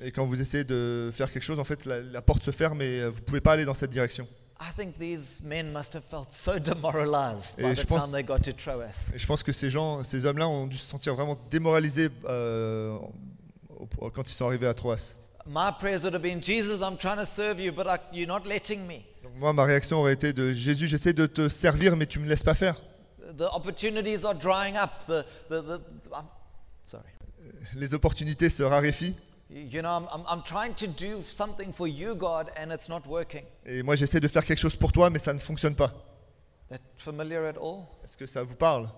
Et 0.00 0.12
quand 0.12 0.26
vous 0.26 0.40
essayez 0.40 0.64
de 0.64 1.10
faire 1.12 1.32
quelque 1.32 1.42
chose, 1.42 1.58
en 1.58 1.64
fait, 1.64 1.84
la, 1.86 2.00
la 2.00 2.22
porte 2.22 2.42
se 2.42 2.50
ferme 2.50 2.82
et 2.82 3.00
euh, 3.00 3.08
vous 3.08 3.18
ne 3.20 3.24
pouvez 3.24 3.40
pas 3.40 3.52
aller 3.54 3.64
dans 3.64 3.74
cette 3.74 3.90
direction. 3.90 4.28
I 4.60 4.72
think 4.76 4.98
these 4.98 5.40
men 5.44 5.72
must 5.72 5.94
have 5.94 6.02
felt 6.04 6.32
so 6.32 6.58
demoralized 6.58 7.56
by 7.56 7.64
Et 7.70 7.74
the 7.74 7.80
je 7.80 7.86
pense- 7.86 8.04
time 8.04 8.12
they 8.12 8.24
got 8.24 8.40
to 8.40 8.52
Troas. 8.52 9.10
Et 9.14 9.18
je 9.18 9.26
pense 9.26 9.42
que 9.42 9.52
ces 9.52 9.70
gens, 9.70 10.02
ces 10.02 10.26
hommes-là 10.26 10.48
ont 10.48 10.66
dû 10.66 10.76
se 10.76 10.86
sentir 10.86 11.14
vraiment 11.14 11.38
démoralisés 11.50 12.08
euh, 12.28 12.98
quand 14.14 14.22
ils 14.28 14.32
sont 14.34 14.46
arrivés 14.46 14.66
à 14.66 14.74
Troas. 14.74 15.14
My 15.46 15.70
prayers 15.78 16.02
would 16.02 16.14
have 16.14 16.22
been, 16.22 16.42
Jesus, 16.42 16.82
I'm 16.82 16.96
trying 16.98 17.16
to 17.16 17.24
serve 17.24 17.58
you, 17.60 17.72
but 17.72 17.86
you're 18.12 18.26
not 18.28 18.40
letting 18.46 18.86
me. 18.86 19.00
Donc 19.22 19.32
moi, 19.38 19.52
ma 19.52 19.64
réaction 19.64 19.98
aurait 20.00 20.12
été 20.14 20.32
de 20.32 20.52
Jésus, 20.52 20.86
j'essaie 20.88 21.12
de 21.14 21.26
te 21.26 21.48
servir, 21.48 21.96
mais 21.96 22.06
tu 22.06 22.18
me 22.18 22.28
laisses 22.28 22.42
pas 22.42 22.54
faire. 22.54 22.76
The 23.38 23.46
opportunities 23.54 24.24
are 24.24 24.34
drying 24.34 24.76
up. 24.76 24.90
The, 25.06 25.24
the, 25.48 25.80
I'm, 26.12 26.24
sorry. 26.84 27.04
Les 27.76 27.94
opportunités 27.94 28.50
se 28.50 28.62
raréfient. 28.62 29.14
You 29.50 29.80
know, 29.80 29.88
I'm, 29.88 30.22
I'm, 30.28 30.42
trying 30.42 30.74
to 30.74 30.86
do 30.86 31.22
something 31.24 31.72
for 31.72 31.88
you, 31.88 32.14
God, 32.14 32.50
and 32.58 32.70
it's 32.70 32.88
not 32.88 33.06
working. 33.06 33.44
Et 33.64 33.82
moi, 33.82 33.94
j'essaie 33.94 34.20
de 34.20 34.28
faire 34.28 34.44
quelque 34.44 34.58
chose 34.58 34.76
pour 34.76 34.92
toi, 34.92 35.08
mais 35.08 35.18
ça 35.18 35.32
ne 35.32 35.38
fonctionne 35.38 35.74
pas. 35.74 35.90
That 36.68 36.80
familiar 36.96 37.46
at 37.46 37.56
all? 37.56 37.86
Est-ce 38.04 38.16
que 38.16 38.26
ça 38.26 38.42
vous 38.42 38.56
parle 38.56 38.90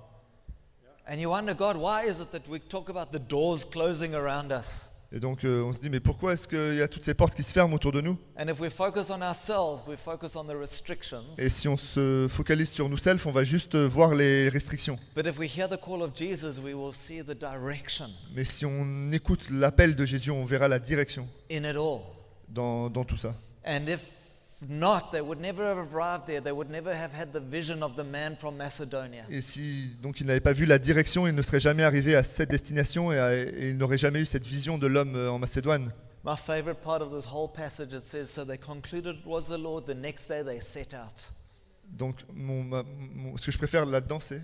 And 1.09 1.21
you 1.21 1.31
wonder, 1.31 1.55
God, 1.55 1.77
why 1.77 2.03
is 2.03 2.21
it 2.21 2.33
that 2.33 2.49
we 2.49 2.59
talk 2.59 2.89
about 2.89 3.13
the 3.13 3.21
doors 3.21 3.65
closing 3.65 4.13
around 4.15 4.51
us? 4.51 4.90
Et 5.13 5.19
donc, 5.19 5.43
euh, 5.43 5.63
on 5.65 5.73
se 5.73 5.81
dit, 5.81 5.91
mais 5.91 5.99
pourquoi 5.99 6.35
est-ce 6.35 6.47
qu'il 6.47 6.77
y 6.77 6.83
a 6.83 6.87
toutes 6.87 7.03
ces 7.03 7.15
portes 7.15 7.35
qui 7.35 7.43
se 7.43 7.53
ferment 7.53 7.75
autour 7.75 7.91
de 7.91 8.01
nous? 8.01 8.17
And 8.39 8.47
if 8.47 8.61
we 8.61 8.71
focus 8.71 9.11
on 9.11 9.21
ourselves, 9.21 9.83
we 9.89 9.99
focus 9.99 10.37
on 10.37 10.45
the 10.45 10.57
restrictions. 10.57 11.25
Et 11.37 11.49
si 11.49 11.67
on 11.67 11.77
se 11.77 12.29
focalise 12.31 12.71
sur 12.71 12.89
nous 12.89 12.97
self, 12.97 13.27
on 13.27 13.33
va 13.33 13.43
juste 13.43 13.75
euh, 13.75 13.89
voir 13.89 14.15
les 14.15 14.49
restrictions. 14.49 14.97
Mais 18.37 18.45
si 18.45 18.65
on 18.67 19.11
écoute 19.11 19.51
l'appel 19.51 19.97
de 19.97 20.05
Jésus, 20.05 20.31
on 20.31 20.45
verra 20.45 20.69
la 20.69 20.79
direction 20.79 21.29
dans, 22.49 22.89
dans 22.89 23.05
tout 23.05 23.17
ça. 23.17 23.35
And 23.67 23.89
if 23.89 24.20
not, 24.69 25.11
they 25.13 25.21
would 25.21 25.41
never 25.41 25.65
have 25.65 25.79
arrived 25.93 26.27
there. 26.27 26.41
They 26.43 26.53
would 26.53 26.71
never 26.71 26.93
have 26.93 27.13
had 27.13 27.33
the 27.33 27.41
vision 27.41 27.83
of 27.83 27.95
the 27.97 28.05
man 28.05 28.37
from 28.37 28.57
Macedonia. 28.57 29.25
Et 29.31 29.41
si 29.41 29.97
donc 30.03 30.21
il 30.21 30.27
n'avait 30.27 30.41
pas 30.41 30.53
vu 30.53 30.67
la 30.67 30.79
direction, 30.79 31.27
il 31.27 31.35
ne 31.35 31.43
serait 31.43 31.61
jamais 31.61 31.83
arrivé 31.83 32.15
à 32.15 32.23
cette 32.23 32.51
destination 32.51 33.11
et, 33.13 33.19
à- 33.19 33.35
et 33.37 33.71
il 33.71 33.77
n'aurait 33.79 33.99
jamais 33.99 34.21
eu 34.21 34.27
cette 34.27 34.45
vision 34.45 34.77
de 34.79 34.87
l'homme 34.87 35.17
euh, 35.17 35.31
en 35.31 35.39
Macédoine. 35.39 35.93
My 36.25 36.37
favorite 36.37 36.81
part 36.85 37.01
of 37.01 37.11
this 37.17 37.27
whole 37.27 37.49
passage 37.51 37.95
it 37.95 38.03
says, 38.03 38.27
So 38.27 38.45
they 38.45 38.59
concluded 38.59 39.17
it 39.21 39.27
was 39.27 39.49
the 39.49 39.57
Lord. 39.59 39.87
The 39.87 39.95
next 39.95 40.29
day 40.29 40.43
they 40.45 40.61
set 40.61 40.93
out. 40.95 41.33
Donc 41.89 42.17
mon- 42.35 42.63
ma- 42.65 42.83
mon- 43.15 43.37
ce 43.39 43.47
que 43.47 43.53
je 43.53 43.59
préfère 43.59 43.87
là-dedans, 43.87 44.21
c'est 44.21 44.43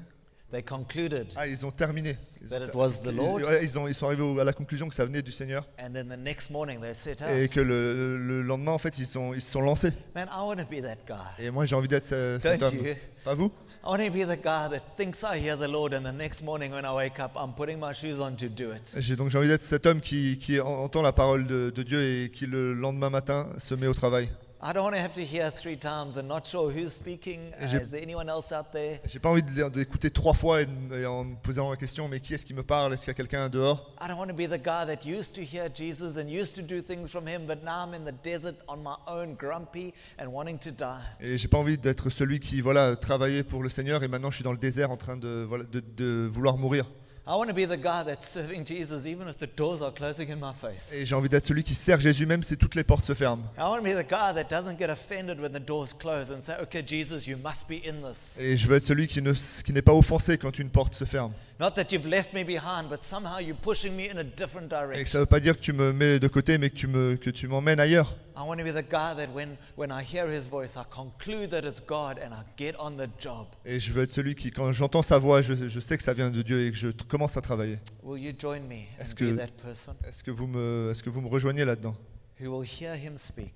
They 0.52 0.62
concluded. 0.62 1.26
ah 1.36 1.46
ils 1.48 1.66
ont 1.66 1.72
terminé. 1.72 2.16
Ils, 2.40 2.54
ont 2.54 2.64
it 2.64 2.74
was 2.74 3.00
the 3.02 3.12
Lord. 3.12 3.40
ouais, 3.42 3.64
ils 3.64 3.76
ont- 3.78 3.88
ils 3.88 3.94
sont 3.94 4.06
arrivés 4.06 4.40
à 4.40 4.44
la 4.44 4.52
conclusion 4.52 4.88
que 4.88 4.94
ça 4.94 5.04
venait 5.04 5.20
du 5.22 5.32
Seigneur 5.32 5.66
And 5.80 5.90
then 5.92 6.08
the 6.08 6.16
next 6.18 6.50
morning 6.50 6.80
they 6.80 6.94
set 6.94 7.20
et 7.22 7.44
out. 7.44 7.50
que 7.50 7.58
le, 7.60 8.16
le 8.16 8.42
lendemain 8.42 8.70
en 8.72 8.78
fait 8.78 8.96
ils 8.98 9.06
sont 9.06 9.34
ils 9.34 9.40
se 9.42 9.50
sont 9.50 9.60
lancés. 9.60 9.92
Man, 10.14 10.28
I 10.30 10.40
want 10.46 10.56
to 10.56 10.64
be 10.70 10.80
that 10.82 10.98
guy. 11.06 11.44
Et 11.44 11.50
moi 11.50 11.64
j'ai 11.64 11.74
envie 11.74 11.88
d'être 11.88 12.04
ce- 12.04 12.38
cet 12.40 12.62
homme. 12.62 12.74
you? 12.76 12.94
Pas 13.24 13.34
vous? 13.34 13.50
I 13.84 13.88
want 13.88 13.98
to 13.98 14.10
be 14.12 14.24
the 14.24 14.36
guy 14.40 14.68
that 14.70 14.80
thinks 14.96 15.22
I 15.24 15.38
hear 15.40 15.56
the 15.56 15.68
Lord, 15.68 15.92
and 15.94 16.02
the 16.02 16.12
next 16.16 16.42
morning 16.42 16.72
when 16.72 16.84
I 16.84 16.92
wake 16.94 17.18
up, 17.20 17.32
I'm 17.36 17.52
putting 17.54 17.78
my 17.80 17.92
shoes 17.92 18.20
on 18.20 18.36
to 18.36 18.48
do 18.48 18.72
it. 18.72 18.94
J'ai 18.98 19.14
donc 19.16 19.30
j'ai 19.30 19.38
envie 19.38 19.46
d'être 19.48 19.62
cet 19.64 19.84
homme 19.86 20.00
qui, 20.00 20.38
qui 20.38 20.60
en- 20.60 20.66
entend 20.66 21.02
la 21.02 21.12
parole 21.12 21.46
de, 21.46 21.70
de 21.74 21.82
Dieu 21.82 22.00
et 22.02 22.30
qui 22.30 22.46
le 22.46 22.72
lendemain 22.74 23.10
matin 23.10 23.48
se 23.58 23.74
met 23.74 23.86
au 23.88 23.94
travail. 23.94 24.28
I 24.62 24.72
don't 24.72 24.84
want 24.84 24.94
to 24.94 25.00
have 25.00 25.12
to 25.14 25.20
hear 25.22 25.50
three 25.50 25.76
times 25.76 26.16
and 26.16 26.22
not 26.28 26.46
sure 26.46 26.70
who's 26.72 26.94
speaking. 26.94 27.52
J'ai- 27.66 27.76
is 27.78 27.90
there 27.90 28.02
anyone 28.02 28.28
else 28.30 28.52
out 28.52 28.72
there? 28.72 29.00
J'ai 29.04 29.18
pas 29.18 29.28
envie 29.28 29.42
de- 29.42 29.68
d'écouter 29.68 30.10
trois 30.10 30.32
fois 30.32 30.62
et, 30.62 30.66
de- 30.66 30.94
et 30.98 31.04
en 31.04 31.24
me 31.24 31.34
posant 31.36 31.68
la 31.70 31.76
question 31.76 32.08
mais 32.08 32.20
qui 32.20 32.32
est-ce 32.32 32.46
qui 32.46 32.54
me 32.54 32.62
parle? 32.62 32.94
Est-ce 32.94 33.02
qu'il 33.02 33.08
y 33.10 33.10
a 33.10 33.14
quelqu'un 33.14 33.48
dehors? 33.50 33.92
I 34.00 34.08
don't 34.08 34.16
want 34.18 34.28
to 34.28 34.32
be 34.34 34.48
the 34.48 34.56
guy 34.58 34.86
that 34.86 35.04
used 35.06 35.34
to 35.34 35.42
hear 35.42 35.68
Jesus 35.72 36.16
and 36.18 36.28
used 36.30 36.54
to 36.54 36.62
do 36.62 36.80
things 36.80 37.08
from 37.10 37.26
him, 37.28 37.46
but 37.46 37.62
now 37.62 37.84
I'm 37.86 37.92
in 37.94 38.04
the 38.10 38.14
desert 38.24 38.56
on 38.66 38.78
my 38.78 38.96
own, 39.06 39.34
grumpy 39.36 39.92
and 40.18 40.28
wanting 40.32 40.58
to 40.60 40.70
die. 40.70 41.02
Et 41.20 41.36
j'ai 41.36 41.48
pas 41.48 41.58
envie 41.58 41.76
d'être 41.76 42.08
celui 42.08 42.40
qui 42.40 42.62
voilà 42.62 42.96
travaillait 42.96 43.42
pour 43.44 43.62
le 43.62 43.68
Seigneur 43.68 44.02
et 44.04 44.08
maintenant 44.08 44.30
je 44.30 44.36
suis 44.36 44.44
dans 44.44 44.52
le 44.52 44.58
désert 44.58 44.90
en 44.90 44.96
train 44.96 45.18
de, 45.18 45.44
voilà, 45.46 45.64
de, 45.64 45.80
de 45.80 46.26
vouloir 46.32 46.56
mourir. 46.56 46.86
I 47.28 47.34
want 47.34 47.48
to 47.48 47.54
be 47.54 47.66
the 47.66 47.76
guy 47.76 48.04
that's 48.04 48.28
serving 48.28 48.64
Jesus 48.64 49.04
even 49.04 49.26
if 49.28 49.36
the 49.38 49.48
doors 49.56 49.82
are 49.82 49.90
closing 49.92 50.28
in 50.30 50.36
my 50.36 50.52
face. 50.52 50.92
Et 50.94 51.04
j'ai 51.04 51.16
envie 51.16 51.28
d'être 51.28 51.44
celui 51.44 51.64
qui 51.64 51.74
sert 51.74 52.00
Jésus 52.00 52.24
même 52.24 52.44
si 52.44 52.56
toutes 52.56 52.76
les 52.76 52.84
portes 52.84 53.04
se 53.04 53.14
ferment. 53.14 53.42
I 53.58 53.62
want 53.62 53.78
to 53.78 53.82
be 53.82 53.94
the 53.94 54.06
guy 54.08 54.32
that 54.32 54.44
doesn't 54.48 54.78
get 54.78 54.90
offended 54.90 55.40
when 55.40 55.50
the 55.52 55.58
doors 55.58 55.92
close 55.92 56.30
and 56.30 56.40
say, 56.40 56.54
okay, 56.62 56.82
Jesus, 56.86 57.26
you 57.26 57.36
must 57.36 57.66
be 57.68 57.82
in 57.84 58.08
this. 58.08 58.38
Et 58.38 58.56
je 58.56 58.68
veux 58.68 58.76
être 58.76 58.84
celui 58.84 59.08
qui 59.08 59.20
ne- 59.22 59.32
qui 59.32 59.72
n'est 59.72 59.82
pas 59.82 59.92
offensé 59.94 60.38
quand 60.38 60.56
une 60.60 60.70
porte 60.70 60.94
se 60.94 61.04
ferme. 61.04 61.32
Not 61.58 61.70
that 61.76 61.90
you've 61.90 62.04
left 62.06 62.34
me 62.34 62.44
behind, 62.44 62.90
but 62.90 63.02
somehow 63.02 63.38
you're 63.40 63.56
pushing 63.56 63.96
me 63.96 64.10
in 64.10 64.18
a 64.18 64.22
different 64.24 64.66
Et 64.66 64.68
que 64.68 64.76
direction. 64.86 65.12
ça 65.12 65.18
veut 65.20 65.26
pas 65.26 65.40
dire 65.40 65.56
que 65.56 65.62
tu 65.62 65.72
me 65.72 65.90
mets 65.92 66.18
de 66.20 66.28
côté 66.28 66.58
mais 66.58 66.68
que 66.68 66.74
tu 66.76 66.86
me 66.86 67.16
que 67.16 67.30
tu 67.30 67.48
m'emmènes 67.48 67.80
ailleurs. 67.80 68.14
I 68.36 68.40
want 68.46 68.58
to 68.58 68.64
be 68.64 68.74
the 68.74 68.82
guy 68.86 69.14
that 69.16 69.28
when, 69.34 69.56
when 69.78 69.90
I 69.90 70.02
hear 70.04 70.30
his 70.30 70.46
voice, 70.50 70.76
I 70.76 70.82
conclude 70.90 71.48
that 71.52 71.60
it's 71.66 71.80
God 71.80 72.18
and 72.22 72.32
I 72.34 72.44
get 72.58 72.74
on 72.78 72.90
the 72.98 73.08
job. 73.18 73.46
Et 73.64 73.80
je 73.80 73.90
veux 73.94 74.02
être 74.02 74.10
celui 74.10 74.34
qui 74.34 74.50
quand 74.50 74.70
j'entends 74.72 75.00
sa 75.00 75.16
voix, 75.16 75.40
je, 75.40 75.54
je 75.66 75.80
sais 75.80 75.96
que 75.96 76.02
ça 76.02 76.12
vient 76.12 76.28
de 76.28 76.42
Dieu 76.42 76.66
et 76.66 76.70
que 76.70 76.76
je 76.76 76.88
commence 76.90 77.38
à 77.38 77.40
travailler. 77.40 77.78
Will 78.02 78.22
you 78.22 78.32
join 78.38 78.60
me 78.60 78.82
Est-ce 79.00 79.12
and 79.12 79.16
que- 79.16 79.32
be 79.32 79.38
that 79.38 79.48
person? 79.62 79.94
Est-ce 80.06 80.22
que 80.22 80.30
vous 80.30 80.46
me 80.46 80.90
est-ce 80.90 81.02
que 81.02 81.08
vous 81.08 81.22
me 81.22 81.28
rejoignez 81.28 81.64
là-dedans? 81.64 81.96
Who 82.38 82.50
will 82.54 82.68
hear 82.68 82.94
him 82.94 83.16
speak 83.16 83.54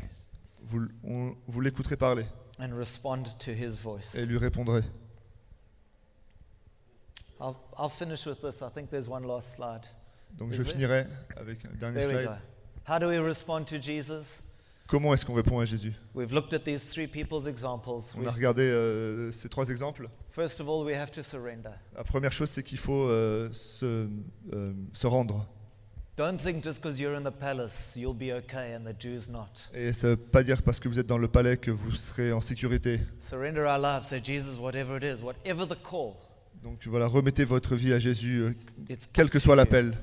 Vous 0.62 0.88
on- 1.04 1.34
vous 1.46 1.60
l'écouterez 1.60 1.98
parler 1.98 2.24
and 2.58 2.74
respond 2.78 3.24
to 3.44 3.50
his 3.50 3.78
voice? 3.82 4.14
et 4.14 4.24
lui 4.24 4.38
répondrez. 4.38 4.80
I'll, 7.40 7.56
I'll 7.78 7.88
finish 7.88 8.26
with 8.26 8.40
this. 8.42 8.62
I 8.62 8.68
think 8.68 8.90
there's 8.90 9.08
one 9.08 9.24
last 9.26 9.54
slide. 9.56 9.86
Donc 10.38 10.52
Is 10.52 10.56
je 10.58 10.62
there? 10.62 10.72
finirai 10.72 11.06
avec 11.36 11.64
un 11.64 11.76
dernier 11.78 12.00
There 12.00 12.08
we 12.08 12.24
slide. 12.24 12.26
go. 12.26 12.92
How 12.92 12.98
do 12.98 13.08
we 13.08 13.18
respond 13.18 13.64
to 13.66 13.76
Jesus? 13.80 14.42
Comment 14.86 15.14
est-ce 15.14 15.24
qu'on 15.24 15.34
répond 15.34 15.60
à 15.60 15.64
Jésus? 15.64 15.92
We've 16.14 16.32
looked 16.32 16.52
at 16.52 16.64
these 16.64 16.88
three 16.88 17.06
people's 17.06 17.46
examples. 17.46 18.12
On 18.16 18.20
a 18.20 18.24
We've- 18.24 18.34
regardé 18.34 18.62
euh, 18.62 19.30
ces 19.32 19.48
trois 19.48 19.68
exemples. 19.70 20.08
first 20.30 20.60
of 20.60 20.68
all, 20.68 20.84
we 20.84 20.94
have 20.96 21.10
to 21.12 21.22
surrender. 21.22 21.70
La 21.94 22.02
première 22.04 22.32
chose, 22.32 22.50
c'est 22.50 22.62
qu'il 22.64 22.78
faut 22.78 23.06
euh, 23.08 23.48
se, 23.52 24.08
euh, 24.52 24.72
se 24.92 25.06
rendre. 25.06 25.46
Don't 26.16 26.36
think 26.38 26.62
just 26.62 26.82
because 26.82 26.98
you're 27.00 27.14
in 27.16 27.22
the 27.22 27.30
palace, 27.32 27.94
you'll 27.96 28.12
be 28.14 28.30
okay 28.32 28.74
and 28.74 28.84
the 28.84 28.94
Jews 29.00 29.30
not. 29.30 29.70
Et 29.72 29.92
ça 29.92 30.08
ne 30.08 30.12
veut 30.12 30.16
pas 30.18 30.42
dire 30.42 30.60
parce 30.62 30.78
que 30.80 30.88
vous 30.88 30.98
êtes 30.98 31.06
dans 31.06 31.18
le 31.18 31.28
palais 31.28 31.56
que 31.56 31.70
vous 31.70 31.92
serez 31.92 32.32
en 32.32 32.40
sécurité. 32.40 33.00
Surrender 33.20 33.60
our 33.62 33.78
lives. 33.78 34.02
Say, 34.02 34.20
Jesus, 34.22 34.58
whatever 34.58 34.96
it 34.98 35.04
is, 35.04 35.22
whatever 35.22 35.64
the 35.66 35.78
call, 35.82 36.16
Donc 36.62 36.86
voilà, 36.86 37.06
remettez 37.06 37.44
votre 37.44 37.74
vie 37.74 37.92
à 37.92 37.98
Jésus, 37.98 38.40
euh, 38.42 38.94
quel 39.12 39.30
que 39.30 39.38
soit 39.38 39.56
l'appel. 39.56 39.96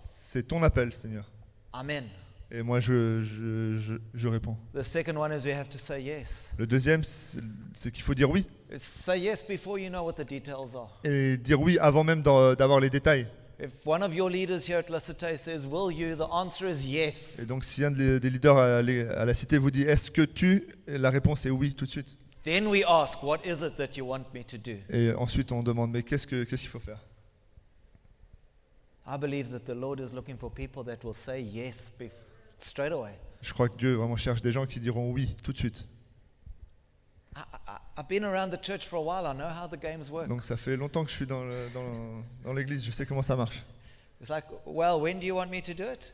C'est 0.00 0.46
ton 0.46 0.62
appel, 0.62 0.92
Seigneur. 0.92 1.30
Amen. 1.72 2.04
Et 2.52 2.62
moi, 2.62 2.80
je, 2.80 3.20
je, 3.22 3.78
je, 3.78 3.94
je 4.14 4.28
réponds. 4.28 4.56
The 4.74 4.82
second 4.82 5.16
one 5.16 5.32
is 5.32 5.44
we 5.44 5.52
have 5.52 5.68
to 5.68 5.78
say 5.78 6.02
yes. 6.02 6.52
Le 6.58 6.66
deuxième, 6.66 7.02
c'est 7.04 7.90
qu'il 7.92 8.02
faut 8.02 8.14
dire 8.14 8.30
oui. 8.30 8.46
It's 8.72 8.82
say 8.82 9.20
yes 9.20 9.44
before 9.46 9.78
you 9.78 9.88
know 9.88 10.04
what 10.04 10.14
the 10.14 10.28
details 10.28 10.74
are. 10.74 11.00
Et 11.04 11.36
dire 11.36 11.60
oui 11.60 11.78
avant 11.80 12.04
même 12.04 12.22
d'avoir 12.22 12.80
les 12.80 12.90
détails. 12.90 13.28
If 13.62 13.72
one 13.84 14.02
of 14.02 14.14
your 14.14 14.30
leaders 14.30 14.66
here 14.68 14.78
at 14.78 14.90
La 14.90 15.00
Cité 15.00 15.36
says, 15.36 15.66
Will 15.66 15.92
you? 15.94 16.16
The 16.16 16.28
answer 16.30 16.70
is 16.70 16.86
yes. 16.86 17.40
Et 17.40 17.46
donc 17.46 17.64
si 17.64 17.84
un 17.84 17.90
des 17.90 18.18
leaders 18.30 18.56
à 18.56 18.82
la 18.82 19.34
cité 19.34 19.58
vous 19.58 19.70
dit 19.70 19.82
est-ce 19.82 20.10
que 20.10 20.22
tu? 20.22 20.66
La 20.86 21.10
réponse 21.10 21.44
est 21.46 21.50
oui 21.50 21.74
tout 21.74 21.84
de 21.84 21.90
suite. 21.90 22.16
Then 22.50 22.66
we 22.68 22.82
ask, 22.84 23.22
What 23.22 23.46
is 23.46 23.62
it 23.62 23.76
that 23.76 23.96
you 23.96 24.04
want 24.04 24.34
me 24.34 24.42
to 24.42 24.58
do? 24.58 24.76
Et 24.88 25.12
ensuite, 25.14 25.52
on 25.52 25.62
demande, 25.62 25.92
mais 25.92 26.02
qu'est-ce 26.02 26.26
que- 26.26 26.42
qu'est-ce 26.42 26.62
qu'il 26.62 26.68
faut 26.70 26.80
faire? 26.80 26.98
I 29.06 29.16
believe 29.18 29.50
that 29.52 29.60
the 29.72 29.76
Lord 29.76 30.00
is 30.00 30.12
looking 30.12 30.36
for 30.36 30.50
people 30.50 30.82
that 30.86 31.04
will 31.04 31.14
say 31.14 31.40
yes 31.40 31.92
straight 32.58 32.90
away. 32.92 33.12
Je 33.40 33.52
crois 33.52 33.68
que 33.68 33.76
Dieu 33.76 33.94
vraiment 33.94 34.16
cherche 34.16 34.42
des 34.42 34.50
gens 34.50 34.66
qui 34.66 34.80
diront 34.80 35.12
oui 35.12 35.36
tout 35.44 35.52
de 35.52 35.58
suite. 35.58 35.86
I, 37.36 37.40
I, 37.68 37.76
I've 37.98 38.08
been 38.08 38.24
around 38.24 38.50
the 38.50 38.60
church 38.60 38.84
for 38.84 38.96
a 38.96 39.00
while. 39.00 39.24
I 39.26 39.32
know 39.32 39.46
how 39.48 39.68
the 39.68 39.80
games 39.80 40.10
work. 40.10 40.26
Donc 40.28 40.44
ça 40.44 40.56
fait 40.56 40.76
longtemps 40.76 41.04
que 41.04 41.10
je 41.10 41.16
suis 41.16 41.26
dans 41.26 41.44
le- 41.44 41.68
dans- 41.72 42.24
dans 42.44 42.52
l'église, 42.52 42.84
je 42.84 42.90
sais 42.90 43.06
comment 43.06 43.22
ça 43.22 43.36
marche. 43.36 43.64
It's 44.20 44.28
like, 44.28 44.46
well, 44.66 45.00
when 45.00 45.20
do 45.20 45.24
you 45.26 45.36
want 45.36 45.50
me 45.50 45.62
to 45.62 45.72
do 45.72 45.84
it? 45.88 46.12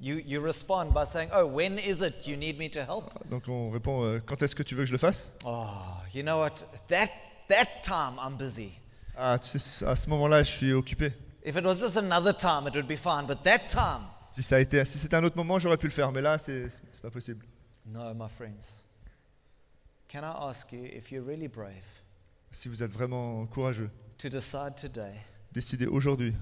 You, 0.00 0.16
you 0.26 0.40
respond 0.40 0.92
by 0.92 1.04
saying, 1.04 1.30
oh, 1.32 1.46
when 1.46 1.78
is 1.78 2.02
it 2.02 2.26
you 2.26 2.36
need 2.36 2.58
me 2.58 2.68
to 2.70 2.80
help? 2.84 3.12
Donc 3.30 3.48
on 3.48 3.70
répond, 3.70 4.02
euh, 4.04 4.20
quand 4.24 4.42
est-ce 4.42 4.54
que 4.56 4.62
tu 4.64 4.74
veux 4.74 4.82
que 4.82 4.86
je 4.88 4.92
le 4.92 4.98
fasse? 4.98 5.32
Oh, 5.44 5.68
you 6.12 6.22
know 6.22 6.38
what? 6.38 6.64
That, 6.88 7.08
that 7.48 7.82
time 7.84 8.18
I'm 8.18 8.36
busy. 8.36 8.72
Ah, 9.16 9.38
tu 9.38 9.58
sais, 9.58 9.84
à 9.84 9.94
ce 9.94 10.08
moment-là, 10.10 10.42
je 10.42 10.50
suis 10.50 10.72
occupé. 10.72 11.12
If 11.44 11.56
it 11.56 11.64
was 11.64 11.78
just 11.78 11.96
another 11.96 12.32
time, 12.32 12.66
it 12.66 12.74
would 12.74 12.88
be 12.88 12.96
fine. 12.96 13.26
But 13.26 13.44
that 13.44 13.68
time, 13.68 14.06
Si 14.34 14.42
ça 14.42 14.56
a 14.56 14.60
été, 14.60 14.84
si 14.84 14.98
c'était 14.98 15.14
un 15.14 15.22
autre 15.22 15.36
moment, 15.36 15.60
j'aurais 15.60 15.76
pu 15.76 15.86
le 15.86 15.92
faire, 15.92 16.10
mais 16.10 16.20
là, 16.20 16.36
c'est 16.38 16.68
c'est 16.68 17.00
pas 17.02 17.10
possible. 17.10 17.44
no, 17.86 18.12
my 18.14 18.28
friends. 18.28 18.82
Can 20.08 20.24
I 20.24 20.48
ask 20.48 20.72
you, 20.72 20.84
if 20.84 21.12
you're 21.12 21.24
really 21.24 21.46
brave, 21.48 21.84
Si 22.50 22.68
vous 22.68 22.82
êtes 22.82 22.90
vraiment 22.90 23.46
courageux, 23.46 23.90
to 24.18 24.28
decide 24.28 24.74
today 24.76 25.14
décidez 25.52 25.86
aujourd'hui 25.86 26.34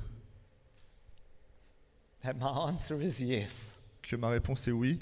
that 2.22 2.34
my 2.34 2.68
answer 2.68 3.00
is 3.00 3.20
yes 3.22 3.80
que 4.02 4.16
ma 4.16 4.28
réponse 4.30 4.66
est 4.68 4.72
oui 4.72 4.98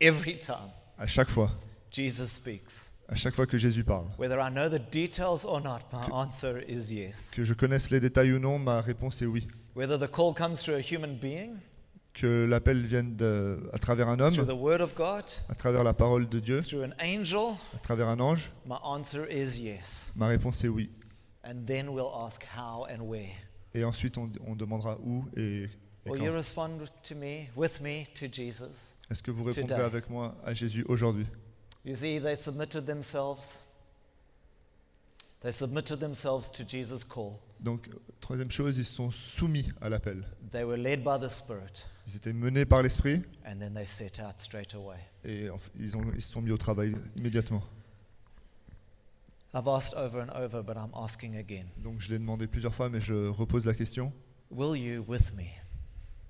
every 0.00 0.38
time 0.38 0.70
à 0.98 1.06
chaque 1.06 1.30
fois, 1.30 1.50
Jesus 1.90 2.26
speaks? 2.28 2.92
à 3.08 3.14
chaque 3.14 3.34
fois 3.34 3.46
que 3.46 3.56
Jésus 3.58 3.84
parle. 3.84 4.06
Whether 4.18 4.38
I 4.40 4.50
know 4.50 4.68
the 4.68 4.80
details 4.90 5.44
or 5.44 5.60
not, 5.60 5.80
my 5.92 6.06
answer 6.12 6.62
is 6.68 6.92
yes. 6.92 7.30
Que 7.30 7.44
je 7.44 7.54
connaisse 7.54 7.90
les 7.90 8.00
détails 8.00 8.32
ou 8.32 8.38
non, 8.38 8.58
ma 8.58 8.80
réponse 8.80 9.22
est 9.22 9.26
oui. 9.26 9.46
Whether 9.76 9.98
the 9.98 10.10
call 10.10 10.34
comes 10.34 10.56
through 10.56 10.76
a 10.76 10.80
human 10.80 11.16
being, 11.18 11.56
Que 12.14 12.46
l'appel 12.46 12.82
vienne 12.86 13.14
de- 13.14 13.68
à 13.74 13.78
travers 13.78 14.08
un 14.08 14.16
through 14.16 14.38
homme, 14.40 14.46
the 14.46 14.58
Word 14.58 14.80
of 14.80 14.94
God, 14.96 15.24
à 15.50 15.54
travers 15.54 15.84
la 15.84 15.92
parole 15.92 16.28
de 16.28 16.40
Dieu, 16.40 16.62
through 16.62 16.82
an 16.82 16.94
angel, 16.98 17.56
à 17.74 17.78
travers 17.78 18.08
un 18.08 18.18
ange, 18.20 18.50
my 18.64 18.76
answer 18.82 19.26
is 19.30 19.60
yes. 19.60 20.12
ma 20.16 20.28
réponse 20.28 20.64
est 20.64 20.68
oui. 20.68 20.90
And 21.44 21.64
then 21.66 21.88
we'll 21.90 22.10
ask 22.26 22.42
how 22.56 22.86
and 22.90 23.02
where. 23.02 23.28
Et 23.74 23.84
ensuite, 23.84 24.16
on, 24.16 24.32
on 24.46 24.56
demandera 24.56 24.98
où 25.04 25.26
et, 25.36 25.68
et 26.06 26.10
Will 26.10 26.20
you 26.22 26.26
quand. 26.30 26.36
respond 26.36 26.78
to 27.02 27.14
me, 27.14 27.48
with 27.56 27.80
me, 27.80 28.06
to 28.14 28.26
Jesus? 28.30 28.94
Est-ce 29.10 29.22
que 29.22 29.30
vous 29.30 29.44
répondrez 29.44 29.74
Today. 29.74 29.82
avec 29.84 30.08
moi 30.10 30.34
à 30.44 30.54
Jésus 30.54 30.84
aujourd'hui? 30.88 31.26
You 31.84 31.94
see, 31.94 32.20
they 32.20 32.36
submitted 32.36 32.86
themselves. 32.86 33.62
They 35.42 35.52
submitted 35.52 36.00
themselves 36.00 36.50
to 36.52 36.64
Jesus' 36.66 37.04
call. 37.04 37.38
Donc, 37.60 37.88
troisième 38.20 38.50
chose, 38.50 38.78
ils 38.78 38.84
se 38.84 38.94
sont 38.94 39.10
soumis 39.10 39.70
à 39.80 39.88
l'appel. 39.88 40.24
They 40.50 40.64
were 40.64 40.76
led 40.78 41.04
by 41.04 41.18
the 41.20 41.28
Spirit, 41.28 41.84
Ils 42.06 42.16
étaient 42.16 42.32
menés 42.32 42.64
par 42.64 42.82
l'Esprit 42.82 43.22
and 43.46 43.58
then 43.58 43.74
they 43.74 43.86
set 43.86 44.18
out 44.20 44.38
straight 44.38 44.74
away. 44.74 44.96
et 45.24 45.48
ont, 45.50 45.58
ils 45.78 45.90
se 46.22 46.32
sont 46.32 46.42
mis 46.42 46.50
au 46.50 46.58
travail 46.58 46.94
immédiatement. 47.16 47.62
I've 49.54 49.68
asked 49.68 49.94
over 49.96 50.20
and 50.20 50.30
over, 50.34 50.62
but 50.62 50.76
I'm 50.76 50.90
asking 50.94 51.36
again. 51.36 51.66
Donc, 51.78 52.00
je 52.00 52.10
l'ai 52.10 52.18
demandé 52.18 52.46
plusieurs 52.46 52.74
fois, 52.74 52.88
mais 52.90 53.00
je 53.00 53.28
repose 53.28 53.64
la 53.66 53.74
question. 53.74 54.12
Will 54.50 54.76
you, 54.76 55.04
with 55.06 55.32
me, 55.34 55.44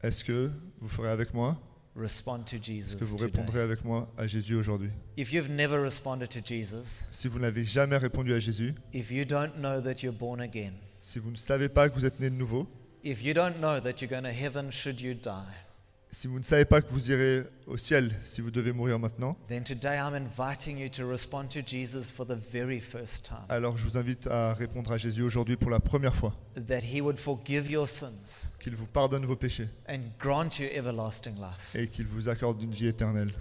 Est-ce 0.03 0.25
que 0.25 0.51
vous 0.81 0.89
ferez 0.89 1.09
avec 1.11 1.33
moi? 1.33 1.59
Est-ce 1.99 2.97
que 2.97 3.05
vous 3.05 3.17
répondrez 3.17 3.61
avec 3.61 3.83
moi 3.85 4.07
à 4.19 4.27
Jésus 4.27 4.55
aujourd'hui? 4.55 4.91
Si 7.11 7.29
vous 7.29 7.39
n'avez 7.39 7.65
jamais 7.65 7.97
répondu 7.97 8.35
à 8.35 8.39
Jésus, 8.39 8.75
si 11.01 11.19
vous 11.19 11.31
ne 11.31 11.37
savez 11.37 11.69
pas 11.71 11.89
que 11.89 11.95
vous 11.95 12.05
êtes 12.05 12.21
né 12.21 12.29
de 12.29 12.35
nouveau, 12.35 12.69
if 13.03 13.23
you 13.23 13.33
don't 13.33 13.57
know 13.59 13.81
that 13.81 14.03
you're 14.03 14.11
going 14.11 14.25
to 14.25 14.29
heaven 14.29 14.71
should 14.71 15.01
you 15.01 15.15
die, 15.15 15.66
si 16.17 16.29
vous 16.29 16.39
ne 16.39 16.45
savez 16.45 16.65
pas 16.65 16.81
que 16.81 16.91
vous 16.91 17.11
irez 17.11 17.43
au 17.67 17.77
ciel 17.77 18.15
si 18.25 18.41
vous 18.41 18.51
devez 18.51 18.73
mourir 18.73 18.99
maintenant, 18.99 19.37
alors 23.51 23.77
je 23.77 23.85
vous 23.85 23.99
invite 23.99 24.27
à 24.27 24.55
répondre 24.55 24.93
à 24.93 24.97
Jésus 24.97 25.21
aujourd'hui 25.21 25.59
pour 25.59 25.71
la 25.71 25.79
première 25.79 26.15
fois, 26.15 26.33
qu'il 28.59 28.75
vous 28.77 28.87
pardonne 28.87 29.27
vos 29.27 29.37
péchés 29.37 29.69
and 29.91 30.01
grant 30.19 30.49
you 30.59 30.67
everlasting 30.73 31.35
life. 31.35 31.75
et 31.75 31.87
qu'il 31.89 32.07
vous 32.07 32.31
accorde 32.31 32.63
une 32.63 32.71
vie 32.71 32.87
éternelle. 32.87 33.33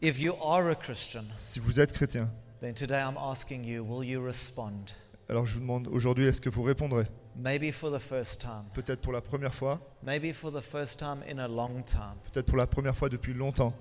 If 0.00 0.20
you 0.20 0.34
are 0.40 0.68
a 0.68 0.76
Christian, 0.76 1.24
Si 1.40 1.58
vous 1.58 1.80
êtes 1.80 1.92
chrétien, 1.92 2.30
then 2.60 2.74
today 2.74 3.02
I'm 3.02 3.18
asking 3.18 3.64
you, 3.64 3.82
will 3.82 4.08
you 4.08 4.24
respond? 4.24 4.84
alors 5.28 5.46
je 5.46 5.54
vous 5.54 5.60
demande 5.60 5.88
aujourd'hui, 5.88 6.26
est-ce 6.26 6.40
que 6.40 6.48
vous 6.48 6.62
répondrez? 6.62 7.06
Maybe 7.36 7.70
for 7.72 7.90
the 7.96 8.00
first 8.02 8.40
time, 8.40 8.64
Peut-être 8.74 9.00
pour 9.00 9.12
la 9.12 9.20
première 9.20 9.54
fois, 9.54 9.80
maybe 10.02 10.32
for 10.34 10.50
the 10.52 10.60
first 10.62 10.98
time 10.98 11.22
in 11.30 11.38
a 11.38 11.48
long 11.48 11.82
time. 11.84 12.16
peut-être 12.32 12.46
pour 12.46 12.56
la 12.58 12.66
première 12.66 12.96
fois 12.96 13.08
depuis 13.08 13.32
longtemps. 13.32 13.72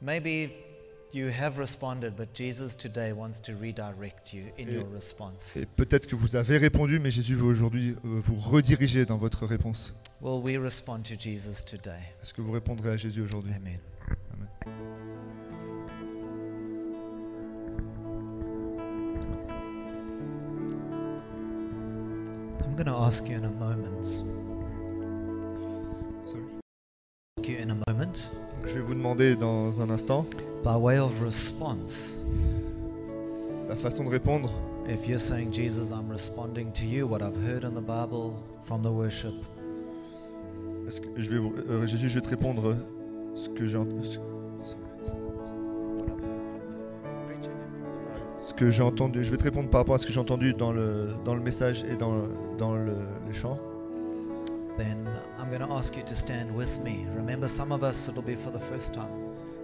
Maybe 0.00 0.50
you 1.12 1.28
have 1.28 1.58
responded, 1.58 2.14
but 2.16 2.28
Jesus 2.34 2.74
today 2.76 3.12
wants 3.12 3.40
to 3.42 3.52
redirect 3.60 4.32
you 4.32 4.44
in 4.58 4.68
Et- 4.68 4.74
your 4.74 4.86
response. 4.94 5.56
Et 5.56 5.66
peut-être 5.66 6.06
que 6.06 6.16
vous 6.16 6.36
avez 6.36 6.58
répondu, 6.58 6.98
mais 7.00 7.10
Jésus 7.10 7.34
veut 7.34 7.44
aujourd'hui 7.46 7.90
euh, 8.04 8.20
vous 8.24 8.36
rediriger 8.40 9.04
dans 9.04 9.18
votre 9.18 9.46
réponse. 9.46 9.92
Will 10.22 10.40
we 10.42 10.56
respond 10.56 11.00
to 11.02 11.14
Jesus 11.18 11.64
today? 11.64 11.98
Est-ce 12.22 12.32
que 12.32 12.40
vous 12.40 12.52
répondrez 12.52 12.90
à 12.90 12.96
Jésus 12.96 13.20
aujourd'hui? 13.22 13.52
Amen. 13.54 13.78
Amen. 14.32 14.48
I'm 22.72 22.76
going 22.76 22.86
to 22.86 23.02
ask 23.04 23.28
you 23.28 23.36
in 23.36 23.44
a 23.44 23.50
moment. 23.50 24.02
Sorry? 26.26 26.42
Ask 27.38 27.46
you 27.46 27.58
in 27.58 27.70
a 27.70 27.74
moment 27.86 28.30
je 28.64 28.72
vais 28.78 28.80
vous 28.80 28.94
demander 28.94 29.36
dans 29.36 29.78
un 29.82 29.90
instant 29.90 30.24
by 30.64 30.76
way 30.76 30.98
of 30.98 31.20
response. 31.20 32.14
la 33.68 33.76
façon 33.76 34.04
de 34.04 34.08
répondre. 34.08 34.50
If 34.88 35.06
you're 35.06 35.20
saying, 35.20 35.52
Jesus, 35.52 35.90
I'm 35.92 36.08
responding 36.10 36.72
to 36.72 36.86
you, 36.86 37.06
what 37.06 37.20
I've 37.20 37.36
heard 37.46 37.64
in 37.64 37.74
the 37.74 37.82
Bible 37.82 38.42
from 38.64 38.80
the 38.82 38.90
worship, 38.90 39.34
Est-ce 40.88 41.02
que 41.02 41.20
je 41.20 41.28
vais 41.28 41.38
vous- 41.38 41.52
euh, 41.68 41.86
Jésus, 41.86 42.08
je 42.08 42.14
vais 42.20 42.24
te 42.24 42.30
répondre 42.30 42.74
ce 43.34 43.50
que 43.50 43.66
j'ai 43.66 43.76
ent- 43.76 43.86
que 48.62 48.70
j'ai 48.70 48.82
entendu. 48.82 49.24
Je 49.24 49.30
vais 49.30 49.36
te 49.36 49.42
répondre 49.44 49.68
par 49.68 49.80
rapport 49.80 49.94
à 49.96 49.98
ce 49.98 50.06
que 50.06 50.12
j'ai 50.12 50.20
entendu 50.20 50.54
dans 50.54 50.72
le, 50.72 51.08
dans 51.24 51.34
le 51.34 51.40
message 51.40 51.84
et 51.90 51.96
dans, 51.96 52.14
dans 52.58 52.76
le, 52.76 52.94
les 53.26 53.32
chants. 53.32 53.58
then 54.78 54.96
I'm 55.38 55.50
going 55.50 55.60
to 55.60 55.74
ask 55.74 55.94
you 55.96 56.02
to 56.04 56.14
stand 56.14 56.50
with 56.56 56.80
me. 56.82 57.04
Remember, 57.16 57.46
some 57.48 57.72
of 57.72 57.82
us, 57.82 58.08
it'll 58.08 58.22
be 58.22 58.36
for 58.36 58.50
the 58.50 58.60
first 58.60 58.94
time. 58.94 59.10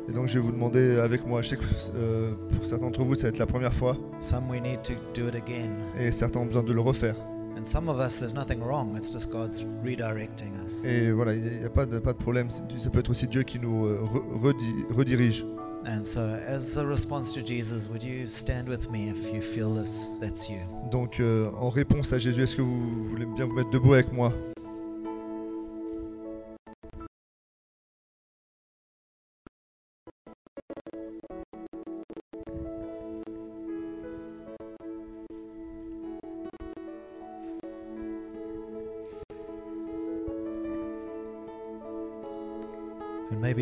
Et 0.08 0.12
donc 0.12 0.26
je 0.26 0.34
vais 0.38 0.44
vous 0.44 0.52
demander 0.52 0.98
avec 0.98 1.26
moi. 1.26 1.40
Je 1.42 1.50
sais 1.50 1.56
que 1.56 1.62
euh, 1.94 2.32
pour 2.54 2.64
certains 2.64 2.86
d'entre 2.86 3.04
vous, 3.04 3.14
ça 3.14 3.22
va 3.24 3.28
être 3.28 3.38
la 3.38 3.46
première 3.46 3.74
fois 3.74 3.96
Some 4.20 4.48
we 4.50 4.60
need 4.60 4.80
to 4.82 4.94
do 5.14 5.28
it 5.28 5.34
again. 5.34 5.70
et 5.98 6.10
certains 6.12 6.40
ont 6.40 6.46
besoin 6.46 6.62
de 6.62 6.72
le 6.72 6.80
refaire. 6.80 7.14
And 7.58 7.64
some 7.64 7.88
of 7.88 7.98
us, 8.00 8.18
there's 8.18 8.34
nothing 8.34 8.60
wrong. 8.62 8.94
It's 8.96 9.10
just 9.12 9.30
God's 9.30 9.64
redirecting 9.84 10.52
us. 10.66 10.82
Et 10.84 11.10
voilà, 11.12 11.34
il 11.34 11.42
n'y 11.60 11.64
a 11.64 11.70
pas 11.70 11.86
de, 11.86 11.98
pas 11.98 12.12
de 12.12 12.18
problème. 12.18 12.48
Ça 12.50 12.90
peut 12.90 13.00
être 13.00 13.10
aussi 13.10 13.26
Dieu 13.28 13.42
qui 13.42 13.58
nous 13.58 13.86
euh, 13.86 14.00
re- 14.02 14.40
redi- 14.42 14.86
redirige. 14.96 15.44
And 15.88 16.04
so, 16.04 16.20
as 16.46 16.76
a 16.76 16.84
response 16.84 17.32
to 17.32 17.42
Jesus, 17.42 17.88
would 17.88 18.02
you 18.02 18.26
stand 18.26 18.68
with 18.68 18.90
me 18.90 19.08
if 19.08 19.32
you 19.32 19.40
feel 19.40 19.72
this, 19.72 20.12
that's 20.20 20.50
you? 20.50 20.60
Donc 20.90 21.18
en 21.18 21.70
réponse 21.70 22.12
à 22.12 22.18
Jésus, 22.18 22.42
est-ce 22.42 22.56
que 22.56 22.62
vous 22.62 23.08
voulez 23.08 23.24
bien 23.24 23.46
vous 23.46 23.54
mettre 23.54 23.70
debout 23.70 23.94
avec 23.94 24.12
moi? 24.12 24.30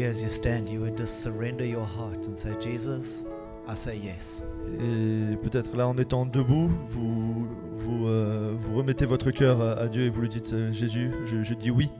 As 0.07 0.22
you 0.22 0.28
stand, 0.28 0.68
you 0.68 0.80
would 0.80 0.96
just 0.96 1.22
surrender 1.22 1.64
your 1.64 1.84
heart 1.84 2.26
and 2.26 2.36
say, 2.36 2.54
Jesus, 2.61 3.24
I 3.68 3.74
say 3.74 3.96
yes. 3.96 4.44
Et 4.80 5.36
peut-être 5.36 5.76
là 5.76 5.88
en 5.88 5.98
étant 5.98 6.26
debout, 6.26 6.70
vous, 6.88 7.48
vous, 7.74 8.07
euh, 8.07 8.54
vous 8.61 8.76
remettez 8.76 9.07
votre 9.07 9.30
cœur 9.30 9.61
à, 9.61 9.72
à 9.72 9.88
Dieu 9.88 10.02
et 10.02 10.11
vous 10.11 10.22
lui 10.22 10.28
dites 10.28 10.52
euh, 10.52 10.72
Jésus, 10.72 11.11
je, 11.24 11.42
je 11.42 11.54
dis 11.54 11.70
oui. 11.70 11.90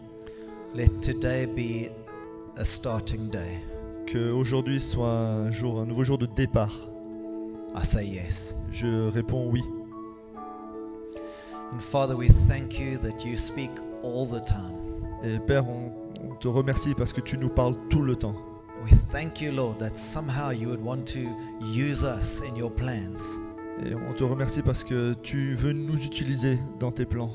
Let 0.75 0.89
today 1.01 1.47
be 1.47 1.91
a 2.57 2.65
starting 2.65 3.31
day. 3.31 3.61
Que 4.07 4.31
aujourd'hui 4.31 4.81
soit 4.81 5.11
un, 5.11 5.51
jour, 5.51 5.81
un 5.81 5.87
nouveau 5.87 6.05
jour 6.05 6.19
de 6.19 6.27
départ. 6.27 6.89
I 7.75 7.85
say 7.85 8.07
yes. 8.07 8.55
Je 8.71 9.09
réponds 9.09 9.49
oui. 9.51 9.63
And 11.73 11.81
Father, 11.81 12.15
we 12.15 12.29
thank 12.49 12.79
you 12.79 12.97
that 12.99 13.25
you 13.27 13.37
speak 13.37 13.71
all 14.05 14.27
the 14.27 14.45
time. 14.45 14.77
Et 15.25 15.39
Père, 15.41 15.69
on, 15.69 15.91
on 16.31 16.35
te 16.37 16.49
remercie 16.49 16.95
parce 16.95 17.13
que 17.13 17.21
tu 17.21 17.39
nous 17.39 17.49
parles 17.49 17.77
tout 17.89 18.03
le 18.03 18.17
temps. 18.17 18.35
We 18.85 18.93
thank 19.11 19.41
you, 19.41 19.53
Lord, 19.53 19.79
that 19.79 19.97
somehow 19.97 20.51
you 20.53 20.69
would 20.69 20.83
want 20.85 21.05
to 21.13 21.21
use 21.63 22.03
us 22.05 22.43
in 22.43 22.57
your 22.57 22.71
plans. 22.71 23.41
Et 23.85 23.95
on 23.95 24.13
te 24.15 24.25
remercie 24.25 24.63
parce 24.63 24.85
que 24.85 25.15
tu 25.23 25.55
veux 25.55 25.73
nous 25.73 25.97
utiliser 26.05 26.59
dans 26.79 26.91
tes 26.93 27.05
plans. 27.05 27.31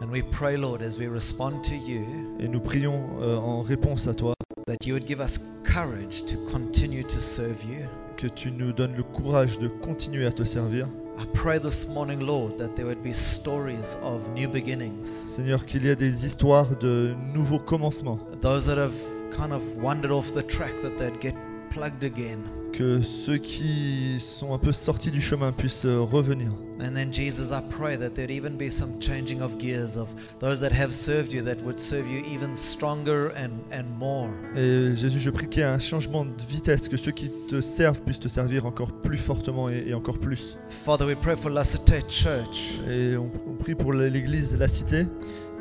And 0.00 0.08
we 0.10 0.22
pray, 0.22 0.56
Lord, 0.56 0.82
as 0.82 0.98
we 0.98 1.08
respond 1.08 1.62
to 1.62 1.74
you, 1.74 2.04
Et 2.40 2.48
nous 2.48 2.60
prions 2.60 3.08
euh, 3.20 3.36
en 3.36 3.62
réponse 3.62 4.06
à 4.08 4.14
toi 4.14 4.34
that 4.66 4.86
you 4.86 4.94
would 4.94 5.06
give 5.06 5.20
us 5.20 5.38
courage 5.64 6.24
to 6.26 6.36
continue 6.50 7.02
to 7.04 7.20
serve 7.20 7.62
you. 7.64 7.86
que 8.16 8.26
tu 8.28 8.50
nous 8.52 8.72
donnes 8.72 8.94
le 8.96 9.02
courage 9.02 9.58
de 9.58 9.68
continuer 9.68 10.26
à 10.26 10.32
te 10.32 10.44
servir. 10.44 10.86
I 11.18 11.26
pray 11.34 11.58
this 11.58 11.86
morning, 11.88 12.20
Lord, 12.20 12.56
that 12.58 12.74
there 12.74 12.86
would 12.86 13.02
be 13.02 13.12
stories 13.12 13.96
of 14.02 14.30
new 14.32 14.48
beginnings. 14.48 15.08
Seigneur, 15.28 15.64
qu'il 15.66 15.84
y 15.84 15.88
ait 15.88 15.96
des 15.96 16.24
histoires 16.24 16.74
de 16.76 17.14
nouveaux 17.34 17.58
commencements. 17.58 18.18
Those 18.40 18.66
that 18.66 18.78
have 18.78 18.94
kind 19.30 19.52
of 19.52 19.62
wandered 19.76 20.10
off 20.10 20.32
the 20.34 20.42
track, 20.42 20.72
that 20.82 20.96
they'd 20.98 21.20
get 21.20 21.34
plugged 21.70 22.04
again. 22.04 22.42
Que 22.72 23.02
ceux 23.02 23.36
qui 23.36 24.18
sont 24.20 24.54
un 24.54 24.58
peu 24.58 24.72
sortis 24.72 25.10
du 25.10 25.20
chemin 25.20 25.52
puissent 25.52 25.84
euh, 25.84 26.00
revenir. 26.00 26.50
And 26.82 26.96
then, 26.96 27.12
Jesus, 27.12 27.52
I 27.52 27.60
pray 27.70 27.96
that 27.96 28.16
there'd 28.16 28.32
even 28.32 28.56
be 28.56 28.68
some 28.68 28.98
changing 28.98 29.40
of 29.40 29.56
gears 29.56 29.96
of 29.96 30.08
those 30.40 30.60
that 30.62 30.72
have 30.72 30.92
served 30.92 31.32
you 31.32 31.40
that 31.42 31.62
would 31.62 31.78
serve 31.78 32.08
you 32.08 32.24
even 32.28 32.56
stronger 32.56 33.28
and, 33.36 33.52
and 33.70 33.84
more. 34.00 34.28
Et 34.56 34.96
Jésus, 34.96 35.20
je 35.20 35.30
prie 35.30 35.46
qu'il 35.46 35.60
y 35.60 35.64
ait 35.64 35.68
un 35.68 35.78
changement 35.78 36.24
de 36.24 36.42
vitesse, 36.48 36.88
que 36.88 36.96
ceux 36.96 37.12
qui 37.12 37.30
te 37.48 37.60
servent 37.60 38.00
puissent 38.00 38.18
te 38.18 38.26
servir 38.26 38.66
encore 38.66 38.90
plus 39.00 39.16
fortement 39.16 39.70
et, 39.70 39.84
et 39.86 39.94
encore 39.94 40.18
plus. 40.18 40.56
Father, 40.68 41.06
we 41.06 41.14
pray 41.14 41.36
for 41.36 41.50
La 41.50 41.62
Cité 41.62 42.00
Church. 42.08 42.80
Et 42.90 43.16
on, 43.16 43.30
on 43.48 43.54
prie 43.54 43.76
pour 43.76 43.92
l'église, 43.92 44.56
la 44.58 44.66
cité. 44.66 45.06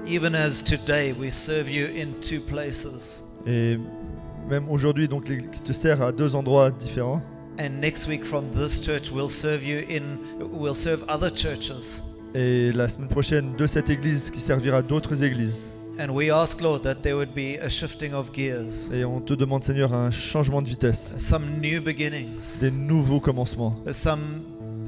Even 0.08 0.34
as 0.34 0.64
today 0.64 1.14
we 1.14 1.32
serve 1.32 1.70
you 1.70 1.86
in 1.86 2.14
two 2.20 2.42
places. 2.42 3.24
Et 3.46 3.78
même 4.50 4.68
aujourd'hui, 4.72 5.08
donc, 5.08 5.30
l'église 5.30 5.62
te 5.62 5.74
sert 5.74 6.02
à 6.02 6.12
deux 6.12 6.34
endroits 6.34 6.72
différents. 6.72 7.22
And 7.60 7.80
next 7.82 8.08
week 8.08 8.26
from 8.26 8.46
this 8.56 8.80
church 8.80 9.12
we'll 9.12 9.30
serve 9.30 9.64
you 9.64 9.80
in 9.90 10.18
we'll 10.52 10.74
serve 10.74 11.04
other 11.10 11.30
churches. 11.32 12.02
Et 12.34 12.72
la 12.72 12.88
semaine 12.88 13.10
prochaine, 13.10 13.56
de 13.58 13.68
cette 13.68 13.90
église 13.90 14.32
qui 14.32 14.40
servira 14.40 14.82
d'autres 14.82 15.24
églises. 15.24 15.68
And 16.00 16.10
we 16.12 16.32
ask 16.32 16.62
Lord 16.62 16.82
that 16.84 17.02
there 17.04 17.16
would 17.16 17.34
be 17.36 17.58
a 17.62 17.70
shifting 17.70 18.14
of 18.14 18.32
gears. 18.34 18.90
Et 18.94 19.04
on 19.04 19.20
te 19.20 19.34
demande, 19.34 19.64
Seigneur, 19.64 19.94
un 19.94 20.10
changement 20.12 20.62
de 20.62 20.70
vitesse, 20.70 21.12
Some 21.20 21.44
new 21.62 21.82
beginnings. 21.82 22.60
des 22.62 22.72
nouveaux 22.72 23.20
commencements 23.20 23.76
Some 23.92 24.20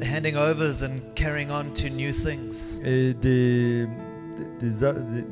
handing 0.02 0.36
overs 0.38 0.82
and 0.84 1.02
carrying 1.16 1.50
on 1.52 1.66
to 1.76 1.90
new 1.90 2.12
things. 2.14 2.80
et 2.86 3.14
des, 3.14 3.86
des, 4.62 4.70
des 4.70 4.80
des- 4.80 5.26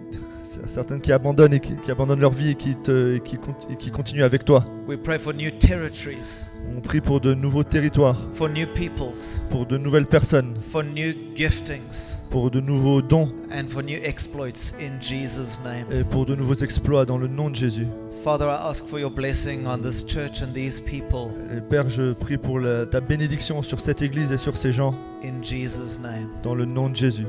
certains 0.68 0.99
qui 0.99 1.12
abandonnent 1.12 1.54
et 1.54 1.60
qui, 1.60 1.76
qui 1.78 1.91
abandonnent 1.91 2.20
leur 2.20 2.32
vie 2.32 2.49
et 2.52 2.56
qui, 2.56 2.76
te, 2.76 3.16
et 3.16 3.20
qui, 3.20 3.38
conti- 3.38 3.68
et 3.72 3.76
qui 3.76 3.91
continuent 3.91 4.24
avec 4.24 4.43
toi. 4.45 4.66
We 4.88 4.97
pray 5.02 5.18
for 5.20 5.34
new 5.34 5.49
territories, 5.52 6.45
On 6.76 6.82
prie 6.82 7.02
pour 7.02 7.20
de 7.22 7.34
nouveaux 7.34 7.64
territoires, 7.64 8.18
for 8.34 8.49
new 8.49 8.66
peoples, 8.68 9.39
pour 9.49 9.66
de 9.66 9.78
nouvelles 9.78 10.06
personnes, 10.08 10.56
for 10.60 10.84
new 10.84 11.14
giftings, 11.36 12.18
pour 12.30 12.52
de 12.52 12.60
nouveaux 12.60 13.02
dons 13.02 13.30
and 13.52 13.68
for 13.70 13.82
new 13.84 13.97
exploits 14.04 14.74
in 14.80 14.99
Jesus' 15.02 15.60
name. 15.64 15.86
et 15.91 16.04
pour 16.04 16.26
de 16.26 16.36
nouveaux 16.36 16.56
exploits 16.56 17.06
dans 17.06 17.18
le 17.18 17.28
nom 17.28 17.49
de 17.49 17.56
Jésus. 17.56 17.88
Father, 18.24 18.45
I 18.45 18.70
ask 18.70 18.86
for 18.88 18.99
your 18.99 19.10
blessing 19.12 19.66
on 19.66 19.80
this 19.80 20.06
church 20.06 20.43
and 20.43 20.54
these 20.54 20.80
people 20.80 21.32
Et 21.56 21.62
Père, 21.62 21.89
je 21.89 22.14
prie 22.14 22.38
pour 22.38 22.60
la- 22.60 22.86
ta 22.86 22.99
bénédiction 23.02 23.64
sur 23.64 23.80
cette 23.80 24.02
église 24.02 24.32
et 24.32 24.38
sur 24.38 24.58
ces 24.58 24.72
gens 24.72 24.93
in 25.24 25.41
Jesus' 25.41 25.99
name. 26.02 26.28
dans 26.43 26.54
le 26.56 26.66
nom 26.66 26.89
de 26.89 26.95
Jésus. 26.95 27.26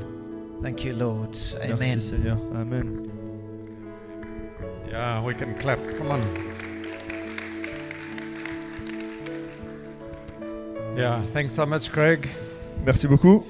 Thank 0.61 0.85
you, 0.85 0.93
Lord. 0.97 1.31
Amen. 1.63 1.77
Merci 1.79 2.07
Seigneur. 2.09 2.37
Amen. 2.55 3.12
Yeah, 4.93 5.23
we 5.23 5.33
can 5.33 5.55
clap. 5.55 5.79
Come 5.97 6.11
on. 6.11 6.21
Yeah, 10.95 11.23
thanks 11.33 11.55
so 11.55 11.65
much, 11.65 11.91
Craig. 11.91 12.29
Merci 12.85 13.07
beaucoup. 13.07 13.43